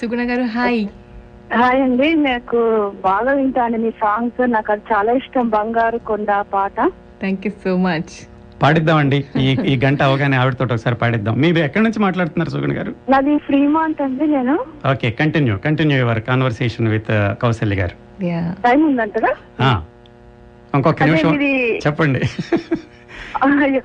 [0.00, 0.86] సుగుణ గారు హాయ్
[1.50, 2.60] హాయ్ అండి నాకు
[3.02, 4.40] బాగా వింటాను మీ సాంగ్స్.
[4.54, 6.76] నాకు అది చాలా ఇష్టం బంగారు కొండ పాట.
[7.20, 8.14] థ్యాంక్ యూ సో మచ్
[8.62, 9.18] పాడిద్దామండి.
[9.44, 11.34] ఈ ఈ గంట అవగానే ఆవిడతో ఒకసారి పాడిద్దాం.
[11.42, 12.92] మీరు ఎక్కడి నుంచి మాట్లాడుతున్నారు సుగుణ గారు?
[13.08, 14.54] నాది ఫ్రీమాంట్ అండి నేను.
[14.92, 17.96] Okay continue continue your conversation with Kausalya గారు.
[18.26, 19.70] యా టైం ఉందంటారా ఆ,
[20.74, 21.34] ఇంకొక అదే నిమిషం
[21.86, 22.22] చెప్పండి.
[23.46, 23.82] అయ్యో.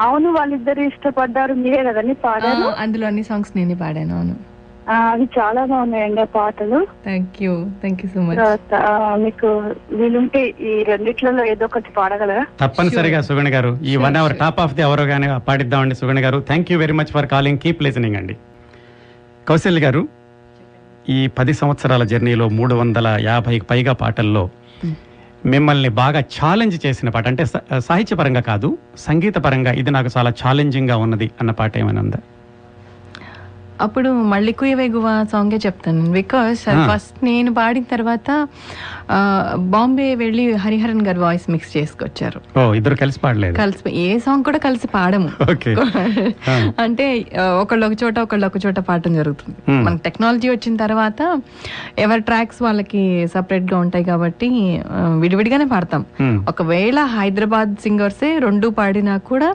[0.00, 2.68] అవును వాళ్ళిద్దరు ఇష్టపడ్డారు మీరే కదండి పాడారు?
[2.82, 4.36] అందులో అన్ని సాంగ్స్ నేనే పాడాను అవును.
[4.90, 6.86] అవి చాలా బాగున్నాయండి ఆ పాటలు.
[7.04, 9.46] Thank you thank you so much తర్వాత, ఆ, మీకు
[9.92, 12.46] వీలుంటే ఈ రెండిట్లలో ఏదో ఒకటి పాడగలరా?
[12.60, 13.78] తప్పనిసరిగా సుగుణ గారు.
[13.82, 16.44] ఈ one hour top of the hour గానే పాడిద్దామండి సుగుణ గారు.
[16.46, 18.36] Thank you very much for calling keep listening అండి.
[19.48, 20.08] కౌశల్య గారు
[21.08, 24.48] ఈ పది సంవత్సరాల జర్నీలో మూడు వందల యాభైకి పైగా పాటల్లో
[25.46, 30.30] మిమ్మల్ని బాగా ఛాలెంజ్ చేసిన పాట అంటే స- సాహిత్య పరంగా కాదు సంగీత పరంగా ఇది నాకు చాలా
[30.30, 32.16] ఛాలెంజింగ్గా ఉన్నది అన్న పాట ఏమైనా ఉందా?
[33.80, 36.12] అప్పుడు మళ్ళీ కుయవేగువ సాంగే చెప్తాను.
[36.12, 36.62] బికాస్.
[36.92, 38.48] ఫస్ట్ నేను పాడిన తర్వాత
[39.54, 42.40] బాంబే వెళ్ళి హరిహరన్ గారు వాయిస్ మిక్స్ చేసుకొచ్చారు.
[42.74, 43.56] ఇద్దరు కలిసి పాడలేదు.
[43.56, 45.30] కలిసి ఏ సాంగ్ కూడా కలిసి పాడము.
[46.82, 47.26] అంటే
[47.60, 49.82] ఒకళ్ళు ఒక చోట ఒకళ్ళు ఒక చోట పాడటం జరుగుతుంది.
[49.82, 51.40] మనకి టెక్నాలజీ వచ్చిన తర్వాత
[51.98, 54.48] ఎవరి ట్రాక్స్ వాళ్ళకి సపరేట్గా ఉంటాయి కాబట్టి
[55.20, 56.04] విడివిడిగానే పాడతాం.
[56.48, 59.54] ఒకవేళ హైదరాబాద్ సింగర్సే రెండు పాడినా కూడా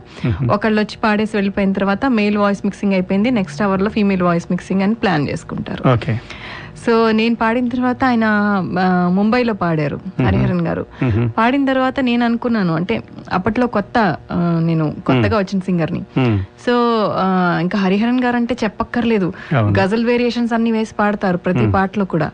[0.52, 3.32] ఒకళ్ళు వచ్చి పాడేసి వెళ్ళిపోయిన తర్వాత మెయిల్ వాయిస్ మిక్సింగ్ అయిపోయింది.
[3.32, 5.84] నెక్స్ట్ అవర్లో ఫీమేల్ వాయిస్ మిక్సింగ్ అని ప్లాన్ చేసుకుంటారు.
[6.86, 8.26] సో నేను పాడిన తర్వాత ఆయన
[9.14, 10.86] ముంబైలో పాడారు హరిహరన్ గారు.
[11.38, 13.04] పాడిన తర్వాత నేను అనుకున్నాను అంటే
[13.34, 14.18] అప్పట్లో కొత్త
[14.60, 16.02] నేను కొత్తగా వచ్చిన సింగర్ని.
[16.66, 16.74] సో
[17.62, 19.34] ఇంకా హరిహరన్ గారు అంటే చెప్పక్కర్లేదు.
[19.56, 22.32] గజల్ వేరియేషన్స్ అన్ని వేసి పాడతారు ప్రతి పాటలో కూడా.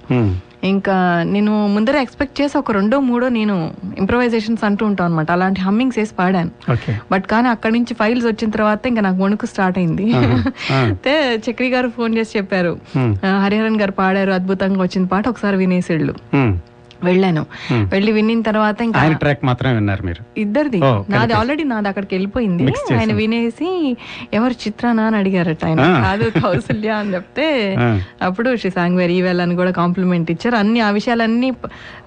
[0.63, 5.97] ఇంకా నేను ముందర ఎక్స్పెక్ట్ చేసి ఒక రెండో మూడో నేను ఇంప్రవైజేషన్స్ అంటూ ఉంటాను అనమాట అలాంటి హమ్మింగ్స్
[5.97, 6.51] వేసి పాడాను.
[7.11, 10.11] బట్ కానీ అక్కడి నుంచి ఫైల్స్ వచ్చిన తర్వాత ఇంకా నాకు వణుకు స్టార్ట్ అయింది.
[10.71, 12.77] అయితే చక్రి గారు ఫోన్ చేసి చెప్పారు.
[12.97, 16.13] ఆ, హరిహరన్ గారు పాడారు అద్భుతంగా వచ్చిన పాట ఒకసారి వినేసేళ్ళు.
[16.33, 16.57] మ్మ్.
[17.05, 17.43] వెళ్ళాను
[17.93, 20.79] వెళ్ళి వినిన తర్వాత ఇంకా ఆయన ట్రాక్ మాత్రమే విన్నారు మీరు ఇద్దరిది
[21.09, 22.65] నాది ఆల్రెడీ నాది అక్కడికి వెళ్ళిపోయింది.
[22.99, 23.97] ఆయన వినేసి
[24.33, 25.81] ఎవరు చిత్రానా అని అడిగారట ఆయన.
[26.05, 27.47] కాదు కౌసల్య అని చెప్తే.
[28.21, 31.51] అప్పుడు షీ సాంగ్ వెరీ వెల్ అని కూడా కాంప్లిమెంట్ ఇచ్చారు అన్ని ఆ విషయాలన్నీ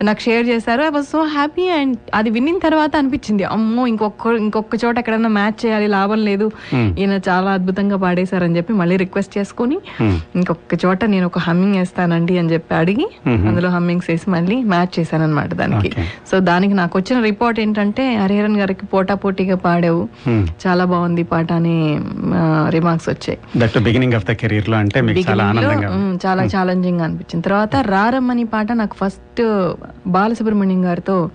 [0.03, 4.76] నాకు షేర్ చేశారు I was so happy and అది వినిన తర్వాత అనిపించింది అమ్మో ఇంకొక ఇంకొక
[4.84, 6.47] చోట ఎక్కడన్నా మ్యాచ్ చేయాలి లాభం లేదు.
[6.99, 9.78] ఈయన చాలా అద్భుతంగా పాడేశారని చెప్పి మళ్ళీ రిక్వెస్ట్ చేసుకుని.
[10.36, 13.07] ఇంకొక చోట నేను ఒక హమ్మింగ్ వేస్తానండి అని చెప్పి అడిగి.
[13.49, 15.91] అందులో హమ్మింగ్స్ వేసి మళ్ళీ మ్యాచ్ చేశాను అనమాట దానికి.
[16.30, 20.09] సో దానికి నాకు వచ్చిన రిపోర్ట్ ఏంటంటే హరిహరన్ గారికి పోటా పోటీగా పాడావు.
[20.64, 21.99] చాలా బాగుంది పాట అని
[22.68, 23.39] రిమార్క్స్ వచ్చాయి.
[23.57, 25.47] దట్ బిగినింగ్ ఆఫ్ ద కెరీర్లో అంటే మీకు చాలా
[26.26, 27.45] చాలా ఛాలెంజింగ్ అనిపించింది.
[27.45, 29.43] తర్వాత రారమ్మని పాట నాకు ఫస్ట్
[30.07, 31.30] బాలసుబ్రహ్మణ్యం గారితో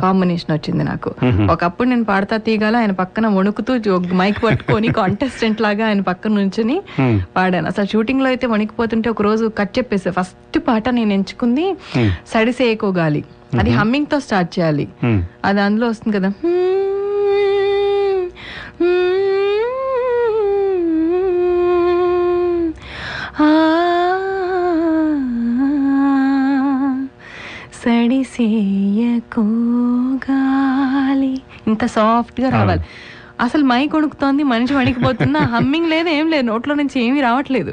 [0.00, 1.10] కాంబినేషన్ వచ్చింది నాకు.
[1.50, 3.72] ఒకప్పుడు నేను పాడతా తీగాల ఆయన పక్కన వణుకుతూ
[4.14, 6.76] మైక్ పట్టుకొని కాంటెస్టెంట్ లాగా ఆయన పక్కన నుంచుని.
[7.36, 7.66] పాడాను.
[7.66, 10.10] అసలు షూటింగ్లో అయితే వణికిపోతుంటే ఒక రోజు కట్ చెప్పేసా.
[10.10, 11.64] ఫస్ట్ పాట నేను ఎంచుకుంది
[12.34, 13.24] సడిసేయకో గాలి
[13.58, 14.88] అది హమ్మింగ్తో స్టార్ట్ చేయాలి.
[15.44, 16.30] అది అందులో వస్తుంది కదా.
[30.00, 31.32] సడిసేయకోగాలి
[31.68, 32.82] ఇంత సాఫ్ట్గా రావాలి.
[33.40, 36.46] అసలు మై కొనుక్కుతోంది మనిషి వణికిపోతున్నా హమ్మింగ్ లేదు ఏం లేదు.
[36.46, 37.72] నోట్లో నుంచి ఏమీ రావట్లేదు.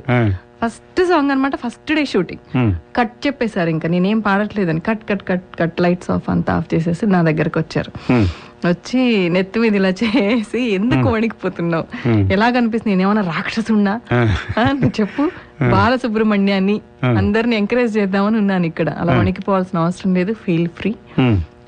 [0.66, 2.58] ఫస్ట్ సాంగ్ అన్నమాట ఫస్ట్ డే షూటింగ్.
[2.58, 2.74] మ్మ్.
[2.98, 4.80] కట్ చెప్పేశారు ఇంకా నేనేం పాడట్లేదని.
[4.80, 8.14] Cut cut cut cut lights off అంతా ఆఫ్ చేసేసి నా దగ్గరకు వచ్చారు.
[8.14, 8.28] మ్మ్.
[8.68, 12.10] వచ్చి నెత్తి మీద ఇలా చేసి ఎందుకు వణికిపోతున్నావు?
[12.10, 14.02] ఎలా కనిపిస్తుంది నేనేమన్నా రాక్షసున్నా?
[14.86, 15.32] చెప్పు.
[15.72, 16.82] బాలసుబ్రహ్మణ్యాన్ని
[17.18, 18.90] అందరిని ఎంకరేజ్ చేద్దామని ఉన్నాను ఇక్కడ.
[18.90, 20.96] అలా వణికిపోవాల్సిన అవసరం లేదు ఫీల్ ఫ్రీ.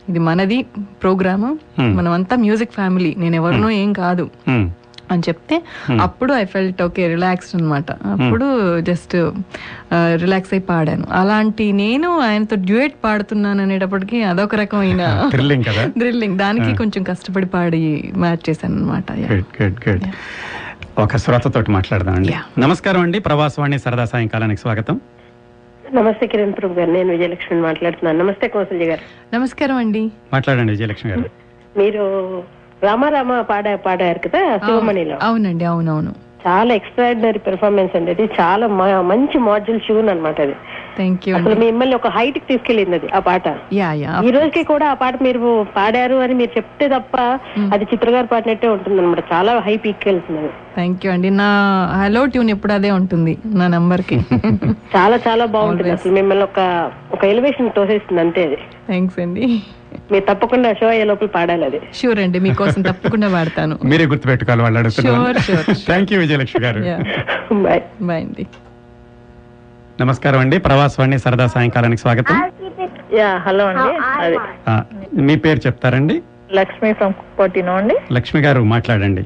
[0.10, 0.64] ఇది మనది
[1.04, 1.58] ప్రోగ్రామ్.
[1.82, 3.16] మనమంతా మ్యూజిక్ ఫ్యామిలీ.
[3.18, 4.30] నేను ఎవరినో ఏం కాదు.
[5.12, 5.55] అని చెప్తే
[6.01, 8.47] అప్పుడు ఐ ఫెల్ట్ ఓకే రిలాక్స్డ్ అనమాట అప్పుడు
[8.82, 9.16] జస్ట్
[10.16, 11.07] రిలాక్స్ అయి పాడాను.
[11.12, 15.03] అలాంటి నేను ఆయనతో డ్యూయట్ పాడుతున్నాను అనేటప్పటికి అదొక రకమైన
[15.97, 17.82] థ్రిల్లింగ్ దానికి కొంచెం కష్టపడి పాడి
[18.18, 20.05] మ్యాచ్ చేశాను అనమాట గుడ్ గుడ్ గుడ్
[20.99, 22.34] ఒక శ్రోతతోటి మాట్లాడదామండి.
[22.60, 23.20] నమస్కారం అండి.
[23.20, 24.95] ప్రవాసవాణి సరదా సాయంకాలానికి స్వాగతం.
[25.93, 26.91] నమస్తే కిరణ్ ప్రభు గారు.
[26.91, 28.18] నేను విజయలక్ష్మి మాట్లాడుతున్నాను.
[28.24, 29.03] నమస్తే కౌసల్య గారు.
[29.36, 30.12] నమస్కారం అండి.
[30.34, 31.30] మాట్లాడండి విజయలక్ష్మి గారు.
[31.80, 32.03] మీరు
[32.84, 35.18] రామారామ పాడా పాడారు కదా శివమణిలో.
[35.22, 36.12] అవునండి అవునవును.
[36.48, 38.12] చాలా ఎక్స్ట్రాడినరీ పెర్ఫార్మెన్స్ అండి.
[38.12, 38.68] అది చాలా
[39.02, 40.56] మంచి మాడ్యూల్ ట్యూన్ అన్నమాట అది.
[40.98, 43.46] థ్యాంక్ యూ అసలు మిమ్మల్ని ఒక హైట్కి తీసుకెళ్ళింది అది ఆ పాట.
[43.80, 45.42] యా యా ఈ రోజుకి కూడా ఆ పాట మీరు
[45.78, 47.16] పాడారు అని మీరు చెప్తే తప్ప
[47.74, 50.50] అది చిత్రగారు పాడినట్టే ఉంటుంది అనమాట చాలా హై పీక్ వెళ్తుంది.
[50.78, 51.30] థ్యాంక్ యూ అండి.
[51.42, 51.50] నా
[52.02, 54.18] హలో ట్యూన్ ఎప్పుడు అదే ఉంటుంది నా నంబర్కి
[54.96, 56.60] చాలా చాలా బాగుంటుంది అసలు మిమ్మల్ని ఒక
[57.12, 58.60] ఒక ఎలివేషన్ తోసేస్తుంది అంతే అది.
[58.88, 59.46] థ్యాంక్స్ అండి.
[60.12, 61.80] మీరు తప్పకుండా షో అయ్యే లోపల పాడాలి అది.
[62.00, 63.76] షూర్ అండి మీకోసం తప్పకుండా వాడతాను.
[63.92, 65.20] మీరే గుర్తుపెట్టుకోవాలి వాళ్ళు అడుగుతున్నారు.
[65.20, 65.86] Sure, sure, sure.
[65.90, 66.82] Thank you Vijayalakshmi గారు.
[67.66, 68.46] బాయ్ బాయ్ అండి.
[70.02, 70.58] నమస్కారం అండి.
[70.58, 72.52] ప్రవాసవాణి సరదా సాయంకాలానికి స్వాగతం.
[73.14, 74.22] యా హలో అండి.
[74.22, 74.38] అది
[74.68, 74.84] ఆ,
[75.14, 76.22] మీ పేరు చెప్తారండి?
[76.52, 77.95] లక్ష్మి ఫ్రమ్ కుప్పటినో అండి.
[78.12, 79.24] లక్ష్మి గారు మాట్లాడండి.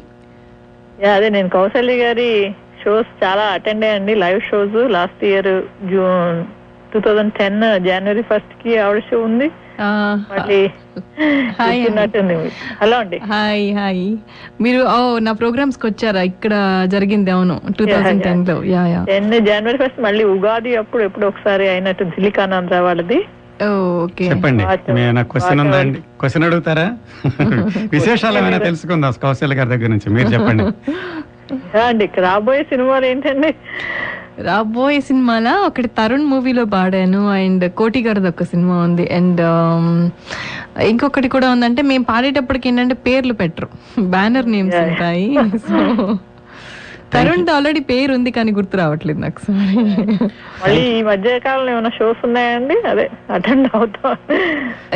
[1.02, 5.52] యా అదే నేను కౌశల్య గారి షోస్ చాలా అటెండ్ అయ్యండి live shows last year
[5.88, 6.46] June
[6.94, 9.52] two thousand ten జనవరి ఫస్ట్కి ఆవిడ షో ఉంది.
[9.82, 10.72] ఆ, మళ్ళీ
[12.82, 13.18] హలో అండి.
[13.32, 14.02] హాయ్ హాయ్
[14.62, 16.22] మీరు ఓ నా ప్రోగ్రామ్స్కి వచ్చారా?
[16.24, 16.54] ఇక్కడ
[16.86, 17.56] జరిగింది అవును.
[17.78, 19.02] టూ థౌజండ్ టెన్లో యా యా
[19.46, 23.20] జనవరి ఫస్ట్ మళ్ళీ ఉగాది అప్పుడు ఎప్పుడు ఒకసారి అయినట్టు దిలికానంద వాళ్ళది.
[24.04, 24.26] ఓకే.
[24.26, 24.64] చెప్పండి.
[25.32, 26.00] క్వశ్చన్ వాచ్ ఉందా అండి?
[26.20, 26.86] క్వశ్చన్ అడుగుతారా?
[27.96, 30.10] విశేషాలు ఏమైనా తెలుసుకుందాం కౌశల్య గారి దగ్గర నుంచి.
[30.10, 30.64] మీరు చెప్పండి.
[31.88, 33.52] అండి రాబోయే సినిమాలు ఏంటండి?
[34.40, 35.48] రాబోయే సినిమాల?
[35.66, 37.32] ఒకటి తరుణ్ మూవీలో పాడాను.
[37.32, 39.14] అండ్ కోటి గారిది ఒక సినిమా ఉంది.
[39.14, 39.42] అండ్
[40.82, 43.68] ఇంకొకటి కూడా ఉందంటే మేము పాడేటప్పటికి ఏంటంటే పేర్లు పెట్టరు.
[44.16, 45.28] బ్యానర్ నేమ్స్ ఉంటాయి.
[45.68, 46.18] సో
[47.14, 49.40] తరుణ్ ఆల్రెడీ పేరు ఉంది కానీ గుర్తు రావట్లేదు నాకు.
[49.46, 49.84] సారీ
[50.64, 54.16] మళ్ళీ ఈ మధ్య కాలంలో ఏమైనా షోస్ ఉన్నాయండి అదే అటెండ్ అవుతాం.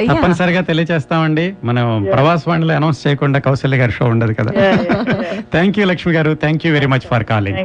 [0.09, 4.51] తప్పనిసరిగా తెలియజేస్తామండి మనం ప్రవాస్ వాణిలో అనౌన్స్ చేయకుండా కౌశల్య గారి షో ఉండదు కదా.
[5.51, 6.33] థ్యాంక్ యూ లక్ష్మి గారు.
[6.33, 7.59] Thank you very much for calling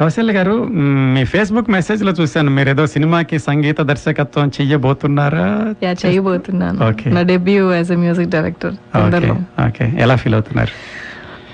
[0.00, 2.50] Kausalya గారు మ్, ఫేస్బుక్ మెసేజ్లో చూశాను.
[2.50, 5.74] మీరు ఏదో సినిమాకి సంగీత దర్శకత్వం చెయ్యబోతున్నారా?
[6.06, 7.08] చేయబోతున్నాను.
[7.08, 8.74] నా debut as a music director.
[9.68, 10.72] Okay ఎలా ఫీల్ అవుతున్నారు?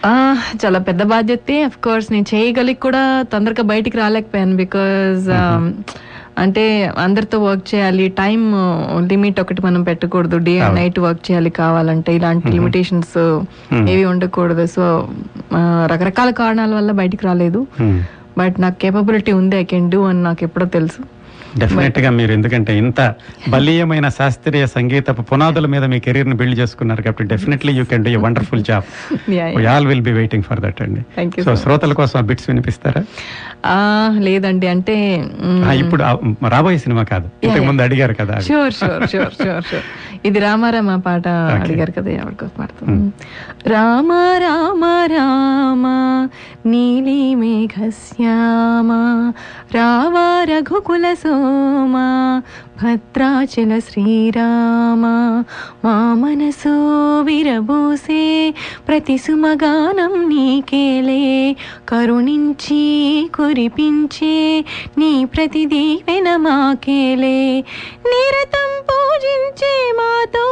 [0.06, 1.62] ఆ, చాలా పెద్ద బాధ్యతే.
[1.62, 5.28] అఫ్ కోర్స్ నేను చేయగలిగి కూడా తొందరగా బయటికి రాలేకపోయాను బికాజ్
[6.38, 6.62] అంటే
[6.98, 8.08] అందరితో వర్క్ చేయాలి.
[8.08, 8.40] టైం
[9.08, 10.36] లిమిట్ ఒకటి మనం పెట్టకూడదు.
[10.36, 12.14] డే అండ్ నైట్ వర్క్ చేయాలి కావాలంటే.
[12.14, 13.40] ఇలాంటి లిమిటేషన్స్
[13.88, 14.66] ఏవి ఉండకూడదు.
[14.66, 15.08] సో
[15.92, 17.66] రకరకాల కారణాల వల్ల బయటికి రాలేదు.
[18.38, 21.00] బట్ నాకు కేపబిలిటీ ఉంది ఐ కెన్ డూ అని నాకు ఎప్పుడో తెలుసు.
[21.62, 23.00] డెఫినెట్గా మీరు ఎందుకంటే ఇంత
[23.54, 28.64] బలీయమైన శాస్త్రీయ సంగీతపు పునాదుల మీద మీ కెరీర్ని బిల్డ్ చేసుకున్నారు కాబట్టి definitely you can do wonderful
[28.70, 28.86] job
[29.74, 31.02] all will be waiting for that అండి.
[31.46, 33.02] సో శ్రోతల కోసం ఆ బిట్స్ వినిపిస్తారా?
[34.28, 34.96] లేదండి అంటే
[35.82, 36.02] ఇప్పుడు
[36.54, 37.28] రాబోయే సినిమా కాదు.
[37.44, 38.36] ఇంతకు ముందు అడిగారు కదా.
[38.48, 39.86] Sure sure sure sure sure
[40.28, 41.26] ఇది రామారామ పాట
[41.62, 43.12] అడిగారు కదా ఎవరికోసం పాడుతాం.
[43.72, 44.12] రామ
[44.44, 44.84] రామ
[45.14, 45.86] రామ
[46.72, 48.90] నీలి మేఘశ్యామ
[49.76, 50.16] రావ
[50.50, 51.06] రఘుకుల
[51.44, 51.96] సోమ
[52.82, 55.02] భద్రాచల శ్రీరామ
[55.84, 56.72] మా మనసు
[57.22, 58.54] విరబూసే
[58.88, 61.26] ప్రతి సుమగానం నీకేలే
[61.88, 62.84] కరుణించి
[63.36, 64.64] కురిపించే
[64.98, 67.38] నీ ప్రతి దీవెన మాకేలే.
[68.10, 70.46] నిరతం పూజించే మాతో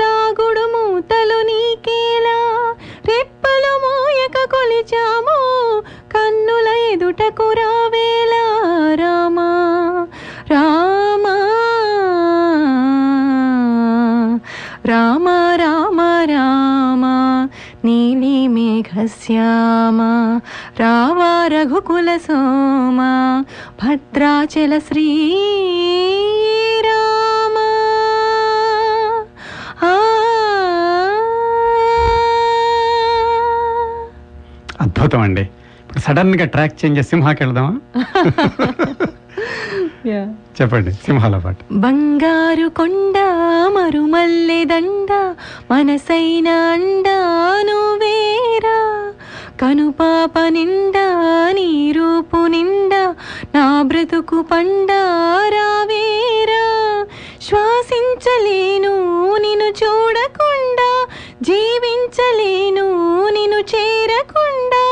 [0.00, 2.38] దాగుడు మూతలు నీకేలా
[3.04, 5.38] రెప్పలు మోయక కొలిచాము
[6.14, 8.44] కన్నుల ఎదుటకు రావేలా
[8.94, 9.79] రామా రామా.
[14.90, 17.04] రామ రామ రామ
[17.84, 20.00] నీలి మేఘశ్యామ
[20.80, 23.00] రావ రఘుకుల సోమ
[23.80, 27.56] భద్రాచల శ్రీరామ.
[29.84, 29.96] ఆ!
[34.80, 35.50] అద్భుతం అండి.
[35.80, 37.80] ఇప్పుడు సడన్గా ట్రాక్ చేంజ్ సింహాకి వెళ్దామా?
[40.60, 41.56] చెప్పండి సింహాల పాట.
[41.82, 43.16] బంగారు కొండ
[43.68, 45.10] మరుమల్లె దండ
[45.70, 47.16] మనసైన అండా
[47.62, 48.78] నువ్వేరా
[49.60, 51.06] కనుపాప నిండా
[51.52, 53.02] నీ రూపు నిండా
[53.54, 55.04] నా బ్రతుకు పండారావేరా
[57.46, 58.94] శ్వాసించలేను
[59.36, 60.90] నిన్ను చూడకుండా
[61.42, 62.86] జీవించలేను
[63.30, 64.82] నిన్ను చేరకుండా.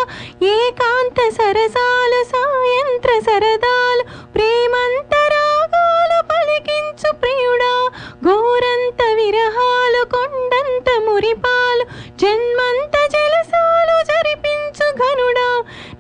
[0.55, 4.05] ఏకాంత సరసాలు సాయంత్ర సరదాలు
[9.31, 11.85] విరహాలు కొండంత మురిపాలు
[12.21, 15.49] జన్మంత జలసాలు జరిపించు ఘనుడా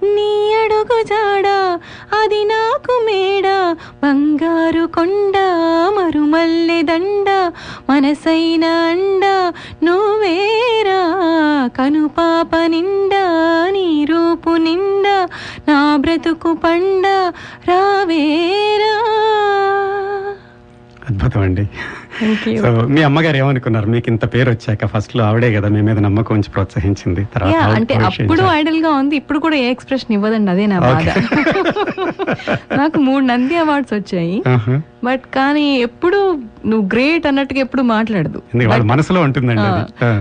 [0.07, 0.29] నీ
[0.61, 1.57] అడుగు జాడా
[2.19, 3.47] అది నాకు మేడ
[4.03, 5.37] బంగారు కొండ
[5.97, 7.29] మరుమల్లె దండ
[7.91, 9.25] మనసైన అండ
[9.87, 11.01] నువ్వేరా
[11.79, 13.25] కనుపాప నిండా
[13.77, 15.17] నీ రూపు నిండా
[15.69, 17.07] నా బ్రతుకు పండ
[17.71, 18.95] రావేరా
[21.09, 21.63] అద్భుతం అండి.
[22.63, 23.89] సో మీ అమ్మగారు ఏమనుకున్నారు?
[23.95, 27.25] మీకు ఇంత పేరు వచ్చాక ఫస్ట్లో ఆవిడే కదా మీ మీద నమ్మకం ఉంచి ప్రోత్సహించింది.
[27.35, 31.09] తర్వాత అంటే అప్పుడు ఐడల్గా ఉంది ఇప్పుడు కూడా ఏ ఎక్స్ప్రెషన్ ఇవ్వదండి అదే నా బాధ.
[32.81, 34.37] నాకు మూడు నంది అవార్డ్స్ వచ్చాయి.
[35.07, 36.19] బట్ కానీ ఎప్పుడు
[36.71, 38.39] నువ్వు గ్రేట్ అన్నట్టుగా ఎప్పుడు మాట్లాడదు.
[38.93, 39.71] మనసులో ఉంటుందండి.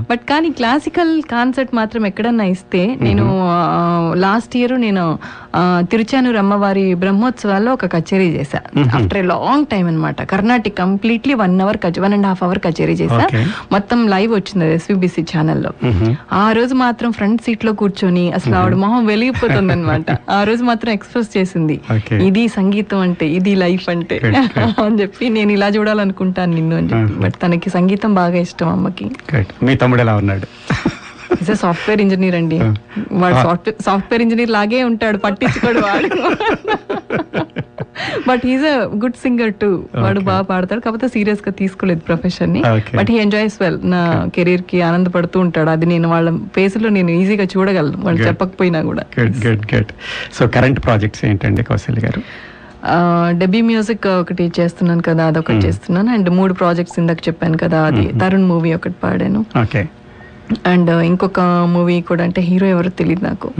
[0.09, 3.25] బట్ కానీ క్లాసికల్ కాన్సర్ట్ మాత్రం ఎక్కడన్నా ఇస్తే నేను
[4.25, 5.05] లాస్ట్ ఇయర్ నేను
[5.91, 8.59] తిరుచానూరు అమ్మవారి బ్రహ్మోత్సవాల్లో ఒక కచేరీ చేశా.
[8.97, 10.21] ఆఫ్టర్ ఏ లాంగ్ టైం అన్నమాట.
[10.33, 13.45] Carnatic completely one hour one and half hour కచేరీ Okay.
[13.71, 15.71] మొత్తం లైవ్ వచ్చింది ఎస్విబిసి ఛానల్లో
[16.33, 19.05] ఆ రోజు మాత్రం ఫ్రంట్ సీట్లో కూర్చొని అసలు ఆవిడ మొహం.
[19.05, 21.79] వెలిగిపోతుంది అనమాట ఆ రోజు మాత్రం ఎక్స్ప్రెస్ చేసింది.
[22.25, 24.17] ఇది సంగీతం అంటే ఇది లైఫ్ అంటే.
[24.85, 27.19] అని చెప్పి నేను ఇలా చూడాలనుకుంటాను నిన్ను అని చెప్పి.
[27.19, 29.11] బట్ తనకి సంగీతం బాగా ఇష్టం అమ్మకి.
[29.63, 30.47] మీ తమ్ముడు ఎలా ఉన్నాడు?
[31.61, 32.59] సాఫ్ట్వేర్ ఇంజనీర్ అండి.
[33.11, 36.09] వాడు సాఫ్ట్వేర్ సాఫ్ట్వేర్ ఇంజనీర్ లాగే ఉంటాడు పట్టించుకోడు వాడు.
[38.27, 40.81] But is a good singer too వాడు బాగా పాడతాడు.
[40.85, 42.61] కాకపోతే సీరియస్గా తీసుకోలేదు ప్రొఫెషన్ని.
[42.97, 44.01] బట్ హీ ఎంజాయ్స్ వెల్ నా
[44.35, 45.69] కెరీర్కి ఆనందపడుతూ ఉంటాడు.
[45.75, 47.97] అది నేను వాళ్ళ ఫేస్లో నేను ఈజీగా చూడగలను.
[48.03, 48.21] వాళ్ళు.
[48.27, 49.05] చెప్పకపోయినా కూడా.
[50.37, 52.21] సో కరెంట్ ప్రాజెక్ట్స్ ఏంటండి కౌశల్య గారు?
[53.39, 56.09] డెబీ మ్యూజిక్ ఒకటి చేస్తున్నాను కదా అదొకటి చేస్తున్నాను.
[56.13, 59.45] అండ్ మూడు ప్రాజెక్ట్స్ ఇందాక చెప్పాను కదా అది తరుణ్ మూవీ ఒకటి పాడాను.
[59.61, 59.81] ఓకే
[60.65, 63.51] అండ్ ఇంకొక మూవీ కూడా అంటే హీరో ఎవరో తెలియదు నాకు.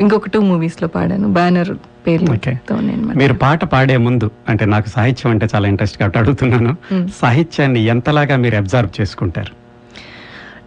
[0.00, 1.28] ఇంకొక టూ మూవీస్లో పాడాను.
[1.28, 1.70] బ్యానర్
[2.10, 6.76] నేను మీరు పాట పాడే ముందు అంటే నాకు సాహిత్యం అంటే చాలా ఇంట్రెస్ట్ కాబట్టి అడుగుతున్నాను.
[7.20, 9.61] సాహిత్యాన్ని ఎంతలాగా మీరు అబ్జర్వ్ చేసుకుంటారు?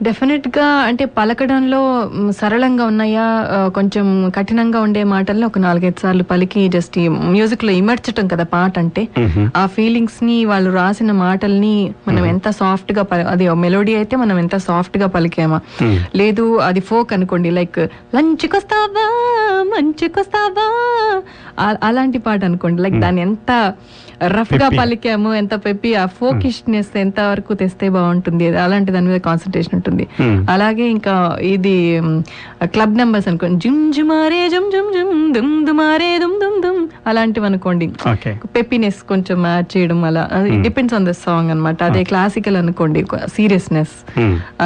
[0.04, 3.26] డెఫినెట్గా అంటే పలకడంలో సరళంగా ఉన్నాయా?
[3.76, 4.06] కొంచెం
[4.38, 9.08] కఠినంగా ఉండే మాటల్ని ఒక నాలుగైదు సార్లు పలికి జస్ట్ మ్యూజిక్లో ఇమర్చటం కదా పాట అంటే.
[9.56, 11.76] ఆ ఫీలింగ్స్ని వాళ్ళు రాసిన మాటల్ని
[12.08, 15.60] మనం ఎంత సాఫ్ట్గా పలి- అది మెలోడీ అయితే మనం ఎంత సాఫ్ట్గా పలికామా
[16.16, 17.80] లేదు అది ఫోక్ అనుకోండి లైక్
[18.16, 19.06] లంచ్కొస్తావా
[19.64, 20.68] మంచుకొస్తావా?
[21.84, 23.52] అలాంటి పాట అనుకోండి లైక్ దాన్ని ఎంత
[24.36, 30.05] రఫ్గా పలికాము ఎంత పెప్పి ఆ ఫోకిష్నెస్ ఎంత వరకు తెస్తే బాగుంటుంది అలాంటి దాని మీద కాన్సన్ట్రేషన్ ఉంటుంది.
[30.55, 31.16] అలాగే ఇంకా
[31.53, 31.76] ఇది
[32.76, 37.88] క్లబ్ నెంబర్స్ అనుకోండి జుమ్ జుమారే జుమ్ జుమ్ జుమ్ దుమ్ దుమారే దుమ్ దుమ్ దుమ్ అలాంటివి అనుకోండి.
[38.55, 40.24] పెప్పినెస్ కొంచెం యాడ్ చేయడం అలా
[40.66, 41.80] డిపెండ్స్ ఆన్ ద సాంగ్ అన్నమాట.
[41.89, 43.03] అదే క్లాసికల్ అనుకోండి
[43.36, 43.95] సీరియస్నెస్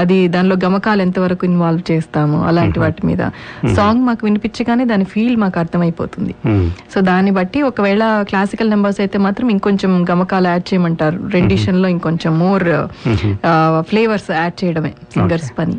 [0.01, 3.21] అది దానిలో గమకాలు ఎంత వరకు ఇన్వాల్వ్ చేస్తాము అలాంటి వాటి మీద.
[3.77, 6.35] సాంగ్ మాకు వినిపించగానే దాని ఫీల్ మాకు అర్థమైపోతుంది.
[6.93, 11.29] సో దాన్ని బట్టి ఒకవేళ క్లాసికల్ నెంబర్స్ అయితే మాత్రం ఇంకొంచెం గమకాలు యాడ్ చేయమంటారు.
[11.33, 12.63] రెండిషన్లో ఇంకొంచెం మోర్
[13.79, 14.93] ఫ్లేవర్స్ యాడ్ చేయడమే.
[15.13, 15.77] సింగర్స్ పని.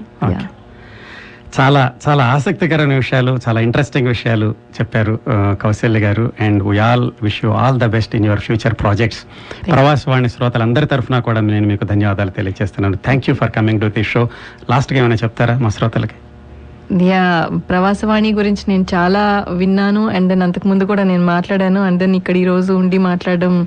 [1.58, 5.18] చాలా చాలా ఆసక్తికరమైన విషయాలు చాలా ఇంట్రెస్టింగ్ విషయాలు చెప్పారు
[5.62, 6.32] కౌశల్య గారు.
[6.40, 9.22] And we all wish you all the best in your future projects
[9.66, 12.96] Pravasavani శ్రోతలందరి తరఫున కూడా నేను మీకు ధన్యవాదాలు తెలియజేస్తున్నాను.
[12.96, 14.28] Thank you for coming to the show
[14.70, 16.14] లాస్ట్గా ఏమైనా చెప్తారా మా శ్రోతలకి?
[16.98, 20.08] యా ప్రవాసవాణి గురించి నేను చాలా విన్నాను.
[20.08, 21.80] అండ్ దెన్ అంతకు ముందు కూడా నేను మాట్లాడాను.
[21.80, 23.66] అండ్ దెన్ ఇక్కడ ఈరోజు ఉండి మాట్లాడడం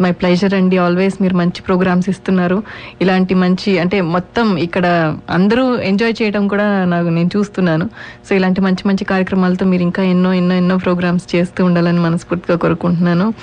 [0.00, 0.78] మై ప్లెజర్ అండి.
[0.78, 2.62] ఆల్వేస్ మీరు మంచి ప్రోగ్రామ్స్ ఇస్తున్నారు.
[3.00, 7.90] ఇలాంటి మంచి అంటే మొత్తం ఇక్కడ అందరూ ఎంజాయ్ చేయడం కూడా నాకు నేను చూస్తున్నాను.
[8.28, 13.34] సో ఇలాంటి మంచి మంచి కార్యక్రమాలతో మీరు ఇంకా ఎన్నో ఎన్నో ఎన్నో ప్రోగ్రామ్స్ చేస్తూ ఉండాలని మనస్ఫూర్తిగా కోరుకుంటున్నాను.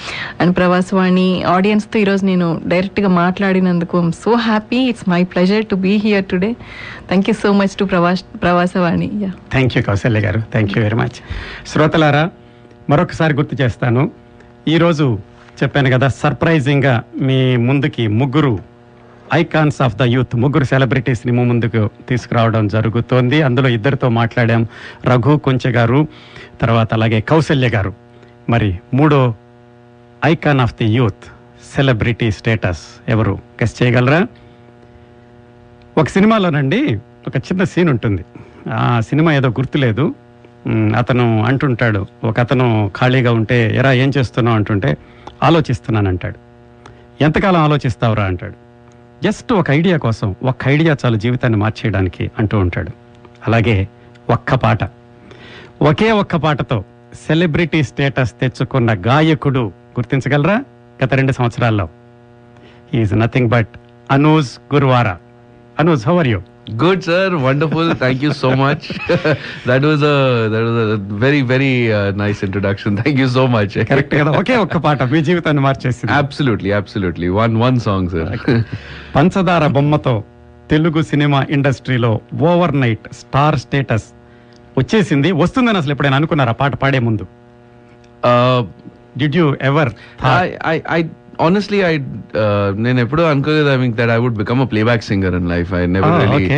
[0.42, 6.26] అండ్ ప్రవాసవాణి ఆడియన్స్తో ఈరోజు నేను డైరెక్ట్గా మాట్లాడినందుకు so happy it's my pleasure to be here
[6.26, 6.56] today
[7.08, 9.15] thank you so much to Pravas Pravasavani.
[9.24, 10.40] Thank you Kausalya గారు.
[10.40, 11.18] థ్యాంక్ యూ వెరీ మచ్
[11.68, 12.32] శ్రోతలారా
[12.90, 14.12] మరొకసారి గుర్తు చేస్తాను.
[14.68, 15.20] ఈరోజు
[15.64, 18.60] చెప్పాను కదా సర్ప్రైజింగ్గా మీ ముందుకి ముగ్గురు
[19.34, 23.42] ఐకాన్స్ ఆఫ్ ద యూత్ ముగ్గురు సెలబ్రిటీస్ని మీ ముందుకు తీసుకురావడం జరుగుతోంది.
[23.42, 24.68] అందులో ఇద్దరితో మాట్లాడాం
[25.06, 26.08] రఘు కొంచె గారు
[26.62, 27.94] తర్వాత అలాగే కౌశల్య గారు.
[28.50, 29.36] మరి మూడో
[30.26, 31.26] icon of the youth
[31.76, 33.32] celebrity status ఎవరు?
[33.32, 34.28] గెస్ చేయగలరా?
[35.98, 38.26] ఒక సినిమాలోనండి ఒక చిన్న సీన్ ఉంటుంది.
[38.74, 40.16] ఆ సినిమా ఏదో గుర్తులేదు.
[40.98, 44.58] అతను అంటుంటాడు ఒక అతను ఖాళీగా ఉంటే ఎరా ఏం చేస్తున్నావు?
[44.58, 44.98] అంటుంటే
[45.44, 46.40] ఆలోచిస్తున్నాను అంటాడు
[47.24, 48.24] ఎంతకాలం ఆలోచిస్తావురా?
[48.24, 48.54] అంటాడు.
[49.24, 52.92] జస్ట్ ఒక ఐడియా కోసం ఒక్క ఐడియా చాలు జీవితాన్ని మార్చేయడానికి అంటూ ఉంటాడు.
[53.48, 53.88] అలాగే
[54.30, 54.84] ఒక్క పాట.
[55.82, 56.84] ఒకే ఒక్క పాటతో
[57.28, 59.60] సెలబ్రిటీ స్టేటస్ తెచ్చుకున్న గాయకుడు
[59.98, 60.64] గుర్తించగలరా?
[61.04, 61.90] గత రెండు సంవత్సరాల్లో.
[62.94, 63.68] Is nothing but
[64.12, 65.18] Anuj Gurwara
[65.80, 67.38] Anuj how are you Good, sir.
[67.38, 67.94] Wonderful.
[67.94, 68.88] Thank you so much.
[69.66, 72.98] that was a that was a very very uh, nice introduction.
[72.98, 73.74] Thank you so much.
[73.90, 77.30] Correct కదా ఒకే ఒక్క పాట మీ జీవితాన్ని మార్చేసింది absolutely, absolutely.
[77.44, 78.26] One one song, sir.
[79.16, 80.16] పంచదార బొమ్మతో
[80.70, 82.12] తెలుగు సినిమా ఇండస్ట్రీలో
[82.52, 84.08] ఓవర్ నైట్ స్టార్ స్టేటస్
[84.78, 87.28] వచ్చేసింది వస్తుందని అసలు ఎప్పుడైనా అనుకున్నారా పాట పాడే ముందు
[88.32, 88.62] uh,
[89.22, 89.92] did you ever
[90.72, 91.02] I, I
[91.40, 95.36] Honestly I uh, నేను ఎప్పుడూ అనుకోలేదు I mean that I would become a playback singer
[95.36, 96.50] in life I never really.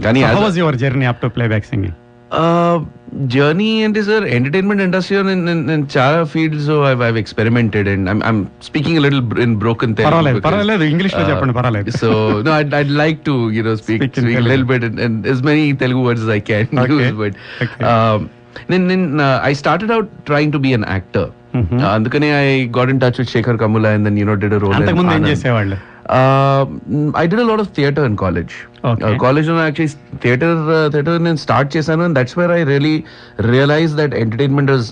[0.00, 1.94] కానీ how was your journey up to playback singing
[3.26, 9.56] journey అంటే sir entertainment industry నేను చాలా fields I experimented and I'm speaking little in
[9.56, 14.16] broken పర్వాలేదు ఇంగ్లీష్లో చెప్పండి పర్వాలేదు So no, I'd, I'd like to you know speak Speak
[14.16, 14.72] speak, in a little Telugu.
[14.72, 16.94] bit and, and as many Telugu words as I can Okay.
[16.94, 17.12] use.
[17.22, 17.84] But Okay.
[17.84, 18.30] um,
[18.68, 18.82] then
[21.56, 21.62] uh.
[21.62, 21.80] Mhm.
[21.80, 22.30] Uh, అందుకనే
[22.78, 25.14] got in touch with Shekhar Kamula and then you know did a role in అంతకుముందు
[25.18, 25.26] ఏం.
[25.32, 25.78] చేసేవాళ్ళు
[26.16, 26.60] Uh,
[27.26, 28.52] did a lot of theatre in college.
[28.68, 28.75] Okay.
[29.24, 30.56] కాలేజ్లో actually theatre
[30.92, 32.94] theatre నేను start చేశాను and that's where I really
[33.52, 34.86] realise that entertainment is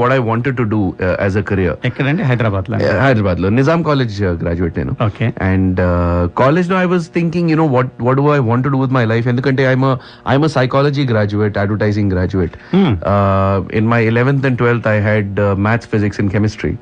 [0.00, 0.80] what I wanted to do
[1.24, 2.22] as a career ఎక్కడండి?
[2.30, 2.76] హైదరాబాద్లో
[3.06, 4.92] హైదరాబాద్లో Nizam college graduate నేను.
[5.08, 5.80] Okay and
[6.42, 9.04] కాలేజ్లో I was thinking you know what what do I want to do with my
[9.12, 9.86] life ఎందుకంటే I'm
[10.34, 12.56] I'm psychology graduate advertising graduate
[13.80, 15.32] in my eleventh and twelfth I had
[15.68, 16.72] maths physics in chemistry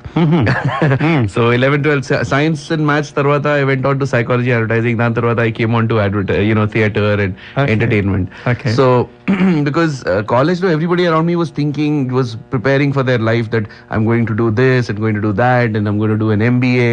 [1.36, 5.38] so eleven twelfth science and maths తర్వాత I went on to psychology advertising దాని తర్వాత
[5.48, 7.71] I came on to advertise You know theatre and Okay.
[7.73, 8.73] Entertainment Okay.
[8.79, 8.85] So
[9.63, 13.65] because uh, college though everybody around me was thinking was preparing for their life that
[13.91, 16.29] i'm going to do this and going to do that and i'm going to do
[16.31, 16.87] an mba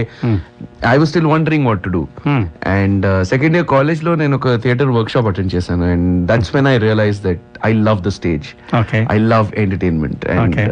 [0.84, 2.44] i was still wondering what to do Hmm.
[2.76, 6.52] and uh, second year college లో నేను ఒక theatre work shop attend చేశాను and that's
[6.56, 8.48] when I realize that I love the stage
[8.82, 10.66] okay I love entertainment and Okay.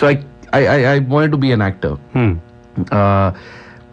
[0.00, 0.14] So I
[0.76, 1.96] I I wanted to be an actor
[2.98, 3.28] uh,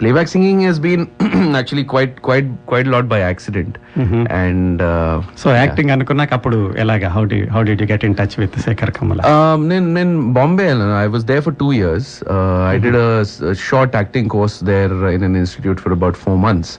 [0.02, 1.02] playback singing has been
[1.60, 3.74] actually quite quite quite a lot by accident
[4.41, 8.56] and uh, so acting అనుకున్నాక అప్పుడు ఎలాగా how did how did get in touch with
[8.66, 10.68] Shekhar Kammula Um, in, in Bombay,
[11.02, 12.06] I was there for two years.
[12.36, 16.16] Uh, I did a, s- a short acting course there in an institute for about
[16.24, 16.72] four months.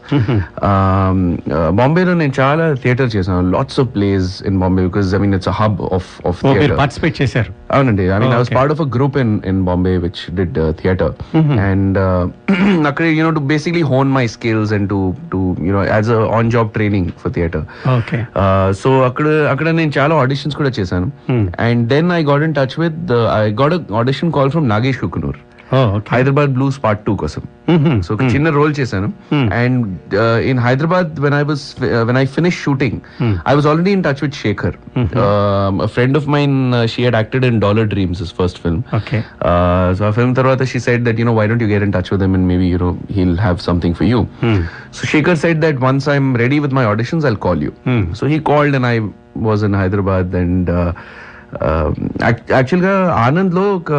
[0.71, 1.19] um,
[1.51, 5.53] uh, Bombay, నేను చాలా theatre చేశాను lots of place in Bombay because I mean it's
[5.61, 8.59] hub of of oh మీరు theatre participate చేశారు అవునండి I mean Oh, I was okay.
[8.61, 11.15] Part of a group in in Bombay which did theatre
[11.69, 11.99] and
[12.91, 15.00] అక్కడ you know to basically hone my skills and to
[15.32, 17.66] to you know as a on job training for theatre
[17.98, 18.20] okay
[18.82, 21.08] so అక్కడ అక్కడ నేను చాలా auditions కూడా చేశాను.
[21.60, 25.38] And then I got in touch with I got audition call from Nagesh Kukunoor
[26.14, 27.44] Hyderabad blues part two కోసం.
[28.06, 29.08] So ఒక చిన్న role చేశాను.
[29.62, 29.86] And
[30.50, 31.64] in Hyderabad when I was
[32.10, 32.98] when I finish shooting
[33.52, 34.76] I was already in touch with Shekhar
[35.96, 36.56] friend of mine
[36.94, 39.20] she had acted in dollar dreams is first film okay
[39.98, 42.12] so ఆ film తర్వాత she said that you know why don't you get in touch
[42.14, 44.22] with them and maybe you know he'll have something for you
[45.00, 47.74] so Shekhar said that once I'm ready with my auditions I'll call you
[48.22, 48.98] so he called and I
[49.50, 50.72] was in Hyderabad and
[52.56, 52.94] యాక్చువల్గా
[53.26, 53.92] ఆనంద్లో ఒక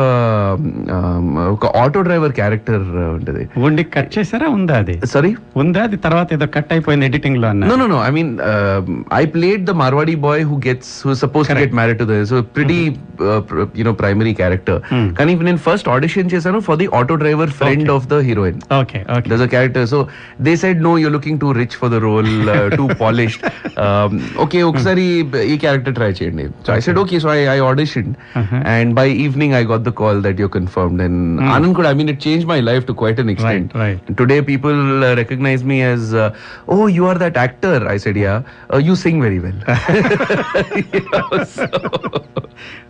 [0.96, 2.84] um, ఒక auto driver character
[3.16, 5.30] ఉంటది ఉండి cut చేశారా ఉందా అది sorry
[5.62, 7.98] ఉందా అది తర్వాత ఏదో కట్ అయిపోయింది ఎడిటింగ్లో అన్న No, no, no.
[8.08, 8.80] I mean, uh,
[9.20, 11.66] I played the Marwadi boy who gets who is supposed to Correct.
[11.66, 12.80] get married to the so pretty
[13.20, 14.76] uh, pr- you know primary character.
[15.18, 19.28] కానీ నేను first audition చేశాను for the auto driver friend of the heroine okay okay
[19.30, 19.82] There's a character.
[19.86, 20.00] So
[20.40, 23.42] they said, no, you're looking too rich for the role, uh, too polished.
[23.84, 24.12] Um,
[24.44, 25.04] okay, ఒకసారి
[25.52, 28.62] ఈ character try చేయండి so I said okay so I I auditioned, uh-huh.
[28.64, 31.00] and by evening I got the call that you're confirmed.
[31.00, 31.42] And mm.
[31.42, 33.74] Anand could, I mean, it changed my life to quite an extent.
[33.74, 34.16] Right, right.
[34.16, 36.34] Today people uh, recognize me as, uh,
[36.68, 37.86] oh, you are that actor.
[37.88, 38.42] I said, yeah.
[38.72, 39.52] Uh, you sing very well.
[40.92, 41.66] you know, so,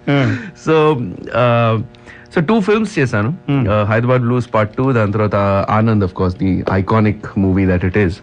[0.06, 0.44] hmm.
[0.54, 0.98] so
[1.32, 1.82] uh,
[2.36, 3.34] so two films చేశాను.
[3.90, 5.34] Hyderabad blues part two దాని తర్వాత
[5.70, 8.16] Anand of course the iconic movie that it is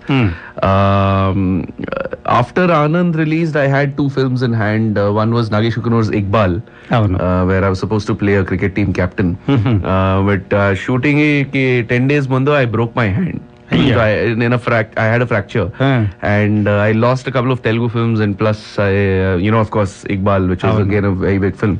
[2.26, 6.62] after Anand released I had two films in hand one was Nagesh Kukunoor's Iqbal
[6.92, 7.18] అవును.
[7.18, 9.38] uh, where I was supposed to play a cricket team captain.
[9.50, 11.18] Uh, but uh, shooting
[11.52, 13.94] ki 10 Ayya.
[13.94, 14.12] So I,
[14.48, 16.08] in a frac- I had a fracture Ah.
[16.22, 18.94] and uh, I lost a couple of Telugu films and plus I,
[19.28, 21.76] uh, you know of course Iqbal which was again a very big film.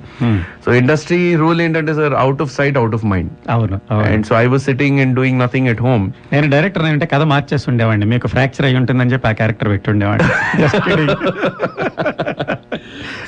[0.66, 3.30] So industry rule ఏంటంటే sir out of sight out of mind.
[3.50, 3.80] అవును
[4.12, 6.06] And so I was sitting and doing nothing at home.
[6.34, 9.90] నేను director అంటే కథ మార్చేసి ఉండేవాడిని మీకు fracture అయి ఉంటుందని చెప్పి ఆ క్యారెక్టర్ పెట్టి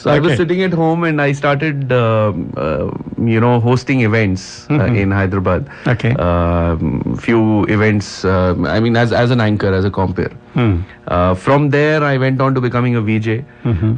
[0.05, 0.17] So okay.
[0.17, 4.73] I was sitting at home and I started, uh, uh, you know, hosting events uh,
[4.73, 4.81] mm-hmm.
[4.81, 5.67] uh, in Hyderabad.
[5.87, 6.11] Okay.
[6.17, 8.23] Um, few events.
[8.23, 10.29] Uh, I mean, as as an anchor, as a compere.
[10.55, 10.73] Hmm.
[11.07, 13.27] Uh, from there, I went on to becoming a VJ.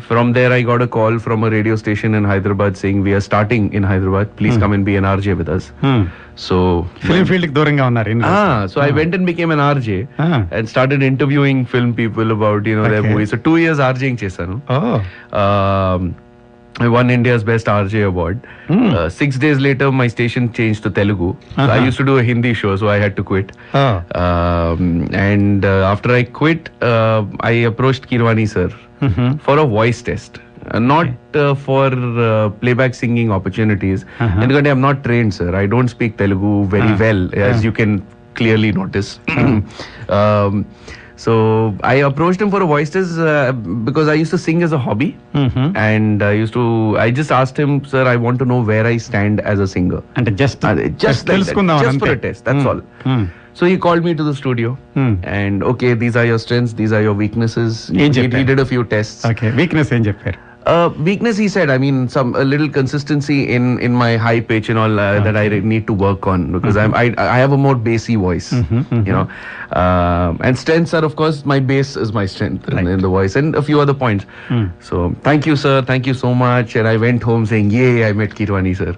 [0.10, 3.24] From there, I got a call from a radio station in Hyderabad saying we are
[3.30, 4.36] starting in Hyderabad.
[4.36, 5.68] Please come and be an RJ with us.
[5.84, 6.01] Hmm.
[6.45, 6.58] So.
[7.30, 8.16] ఫీల్డ్కి దూరంగా ఉన్నారు.
[8.32, 9.89] Ah, so I went and became an RJ
[10.26, 10.39] Ah.
[10.58, 13.14] and started interviewing film people about you know their Okay.
[13.14, 13.32] movies.
[13.34, 14.58] So two years RJing chesanu.
[14.78, 14.95] Oh.
[15.41, 16.01] Um,
[16.80, 18.45] I won India's Best RJ award.
[18.67, 18.93] Mm.
[18.93, 21.30] Uh, six days later, my station changed to Telugu.
[21.30, 21.55] Uh-huh.
[21.55, 21.86] So I uh-huh.
[21.86, 23.51] used to do a Hindi show, so I had to quit.
[23.73, 24.03] Ah.
[24.13, 28.69] Um, and uh, after I quit, uh, I approached Kirwani sir
[29.01, 29.38] mm-hmm.
[29.38, 30.39] for a voice test.
[30.71, 31.39] Uh, not okay.
[31.39, 34.03] Uh, for uh, playback singing opportunities.
[34.19, 34.39] Uh-huh.
[34.39, 35.55] And because I'm not trained, sir.
[35.55, 36.97] I don't speak Telugu very uh-huh.
[36.99, 37.63] well, as uh-huh.
[37.63, 38.05] you can
[38.36, 39.19] clearly notice.
[39.30, 39.61] Uh-huh.
[40.17, 40.65] um,
[41.18, 44.72] so I approached him for a voice test uh, because I used to sing as
[44.72, 45.76] a hobby, mm-hmm.
[45.76, 46.95] and I used to.
[46.99, 50.03] I just asked him, sir, I want to know where I stand as a singer.
[50.15, 52.45] And just, uh, just like that, just for a test.
[52.45, 52.65] That's mm.
[52.65, 52.82] all.
[53.03, 53.32] Mm.
[53.55, 55.20] So he called me to the studio mm.
[55.24, 57.88] and okay, these are your strengths, these are your weaknesses.
[57.88, 59.26] He, he did a few tests.
[59.26, 60.03] Okay, weakness in
[60.68, 61.70] Uh, weakness, he said.
[61.70, 65.38] I mean, some a little consistency in in my high pitch and all uh, that
[65.41, 68.47] I need to work on because I'm I I have a more bassy voice,
[69.07, 69.26] you know.
[69.80, 73.36] Um and strengths are, of course, my bass is my strength in, in the voice
[73.36, 74.25] and a few other points.
[74.82, 75.75] So thank you, sir.
[75.83, 76.75] Thank you so much.
[76.75, 78.93] And I went home saying, "Yay, I met Kirwani, sir."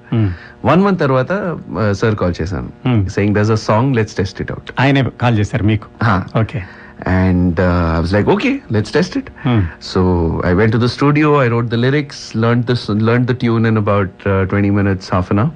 [0.72, 1.40] One month tarvata,
[1.82, 2.70] uh, sir call chesanu,
[3.18, 3.94] saying, "There's a song.
[3.94, 5.88] Let's test it out." ఆయనే call చేశారు మీకు.
[6.44, 6.62] Okay
[7.03, 9.29] And uh, I was like, okay, let's test it.
[9.81, 11.35] So I went to the studio.
[11.37, 15.31] I wrote the lyrics, learned this, learned the tune in about uh, 20 minutes, half
[15.33, 15.53] an hour.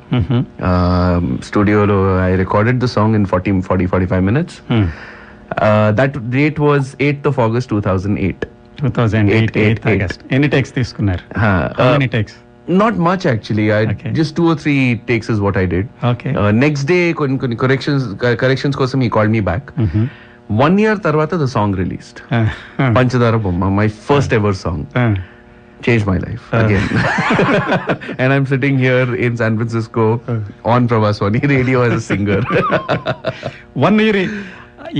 [0.70, 4.60] Um, studio, lo, I recorded the song in 40, 40 45 minutes.
[4.68, 8.46] Uh, that date was 8th of August 2008.
[8.80, 11.62] Two thousand eight Eight, eighth eight, August ఎన్ని tax తీసుకున్నారు Huh.
[11.78, 12.34] How Uh, many takes?
[12.82, 13.64] not much actually.
[13.78, 14.10] I Okay.
[14.18, 15.86] just two or three takes is what I did.
[16.12, 16.32] Okay.
[16.40, 18.02] Uh, next day, కొన్ని కొన్ని corrections
[18.42, 19.64] corrections కోసం he called me back.
[20.49, 22.17] One year తర్వాత the song released.
[22.95, 24.81] Panchadara Bomma, my first ever song.
[25.85, 26.85] changed my life again.
[28.21, 30.03] and I'm sitting here in San Francisco
[30.73, 32.39] on Pravaswani radio as a singer.
[33.85, 34.19] One year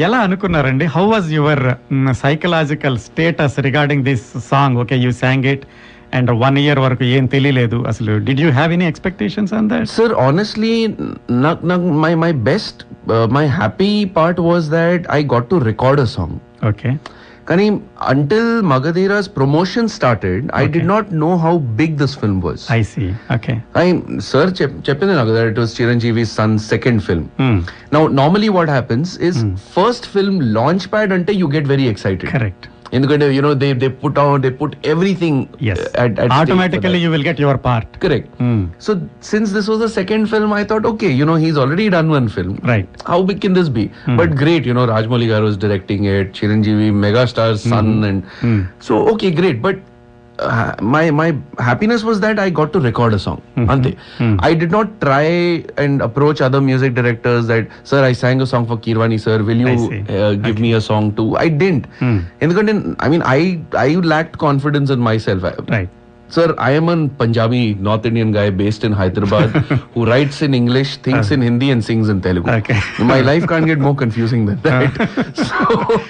[0.06, 1.64] ఎలా అనుకున్నారండి how was your
[2.24, 5.64] psychological status regarding this song okay you sang it
[6.18, 10.10] and one year వరకు ఏం తెలియలేదు అసలు did you have any expectations on that Sir,
[10.26, 10.74] honestly,
[11.44, 12.76] na- na- my, my best,
[13.16, 16.34] uh, my happy part was that I got to record a song.
[16.72, 16.92] Okay
[17.50, 17.66] Kani,
[18.12, 22.60] until Magadhira's promotion started, I did not know how big this film was.
[22.78, 23.88] I see okay I,
[24.30, 27.26] sir, chep- చెప్పింది నాకు it was Chiranjeevi's son's second film.
[27.96, 29.38] Now, normally what happens is
[29.78, 32.28] first film launch pad ante you get very excited.
[32.36, 32.68] Correct
[32.98, 35.36] ఎందుకంటే you know they they put out they put everything
[35.74, 37.06] yes uh, at, at stake for automatically that.
[37.06, 38.28] You will get your part correct
[38.86, 38.92] so
[39.32, 42.28] since this was the second film i thought okay you know he's already done one
[42.36, 43.86] film right how big can this be
[44.22, 48.22] but great you know rajmouli garu is directing it chiranjeevi megastar's son and
[48.90, 49.80] so okay great but
[50.82, 53.42] my my happiness was that I got to record a song.
[53.56, 53.70] Mm-hmm.
[53.70, 53.92] Ante.
[53.92, 54.38] Mm-hmm.
[54.40, 58.66] I did not try and approach other music directors that sir I sang a song
[58.66, 60.62] for Kirwani sir will you uh, give okay.
[60.62, 61.38] me a song too?
[61.38, 61.88] I didn't.
[62.00, 62.26] Mm.
[62.42, 65.44] In the I mean I I lacked confidence in myself.
[65.44, 65.90] Right.
[66.34, 69.50] Sir, I am a Punjabi North Indian guy based in Hyderabad
[69.94, 71.36] who writes in English, thinks uh.
[71.36, 72.50] in Hindi, and sings in Telugu.
[72.50, 72.80] Okay.
[72.98, 75.00] My life can't get more confusing than that.
[75.00, 75.34] Uh.
[75.50, 76.02] so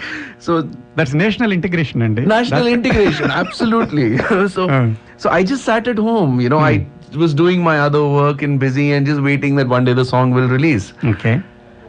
[0.44, 4.18] so that's national integration, and national integration, absolutely.
[4.56, 4.90] so, uh.
[5.16, 6.42] so I just sat at home.
[6.42, 6.60] You know.
[6.60, 7.20] I hmm.
[7.22, 10.36] was doing my other work and busy, and just waiting that one day the song
[10.40, 10.92] will release.
[11.14, 11.42] Okay.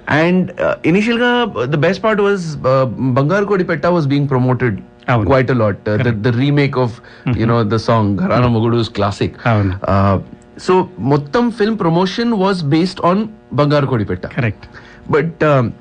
[0.06, 1.18] And uh, initial,
[1.66, 5.88] the best part was uh, Kodi Kodipetta was being promoted quite a lot.
[5.88, 7.38] Uh, the, remake of mm-hmm.
[7.40, 8.56] you know the song Gharana mm-hmm.
[8.56, 9.46] Mugudu's classic.
[9.46, 10.20] Uh,
[10.56, 14.30] so, Mottam film promotion was based on Bangar Kodipetta.
[14.30, 14.68] Correct.
[15.08, 15.42] But.
[15.42, 15.74] Um,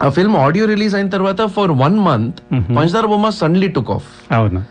[0.00, 4.08] a film audio release in Tarvata for one month, Panchadara Bomma suddenly took off.
[4.38, 4.62] అవును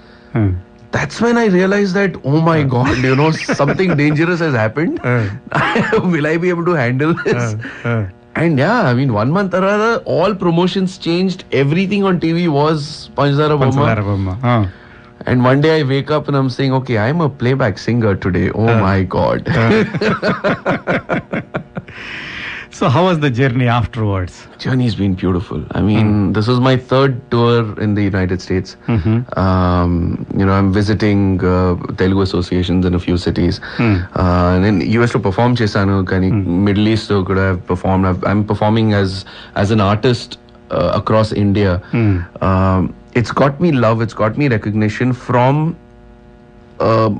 [0.96, 3.28] That's when I realized that, oh my god, you know,
[3.60, 4.96] something dangerous has happened.
[6.16, 7.44] Will I be able to handle this?
[8.42, 11.40] And yeah, I mean, one month or other, all promotions changed.
[11.62, 12.84] Everything on TV was
[13.20, 14.36] Panchadara పంచదార Bomma.
[14.36, 14.68] బొమ్మ
[15.32, 18.48] And one day I wake up and I'm saying, okay, I'm a playback singer today.
[18.62, 19.42] Oh my god.
[22.77, 24.47] So, how was the journey afterwards?
[24.59, 25.65] Journey's been beautiful.
[25.71, 26.35] I mean, mm.
[26.35, 28.77] this was my third tour in the United States.
[28.87, 29.39] Mm-hmm.
[29.39, 33.61] Um, you know, I'm visiting uh, Telugu associations in a few cities.
[33.79, 34.07] Mm.
[34.15, 36.45] Uh, and in US to perform Chesano, mm.
[36.45, 38.05] Middle East, so could I have performed?
[38.05, 39.25] i am performing as
[39.55, 40.39] as an artist
[40.71, 41.81] uh, across India.
[41.93, 42.43] Mm.
[42.43, 44.03] Um, it's got me love.
[44.03, 45.75] It's got me recognition from
[46.81, 47.11] uh,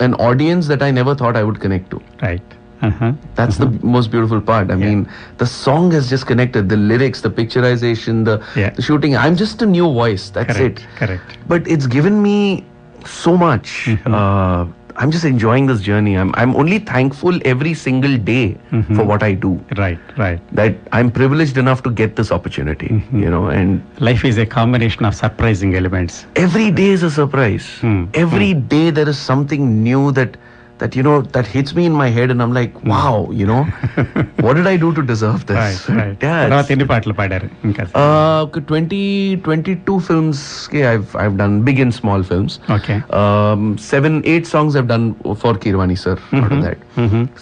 [0.00, 2.02] an audience that I never thought I would connect to.
[2.28, 3.12] Right uh-huh.
[3.34, 3.70] That's uh-huh.
[3.70, 4.70] the most beautiful part.
[4.70, 4.86] I yeah.
[4.86, 8.70] mean, the song has just connected the lyrics, the picturization, the, yeah.
[8.70, 9.16] the shooting.
[9.16, 10.30] I'm just a new voice.
[10.30, 10.80] That's Correct.
[10.80, 10.86] it.
[10.96, 11.38] Correct.
[11.48, 12.64] But it's given me
[13.06, 13.84] so much.
[13.86, 14.14] Mm-hmm.
[14.14, 14.66] Uh,
[14.98, 16.16] I'm just enjoying this journey.
[16.18, 18.96] I'm I'm only thankful every single day mm-hmm.
[18.96, 19.52] for what I do.
[19.76, 20.40] Right, right.
[20.54, 22.88] That I'm privileged enough to get this opportunity.
[22.88, 23.22] Mm-hmm.
[23.22, 26.26] You know, and life is a combination of surprising elements.
[26.34, 27.66] Every day is a surprise.
[27.80, 28.10] Mm.
[28.14, 28.66] Every hmm.
[28.66, 30.36] day there is something new that
[30.81, 33.59] that you know that hits me in my head, and I'm like, wow, you know,
[34.45, 35.59] what did I do to deserve this?
[35.59, 36.37] Right right Yeah.
[36.43, 39.01] తర్వాత it's- ఎన్ని పాటలు పాడారు ఇంకా Uh, okay, 20,
[39.47, 40.39] 22 films.
[40.67, 42.53] Okay, I've I've done big and small films.
[42.77, 45.07] Okay Um, seven, eight songs I've done
[45.43, 46.17] for Kirwani sir.
[46.43, 46.79] Out of that,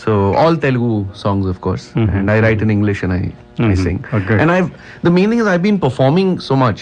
[0.03, 0.11] so
[0.43, 0.93] all Telugu
[1.25, 1.85] songs, of course,
[2.17, 3.23] and I write in English and I
[3.71, 3.97] I sing.
[4.13, 4.39] Oh, good.
[4.43, 4.69] And I've
[5.07, 6.81] the main thing is I've been performing so much.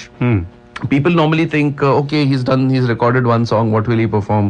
[0.89, 3.73] People normally think, uh, okay, he's done, he's recorded one song.
[3.73, 4.47] What will he perform?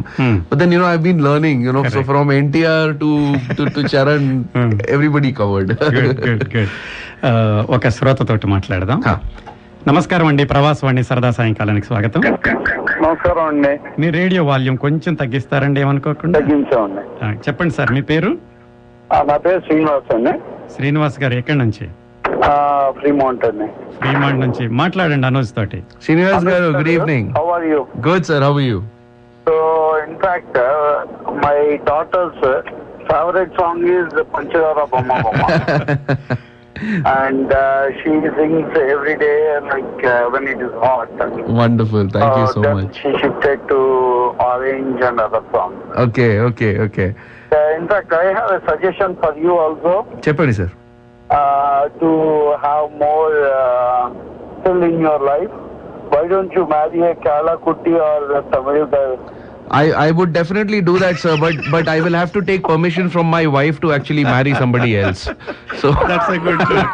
[0.49, 1.61] But then you know, I've been learning.
[1.61, 2.07] You know, so Correct.
[2.07, 3.09] from NTR to
[3.57, 4.23] to, to Charan,
[4.89, 5.69] everybody covered.
[5.95, 6.69] Good good good
[7.75, 9.01] ఒక శ్రోతతోటి మాట్లాడదాం.
[9.87, 12.21] నమస్కారం అండి ప్రవాసవాణి సరదా సాయంకాలానికి స్వాగతం
[13.05, 17.03] నమస్కారం అండి మీ రేడియో వాల్యూమ్ కొంచెం తగ్గిస్తారండి ఏమనుకోకుండా తగ్గించామండి
[17.47, 18.31] చెప్పండి సార్ మీ పేరు
[19.29, 20.33] నా పేరు శ్రీనివాస్ అండి
[20.75, 21.85] శ్రీనివాస్ గారు ఎక్కడి నుంచి
[22.97, 23.67] ఫ్రీమౌంట్ అండి
[23.99, 27.25] ఫ్రీమాండ్ నుంచి మాట్లాడండి అనూజ్ తోటి Srinivas Garu, good evening.
[27.37, 28.39] How are you Good, sir.
[28.39, 28.79] How are you?
[29.45, 29.55] So
[30.05, 30.57] in fact
[31.43, 31.57] my
[31.89, 32.43] daughter's
[33.09, 35.43] favourite song is Panchadara Bomma Bomma
[37.15, 37.53] and
[37.99, 39.31] she sings every day
[39.69, 40.01] like
[40.33, 41.13] when it is hot
[41.61, 42.05] Wonderful.
[42.15, 42.95] Thank you so much.
[43.01, 43.79] She shifted to
[44.49, 47.09] Orange and other song Okay, okay, okay.
[47.77, 49.93] In fact I have a suggestion for you also
[50.25, 50.73] చెప్పండి sir
[51.29, 54.13] uh, to have more uh,
[54.63, 55.49] fill in your life.
[56.09, 59.17] Why don't you marry a Kerala Kutti or a Tamil guy?
[59.71, 63.09] I, I would definitely do that, sir, but but I will have to take permission
[63.09, 65.23] from my wife to actually marry somebody else.
[65.79, 66.93] So That's a good joke.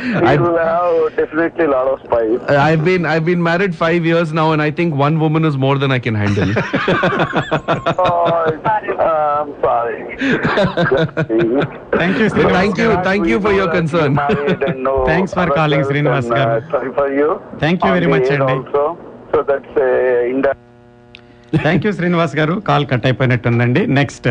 [0.00, 2.40] You will have definitely a lot of spice.
[2.50, 5.78] I've been I've been married five years now, and I think one woman is more
[5.78, 6.52] than I can handle.
[7.98, 8.24] oh,
[8.98, 9.98] uh, I'm sorry.
[11.92, 14.12] Thank you, Srinivas thank you, thank you for your concern.
[15.10, 16.56] Thanks for calling, Srinivas garu.
[16.72, 17.28] Sorry for you.
[17.58, 18.52] Thank you very the much, Andy.
[18.54, 18.82] Also.
[19.32, 20.66] So that's uh, indirect.
[21.62, 24.28] Thank you Srinivas garu call cut అయిపోయినట్టుందండి next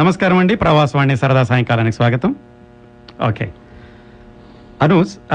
[0.00, 2.30] నమస్కారం అండి ప్రవాసవాణి సరదా సాయంకాలానికి స్వాగతం
[3.28, 3.46] okay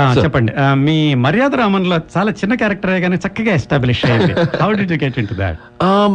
[0.07, 0.21] Sir.
[0.23, 0.51] చెప్పండి
[0.85, 4.01] మీ మర్యాద రామన్లో చాలా చిన్న character కానీ చక్కగా establish
[4.61, 6.13] how did you get in to that Um,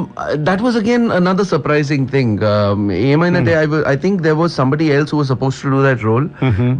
[0.48, 2.28] that was again another surprising thing.
[2.47, 5.81] Um, ఏమైందంటే I, wa- I think there was somebody else who was supposed to do
[5.82, 6.27] that role,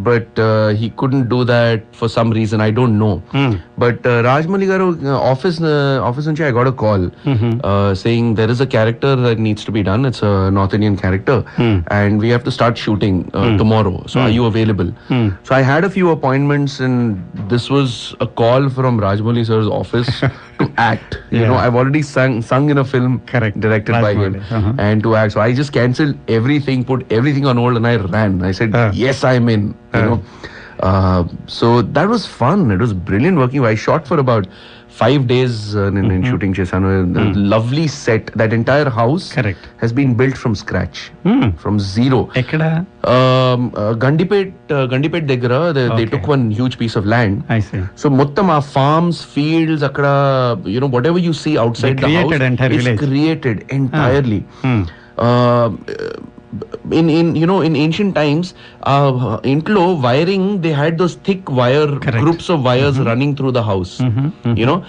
[0.09, 2.09] but uh, he couldn't do that for
[3.81, 4.12] some reason.
[4.12, 4.43] I don't know.
[4.47, 7.11] But uh, Rajmali garu uh, office uh, office I got a call
[7.65, 10.05] uh, saying there is a character that needs to be done.
[10.05, 11.44] It's a North Indian character,
[11.89, 14.05] and we have to start shooting uh, tomorrow.
[14.07, 14.93] So are you available?
[15.44, 20.20] So I had a few appointments, and this was a call from Rajmali sir's office
[20.59, 21.19] to act.
[21.31, 21.48] You Yeah.
[21.48, 23.61] know, I've already sung sung in a film Correct.
[23.61, 24.36] directed by him.
[24.51, 24.73] Uh-huh.
[24.78, 25.32] and to act.
[25.32, 28.43] So I just cancelled everything, put everything on hold, and I ran.
[28.43, 28.74] I said.
[28.94, 30.23] "Yes, I'm in." You know.
[30.81, 32.70] Uh, so that was fun.
[32.70, 33.65] It was brilliant working.
[33.65, 34.47] I shot for about
[34.97, 36.11] five days uh, in, mm-hmm.
[36.11, 36.90] in, shooting Chesano.
[37.12, 37.48] Mm.
[37.55, 38.27] Lovely set.
[38.35, 41.59] That entire house has been built from scratch, mm.
[41.59, 42.27] from zero.
[42.35, 42.86] Ekkada?
[43.07, 45.27] Um, uh, Gandipet, uh, Gandipet
[45.97, 47.44] they, took one huge piece of land.
[47.48, 47.82] I see.
[47.94, 52.73] So, Mottam, our farms, fields, akkada, you know, whatever you see outside the house, entire
[52.73, 53.74] it's created ah.
[53.74, 54.40] entirely.
[54.62, 54.85] Hmm.
[55.19, 56.20] Um, uh,
[56.91, 61.99] in in you know in ancient times uh, intlo wiring they had those thick wire
[61.99, 62.19] Correct.
[62.19, 63.09] groups of wires mm-hmm.
[63.09, 64.27] running through the house mm-hmm.
[64.27, 64.57] Mm-hmm.
[64.57, 64.85] you know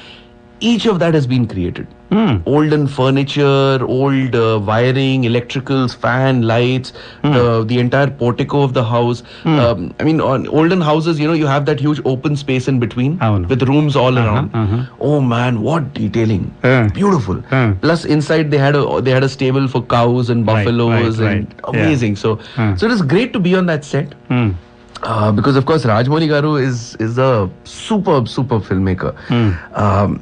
[0.59, 1.87] each of that has been created.
[2.09, 2.37] Hmm.
[2.45, 6.93] Olden furniture, old uh, wiring, electricals, fan, lights,
[7.23, 9.23] the the entire portico of the house.
[9.45, 12.79] Um, I mean, on olden houses, you know, you have that huge open space in
[12.79, 13.49] between Avunu.
[13.49, 14.55] with rooms all Uh-huh, around.
[14.61, 14.85] uh-huh.
[15.01, 16.45] Oh man, what detailing!
[16.63, 16.87] Uh.
[16.99, 17.43] Beautiful.
[17.51, 17.73] Uh.
[17.81, 21.53] Plus, inside they had a they had a stable for cows and buffaloes right, and
[21.53, 21.73] right.
[21.73, 21.81] Yeah.
[21.81, 22.15] amazing.
[22.15, 22.69] So Uh.
[22.77, 24.15] so it is great to be on that set.
[24.29, 24.51] Hmm.
[25.03, 29.13] Uh, because of course Rajmouli Garu is is a superb superb filmmaker.
[29.27, 29.51] Hmm.
[29.83, 30.17] Um,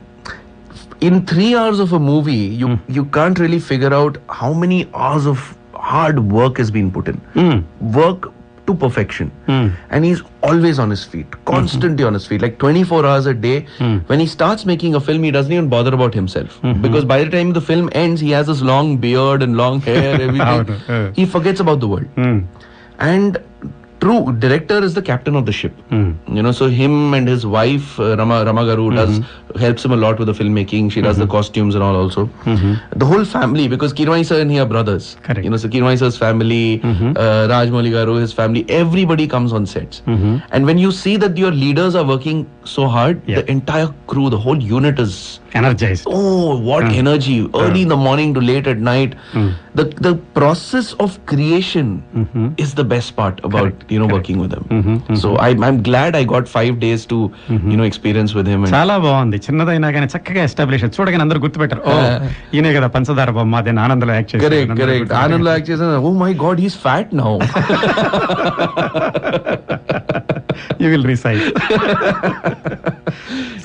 [1.01, 5.25] in three hours of a movie, you you can't really figure out how many hours
[5.25, 5.43] of
[5.73, 7.15] hard work has been put in.
[7.39, 7.91] Hmm.
[7.99, 8.31] Work
[8.67, 9.65] to perfection, Hmm.
[9.91, 13.67] and he's always on his feet, constantly on his feet, like 24 hours a day.
[14.07, 17.29] When he starts making a film, he doesn't even bother about himself because by the
[17.35, 21.13] time the film ends, he has this long beard and long hair, everything.
[21.19, 22.39] He forgets about the world Hmm.
[22.99, 23.37] and
[23.99, 26.13] true director is the captain of the ship mm.
[26.35, 28.95] you know so him and his wife uh, rama ramagaru mm-hmm.
[28.95, 31.21] does helps him a lot with the filmmaking she does mm-hmm.
[31.21, 31.31] the hmm.
[31.31, 32.73] costumes and all also mm-hmm.
[32.99, 35.45] the whole family because kirwani sir and he are brothers Correct.
[35.45, 37.13] you know so kirwani sir's family mm-hmm.
[37.15, 37.69] uh, raj
[38.25, 40.37] his family everybody comes on sets hmm.
[40.51, 43.39] and when you see that your leaders are working so hard yeah.
[43.39, 47.01] the entire crew the whole unit is energized oh what uh.
[47.03, 49.15] energy early in the morning to late at night
[49.79, 51.91] the the process of creation
[52.57, 54.64] is the best part about Correct you know working with him.
[55.22, 57.18] So I, I'm glad I got five days to
[57.72, 58.60] you know experience with him.
[58.64, 61.96] And చాలా బాగుంది చిన్నదైనా కానీ చక్కగా establish చూడగానే అందరూ గుర్తుపెట్టారు ఓ
[62.56, 65.10] ఈయనే కదా పంచదార బొమ్మ అదే ఆనందలో act correct, correct.
[65.22, 65.70] Anand like
[66.08, 67.34] oh my god, he's fat now.
[70.82, 71.46] You will recite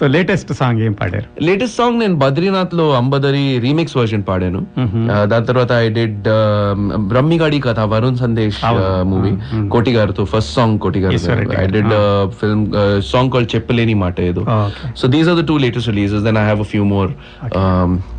[0.01, 1.44] so latest song ఏం పాడారు?
[1.44, 4.60] లేటెస్ట్ సాంగ్ నేను బద్రీనాథ్లో అంబదరి రీమిక్స్ వర్షన్ పాడాను.
[5.24, 6.24] దాని తర్వాత ఐ డిడ్
[7.09, 8.59] బ్రహ్మిగాడి కథ వరుణ్ సందేశ్
[9.02, 9.32] మూవీ
[9.68, 11.14] కోటి గారితో first song Koti garu.
[11.60, 11.66] I.
[11.66, 11.93] Did
[12.40, 12.64] film
[13.12, 14.44] song call చెప్పలేని మాట ఏదో.
[14.97, 17.12] So these are the two latest releases then I have a few more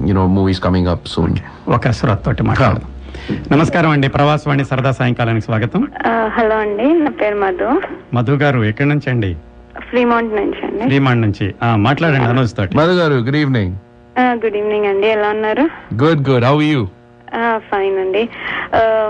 [0.08, 1.36] you know movies coming up soon
[1.70, 2.90] ఒక సురత్ తోటి మాట్లాడదాం
[3.52, 4.08] నమస్కారం అండి.
[4.08, 5.82] ప్రవాసవాణి సరదా సాయంకాలానికి స్వాగతం.
[6.38, 6.88] హలో అండి.
[7.03, 7.82] నా పేరు మధు.
[8.14, 9.36] మధు గారు ఎక్కడి నుంచి అండి?
[9.80, 10.84] ఫ్రీమౌంట్ నుంచి అండి.
[10.84, 11.56] శ్రీమాండ్ నుంచి.
[11.64, 13.76] ఆ, మాట్లాడండి మధు గారు గుడ్ ఈవినింగ్
[14.22, 15.07] గుడ్ ఈవినింగ్ అండి.
[15.07, 15.69] ఎలా ఉన్నారు?
[15.93, 16.39] Good, good.
[16.39, 16.85] How are you?
[17.68, 18.24] Fine అండి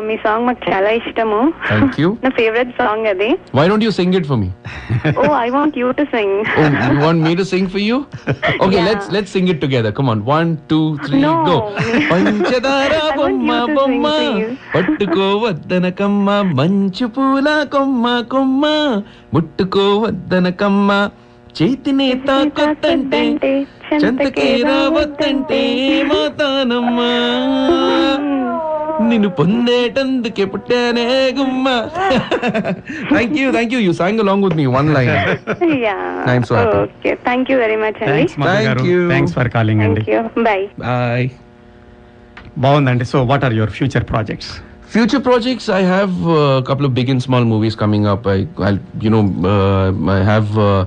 [0.07, 1.39] మీ సాంగ్ మాకు చాలా ఇష్టము
[1.69, 2.09] Thank you.
[2.23, 4.49] నా ఫేవరెట్ సాంగ్ అది Why don't you sing it for me?
[5.21, 6.67] Oh I want you to sing Oh,
[7.03, 7.97] want me to sing for you?
[8.61, 8.87] Okay, Yeah.
[8.89, 9.91] let's let's sing it together.
[9.91, 11.33] Come on, one, two, three, No.
[11.45, 11.57] go.
[12.11, 14.05] పంచదార బొమ్మ బొమ్మ.
[14.75, 16.27] పట్టుకోవద్దనకమ్మ
[16.59, 18.63] మంచు పూల కొమ్మ కొమ్మ
[19.35, 20.89] ముట్టుకోవద్దనకమ్మ
[21.59, 23.21] చేతిని తాకొద్దంటే
[24.03, 25.61] చెంతకే రావద్దంటే
[26.11, 27.09] మాతానమ్మా
[29.09, 31.05] నిన్ను పొందేటందుకే పుట్టానే
[31.37, 31.67] గుమ్మ.
[33.13, 35.11] Thank you thank you you sang along with me one line
[35.85, 35.95] yeah.
[36.83, 38.25] Okay thank you very much అండి
[38.67, 38.83] గారు.
[38.91, 38.99] you.
[39.13, 41.27] థ్యాంక్స్ ఫర్ కాలింగ్ అండి థ్యాంక్ యూ బాయ్ బాయ్
[42.65, 43.05] బాగుందండి.
[43.13, 44.51] So what are your future projects
[44.93, 48.23] Future projects, I have uh, a couple of big and small movies coming up.
[48.27, 49.85] I, I'll, you know, uh,
[50.15, 50.49] I have.
[50.59, 50.81] Uh,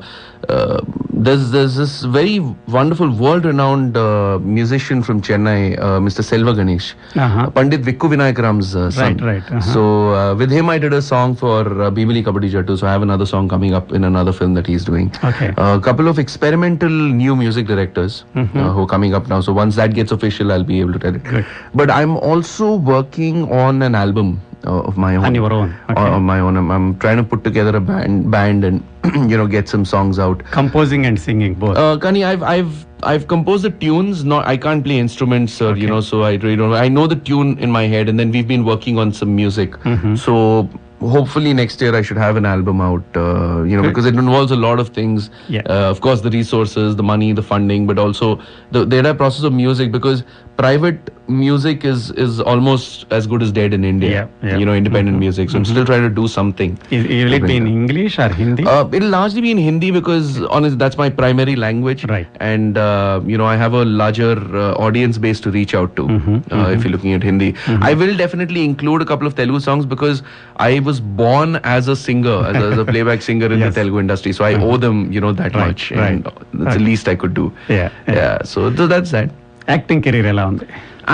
[0.48, 0.80] uh,
[1.26, 2.38] there's there's this very
[2.68, 6.22] wonderful world-renowned uh, musician from Chennai, uh, Mr.
[6.24, 7.50] Selva Ganesh, Uh-huh.
[7.50, 9.16] Pandit Vikku Vinayakaram's uh, son.
[9.18, 9.60] Right, right, uh-huh.
[9.72, 12.78] So uh, with him, I did a song for uh, Bimili Kabaddi Jattu.
[12.78, 15.12] So I have another song coming up in another film that he's doing.
[15.24, 15.52] Okay.
[15.56, 19.40] A couple of experimental new music directors uh, who are coming up now.
[19.40, 21.22] So once that gets official, I'll be able to tell it.
[21.24, 21.46] Good.
[21.74, 25.24] But I'm also working on an album uh, of my own.
[25.24, 25.74] On your own.
[25.90, 26.00] Okay.
[26.00, 26.56] On, my own.
[26.56, 28.82] I'm, I'm, trying to put together a band, band and
[29.30, 30.42] you know get some songs out.
[30.50, 31.76] Composing and singing both.
[31.76, 34.24] Uh, Kani, I've I've I've composed the tunes.
[34.24, 35.70] Not I can't play instruments, sir.
[35.70, 35.80] Okay.
[35.80, 36.72] You know, so I really don't.
[36.72, 39.72] I know the tune in my head, and then we've been working on some music.
[39.72, 40.16] Mm-hmm.
[40.16, 40.68] So
[41.00, 43.04] hopefully next year I should have an album out.
[43.14, 45.30] Uh, you know, because it involves a lot of things.
[45.48, 45.62] Yeah.
[45.66, 49.42] Uh, of course, the resources, the money, the funding, but also the, the entire process
[49.44, 49.92] of music.
[49.92, 50.24] Because
[50.56, 54.10] private music is is almost as good as dead in India.
[54.10, 54.56] Yeah, yeah.
[54.58, 55.20] You know, independent mm-hmm.
[55.20, 55.48] music.
[55.48, 55.58] So mm-hmm.
[55.58, 56.78] I'm still trying to do something.
[56.90, 58.66] Is, will it be in English or Hindi?
[58.66, 62.04] Uh, it'll largely be in Hindi because honestly, that's my primary language.
[62.04, 62.26] Right.
[62.40, 66.06] And uh, you know, I have a larger uh, audience base to reach out to.
[66.06, 66.34] Mm-hmm.
[66.34, 66.82] Uh, if mm-hmm.
[66.82, 67.82] you're looking at Hindi, mm-hmm.
[67.82, 70.22] I will definitely include a couple of Telugu songs because
[70.56, 73.74] I was born as a singer, as a, as a playback singer in yes.
[73.74, 74.32] the Telugu industry.
[74.32, 74.62] So I mm-hmm.
[74.64, 75.90] owe them, you know, that right, much.
[75.90, 76.12] Right.
[76.12, 76.78] And that's right.
[76.78, 77.52] the least I could do.
[77.68, 77.90] Yeah.
[78.06, 78.14] Yeah.
[78.14, 79.30] yeah so, so that's that.
[79.67, 80.67] Acting career ఎలా ఉంది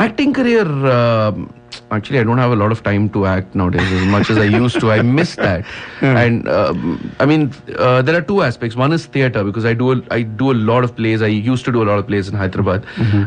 [0.03, 0.65] Acting career.
[0.93, 1.35] um
[1.95, 4.47] actually, I don't have a lot of time to act nowadays as much as I
[4.63, 4.87] used to.
[4.91, 5.61] I miss that.
[6.21, 6.79] And um,
[7.19, 7.43] I mean,
[7.77, 8.75] uh, there are two aspects.
[8.75, 11.21] One is theater because I do a, I do a lot of plays.
[11.21, 12.81] I used to do a lot of plays in Hyderabad.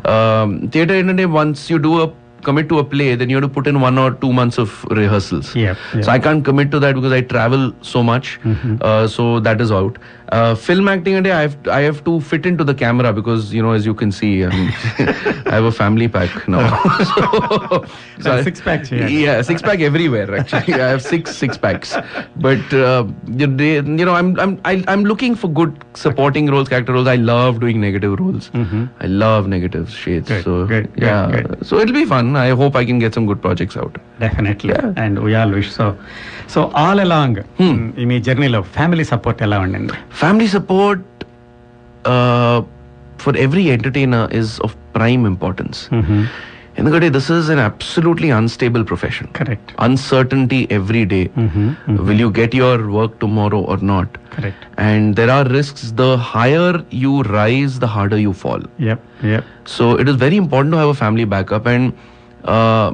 [0.06, 2.08] Um, theater in a day, once you do a
[2.43, 4.83] commit to a play, then you have to put in one or two months of
[4.85, 5.55] rehearsals.
[5.55, 5.75] Yeah.
[6.01, 8.39] So I can't commit to that because I travel so much.
[8.43, 8.77] Mm-hmm.
[8.81, 9.97] Uh, so that is out.
[10.33, 13.61] Uh, film acting today, I have I have to fit into the camera because you
[13.61, 14.49] know, as you can see, I
[15.55, 16.79] have a family pack now.
[16.85, 17.85] Oh.
[18.19, 18.91] so, so six packs.
[18.91, 19.07] Yeah.
[19.07, 20.33] yeah, six pack everywhere.
[20.35, 21.95] Actually, I have six six packs.
[22.37, 26.67] But uh, you, know, I'm I'm I, am i am looking for good supporting roles,
[26.67, 27.07] character roles.
[27.07, 28.49] I love doing negative roles.
[28.49, 28.85] Mm-hmm.
[29.01, 30.29] I love negative shades.
[30.29, 31.63] Good, so good, yeah, good.
[31.63, 32.32] so it'll be fun.
[32.35, 33.95] I hope I can get some good projects out.
[34.23, 34.73] Definitely
[35.03, 35.85] and we all wish so
[36.53, 37.39] so all along
[38.11, 41.03] మీ జర్నీలో family support ఎలా ఉండింది family support
[42.13, 42.57] uh,
[43.23, 45.77] for every entertainer is of prime importance
[46.77, 51.25] ఎందుకంటే this is an absolutely unstable profession correct uncertainty every day.
[52.07, 56.71] will you get your work tomorrow or not correct and there are risks the higher
[57.03, 59.03] you rise the harder you fall yup
[59.33, 59.45] yup
[59.75, 61.67] so it is very important to have a family backup.
[61.73, 61.85] And
[62.43, 62.93] uh,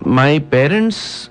[0.00, 1.30] my parents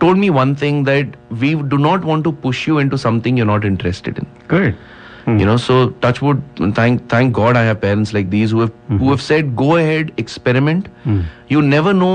[0.00, 3.46] told me one thing that we do not want to push you into something you're
[3.54, 4.26] not interested in.
[4.52, 4.76] Good
[5.24, 5.38] hmm.
[5.40, 6.42] You know, so touch wood.
[6.74, 9.08] Thank thank God I have parents like these who have who mm-hmm.
[9.14, 10.86] have said go ahead, experiment.
[11.06, 11.22] Hmm.
[11.54, 12.14] You never know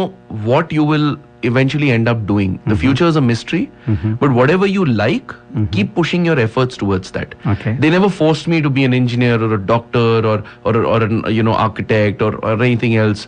[0.52, 1.10] what you will
[1.50, 2.54] eventually end up doing.
[2.54, 2.80] The mm-hmm.
[2.82, 4.14] future is a mystery, mm-hmm.
[4.24, 5.34] but whatever you like,
[5.72, 7.34] keep pushing your efforts towards that.
[7.54, 7.76] Okay.
[7.86, 11.24] They never forced me to be an engineer or a doctor or or or an
[11.40, 13.28] you know architect or, or anything else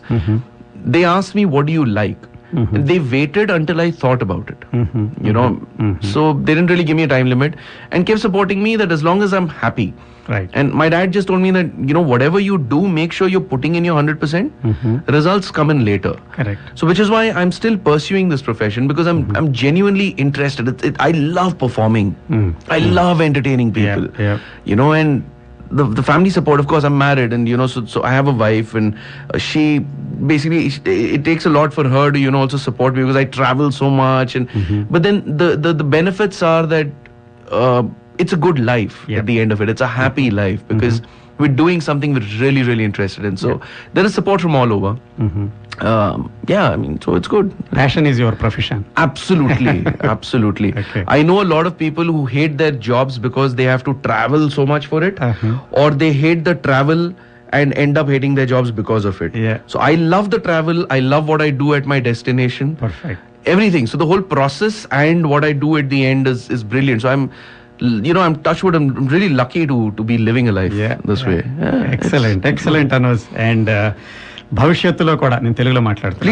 [0.84, 2.18] they asked me, What do you like?
[2.52, 2.84] Mm-hmm.
[2.84, 4.60] They waited until I thought about it.
[4.70, 5.26] Mm-hmm.
[5.26, 5.90] You know, mm-hmm.
[5.90, 6.06] mm-hmm.
[6.06, 7.54] so they didn't really give me a time limit
[7.90, 9.92] and kept supporting me that as long as I'm happy.
[10.28, 10.48] Right.
[10.54, 13.40] And my dad just told me that, you know, whatever you do, make sure you're
[13.40, 14.50] putting in your 100%.
[14.50, 15.12] Mm-hmm.
[15.12, 16.14] Results come in later.
[16.32, 16.60] Correct.
[16.74, 19.36] So, which is why I'm still pursuing this profession because I'm, mm-hmm.
[19.36, 20.68] I'm genuinely interested.
[20.68, 22.54] It, it, I love performing, mm.
[22.68, 23.26] I love mm.
[23.26, 24.08] entertaining people.
[24.12, 24.40] Yeah, yeah.
[24.64, 25.28] You know, and
[25.70, 26.60] the the family support.
[26.60, 28.96] Of course, I'm married, and you know, so so I have a wife, and
[29.32, 29.80] uh, she
[30.32, 33.24] basically it, takes a lot for her to you know also support me because I
[33.24, 34.48] travel so much, and
[34.90, 36.88] but then the the the benefits are that.
[37.50, 37.82] Uh,
[38.16, 39.18] it's a good life Yep.
[39.18, 39.68] at the end of it.
[39.68, 41.02] It's a happy life because
[41.38, 43.36] we're doing something we're really, really interested in.
[43.36, 43.60] So
[43.92, 44.96] there is support from all over
[45.80, 47.54] um, yeah, I mean, so it's good.
[47.70, 48.84] Passion is your profession.
[48.96, 50.72] Absolutely, absolutely.
[50.74, 51.04] Okay.
[51.08, 54.50] I know a lot of people who hate their jobs because they have to travel
[54.50, 55.58] so much for it, uh-huh.
[55.72, 57.14] or they hate the travel
[57.52, 59.34] and end up hating their jobs because of it.
[59.34, 59.60] Yeah.
[59.66, 60.86] So I love the travel.
[60.90, 62.76] I love what I do at my destination.
[62.76, 63.20] Perfect.
[63.46, 63.86] Everything.
[63.86, 67.02] So the whole process and what I do at the end is is brilliant.
[67.02, 67.30] So I'm
[67.78, 68.74] you know, I'm touchwood.
[68.74, 71.28] I'm really lucky to to be living a life yeah, this yeah.
[71.28, 71.42] way.
[71.58, 73.26] Yeah, excellent, excellent, Anuj.
[73.36, 73.94] And uh,
[74.52, 76.30] భవిష్యత్తులో కూడా నేను తెలుగులో మాట్లాడుతున్నాను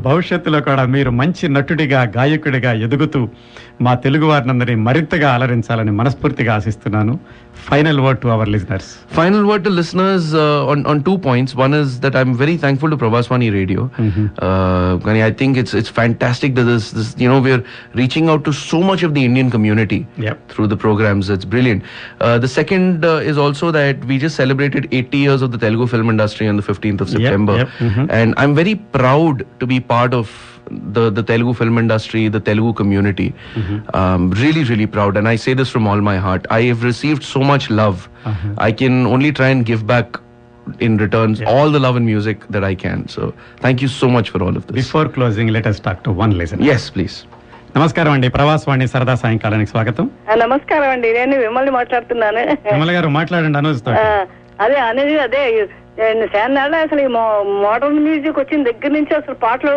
[0.00, 3.28] భవిష్యత్తులో కూడా మీరు మంచి నటుడిగా గాయకుడిగా ఎదుగుతూ
[3.82, 7.18] మా తెలుగు వారినందరినీ మరింతగా అలరించాలని మనస్ఫూర్తిగా ఆశిస్తున్నాను.
[7.54, 10.34] Final word to our listeners final word to listeners
[10.90, 13.88] on two points one is that I'm very thankful to Prabhasvani radio
[15.06, 17.60] కానీ I think it's it's fantastic this this you know we're
[17.96, 20.04] reaching out to so much of the Indian community
[20.52, 21.84] through the programmes it's brilliant
[22.22, 26.22] the second is also that we just celebrated eighty that we just celebrated 80 years
[26.22, 28.10] of the Telugu film industry on the 15th of Yep, September, yep, mhm.
[28.10, 30.26] and I'm very proud to be part of
[30.94, 33.34] the the Telugu film industry, the Telugu community.
[33.94, 36.46] Um, really, really proud, and I say this from all my heart.
[36.50, 38.08] I have received so much love.
[38.58, 40.18] I can only try and give back
[40.80, 43.08] in returns all the love and music that I can.
[43.08, 44.76] So, thank you so much for all of this.
[44.76, 47.26] Before closing latest talk to one listen Yes, please.
[47.76, 52.42] నమస్కారం అండి ప్రవాసవాణి సరదా సాయంకాలానికి స్వాగతం నమస్కారం అండి నేను విమల్ని మాట్లాడుతున్నాను
[52.72, 54.26] విమల గారు మాట్లాడండి అనోజ్తో ఆ,
[54.60, 55.42] అదే అనేది అదే.
[56.34, 57.10] శానాళ్ళ అసలు ఈ
[57.64, 59.72] మోడర్న్ మ్యూజిక్ వచ్చిన దగ్గర నుంచి అసలు పాటలు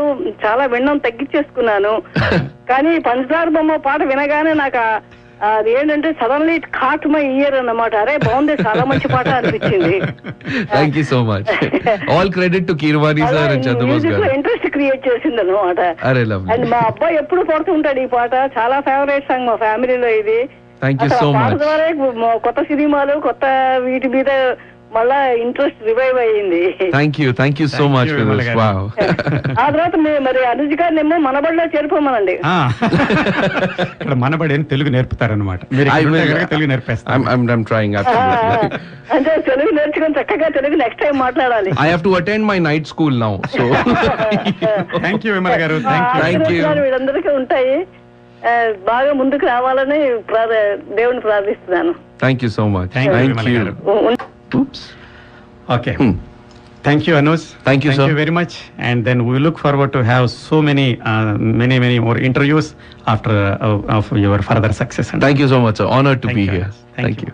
[0.46, 1.94] చాలా వినడం తగ్గించేసుకున్నాను.
[2.72, 4.82] కానీ పంచదార బొమ్మ పాట వినగానే నాకు
[5.48, 7.96] అది ఏంటంటే suddenly it caught my ear అన్నమాట.
[7.96, 9.98] అరే బాగుంది చాలా మంచి పాట అనిపించింది.
[10.76, 11.48] Thank you so much.
[12.10, 14.34] all credit to Kirwani sir and Chandabos మ్యూజిక్లో.
[14.34, 15.80] ఇంట్రెస్ట్ క్రియేట్ చేసింది అనమాట
[16.52, 16.66] అండ్.
[16.66, 18.34] మా అబ్బాయి ఎప్పుడు పడుతుంటాడు ఈ పాట?
[18.58, 20.40] చాలా ఫేవరెట్ సాంగ్ మా ఫ్యామిలీలో ఇది.
[20.82, 21.62] Thank you అసలు so ఆ పాట much.
[21.62, 21.86] ద్వారా
[22.22, 23.46] మ- కొత్త సినిమాలు కొత్త
[23.86, 24.32] వీటి మీద
[24.92, 26.60] మళ్ళా ఇంట్రెస్ట్ రివైవ్ అయ్యింది
[26.94, 27.30] Thank you.
[27.40, 28.48] Thank you so Thank much you, for Vimal this.
[28.50, 28.60] garu.
[28.60, 28.78] Wow.
[29.60, 32.54] ఆ తర్వాత మీ- మరి అనుజ్ గారిని ఏమో మనబడిలో చేరిపోమనండి ఆ,
[33.94, 35.60] ఇక్కడ మనబడి అని తెలుగు నేర్పుతారనమాట
[36.52, 37.22] తెలుగు నేర్పేస్తారు.
[39.16, 43.14] అంటే తెలుగు నేర్చుకుని చక్కగా తెలుగు నెక్స్ట్ టైం మాట్లాడాలి I have to attend my night school
[43.18, 43.34] now.
[43.56, 43.66] So
[45.04, 46.48] thank you Vimala garu thank you Thank you.
[46.48, 47.74] ఆశీర్వాదాలు వీళ్ళందరికీ ఉంటాయి
[48.86, 50.00] బాగా ముందుకు రావాలని
[50.96, 51.94] దేవుని ప్రార్థిస్తున్నాను
[52.24, 52.88] thank you so much.
[52.92, 53.60] Thank you, Thank Vimal you.
[53.60, 53.74] garu.
[53.92, 54.22] ఉం-
[54.60, 54.82] Oops.
[55.76, 55.94] Okay
[56.86, 57.16] thank you
[57.66, 58.08] Thank you, sir.
[58.10, 60.88] You very much and then we look forward to have so many
[61.62, 62.70] many many more interviews
[63.08, 63.40] after
[63.92, 65.90] of your further success Thank you so much, sir.
[65.98, 67.34] Honored to Thank be you,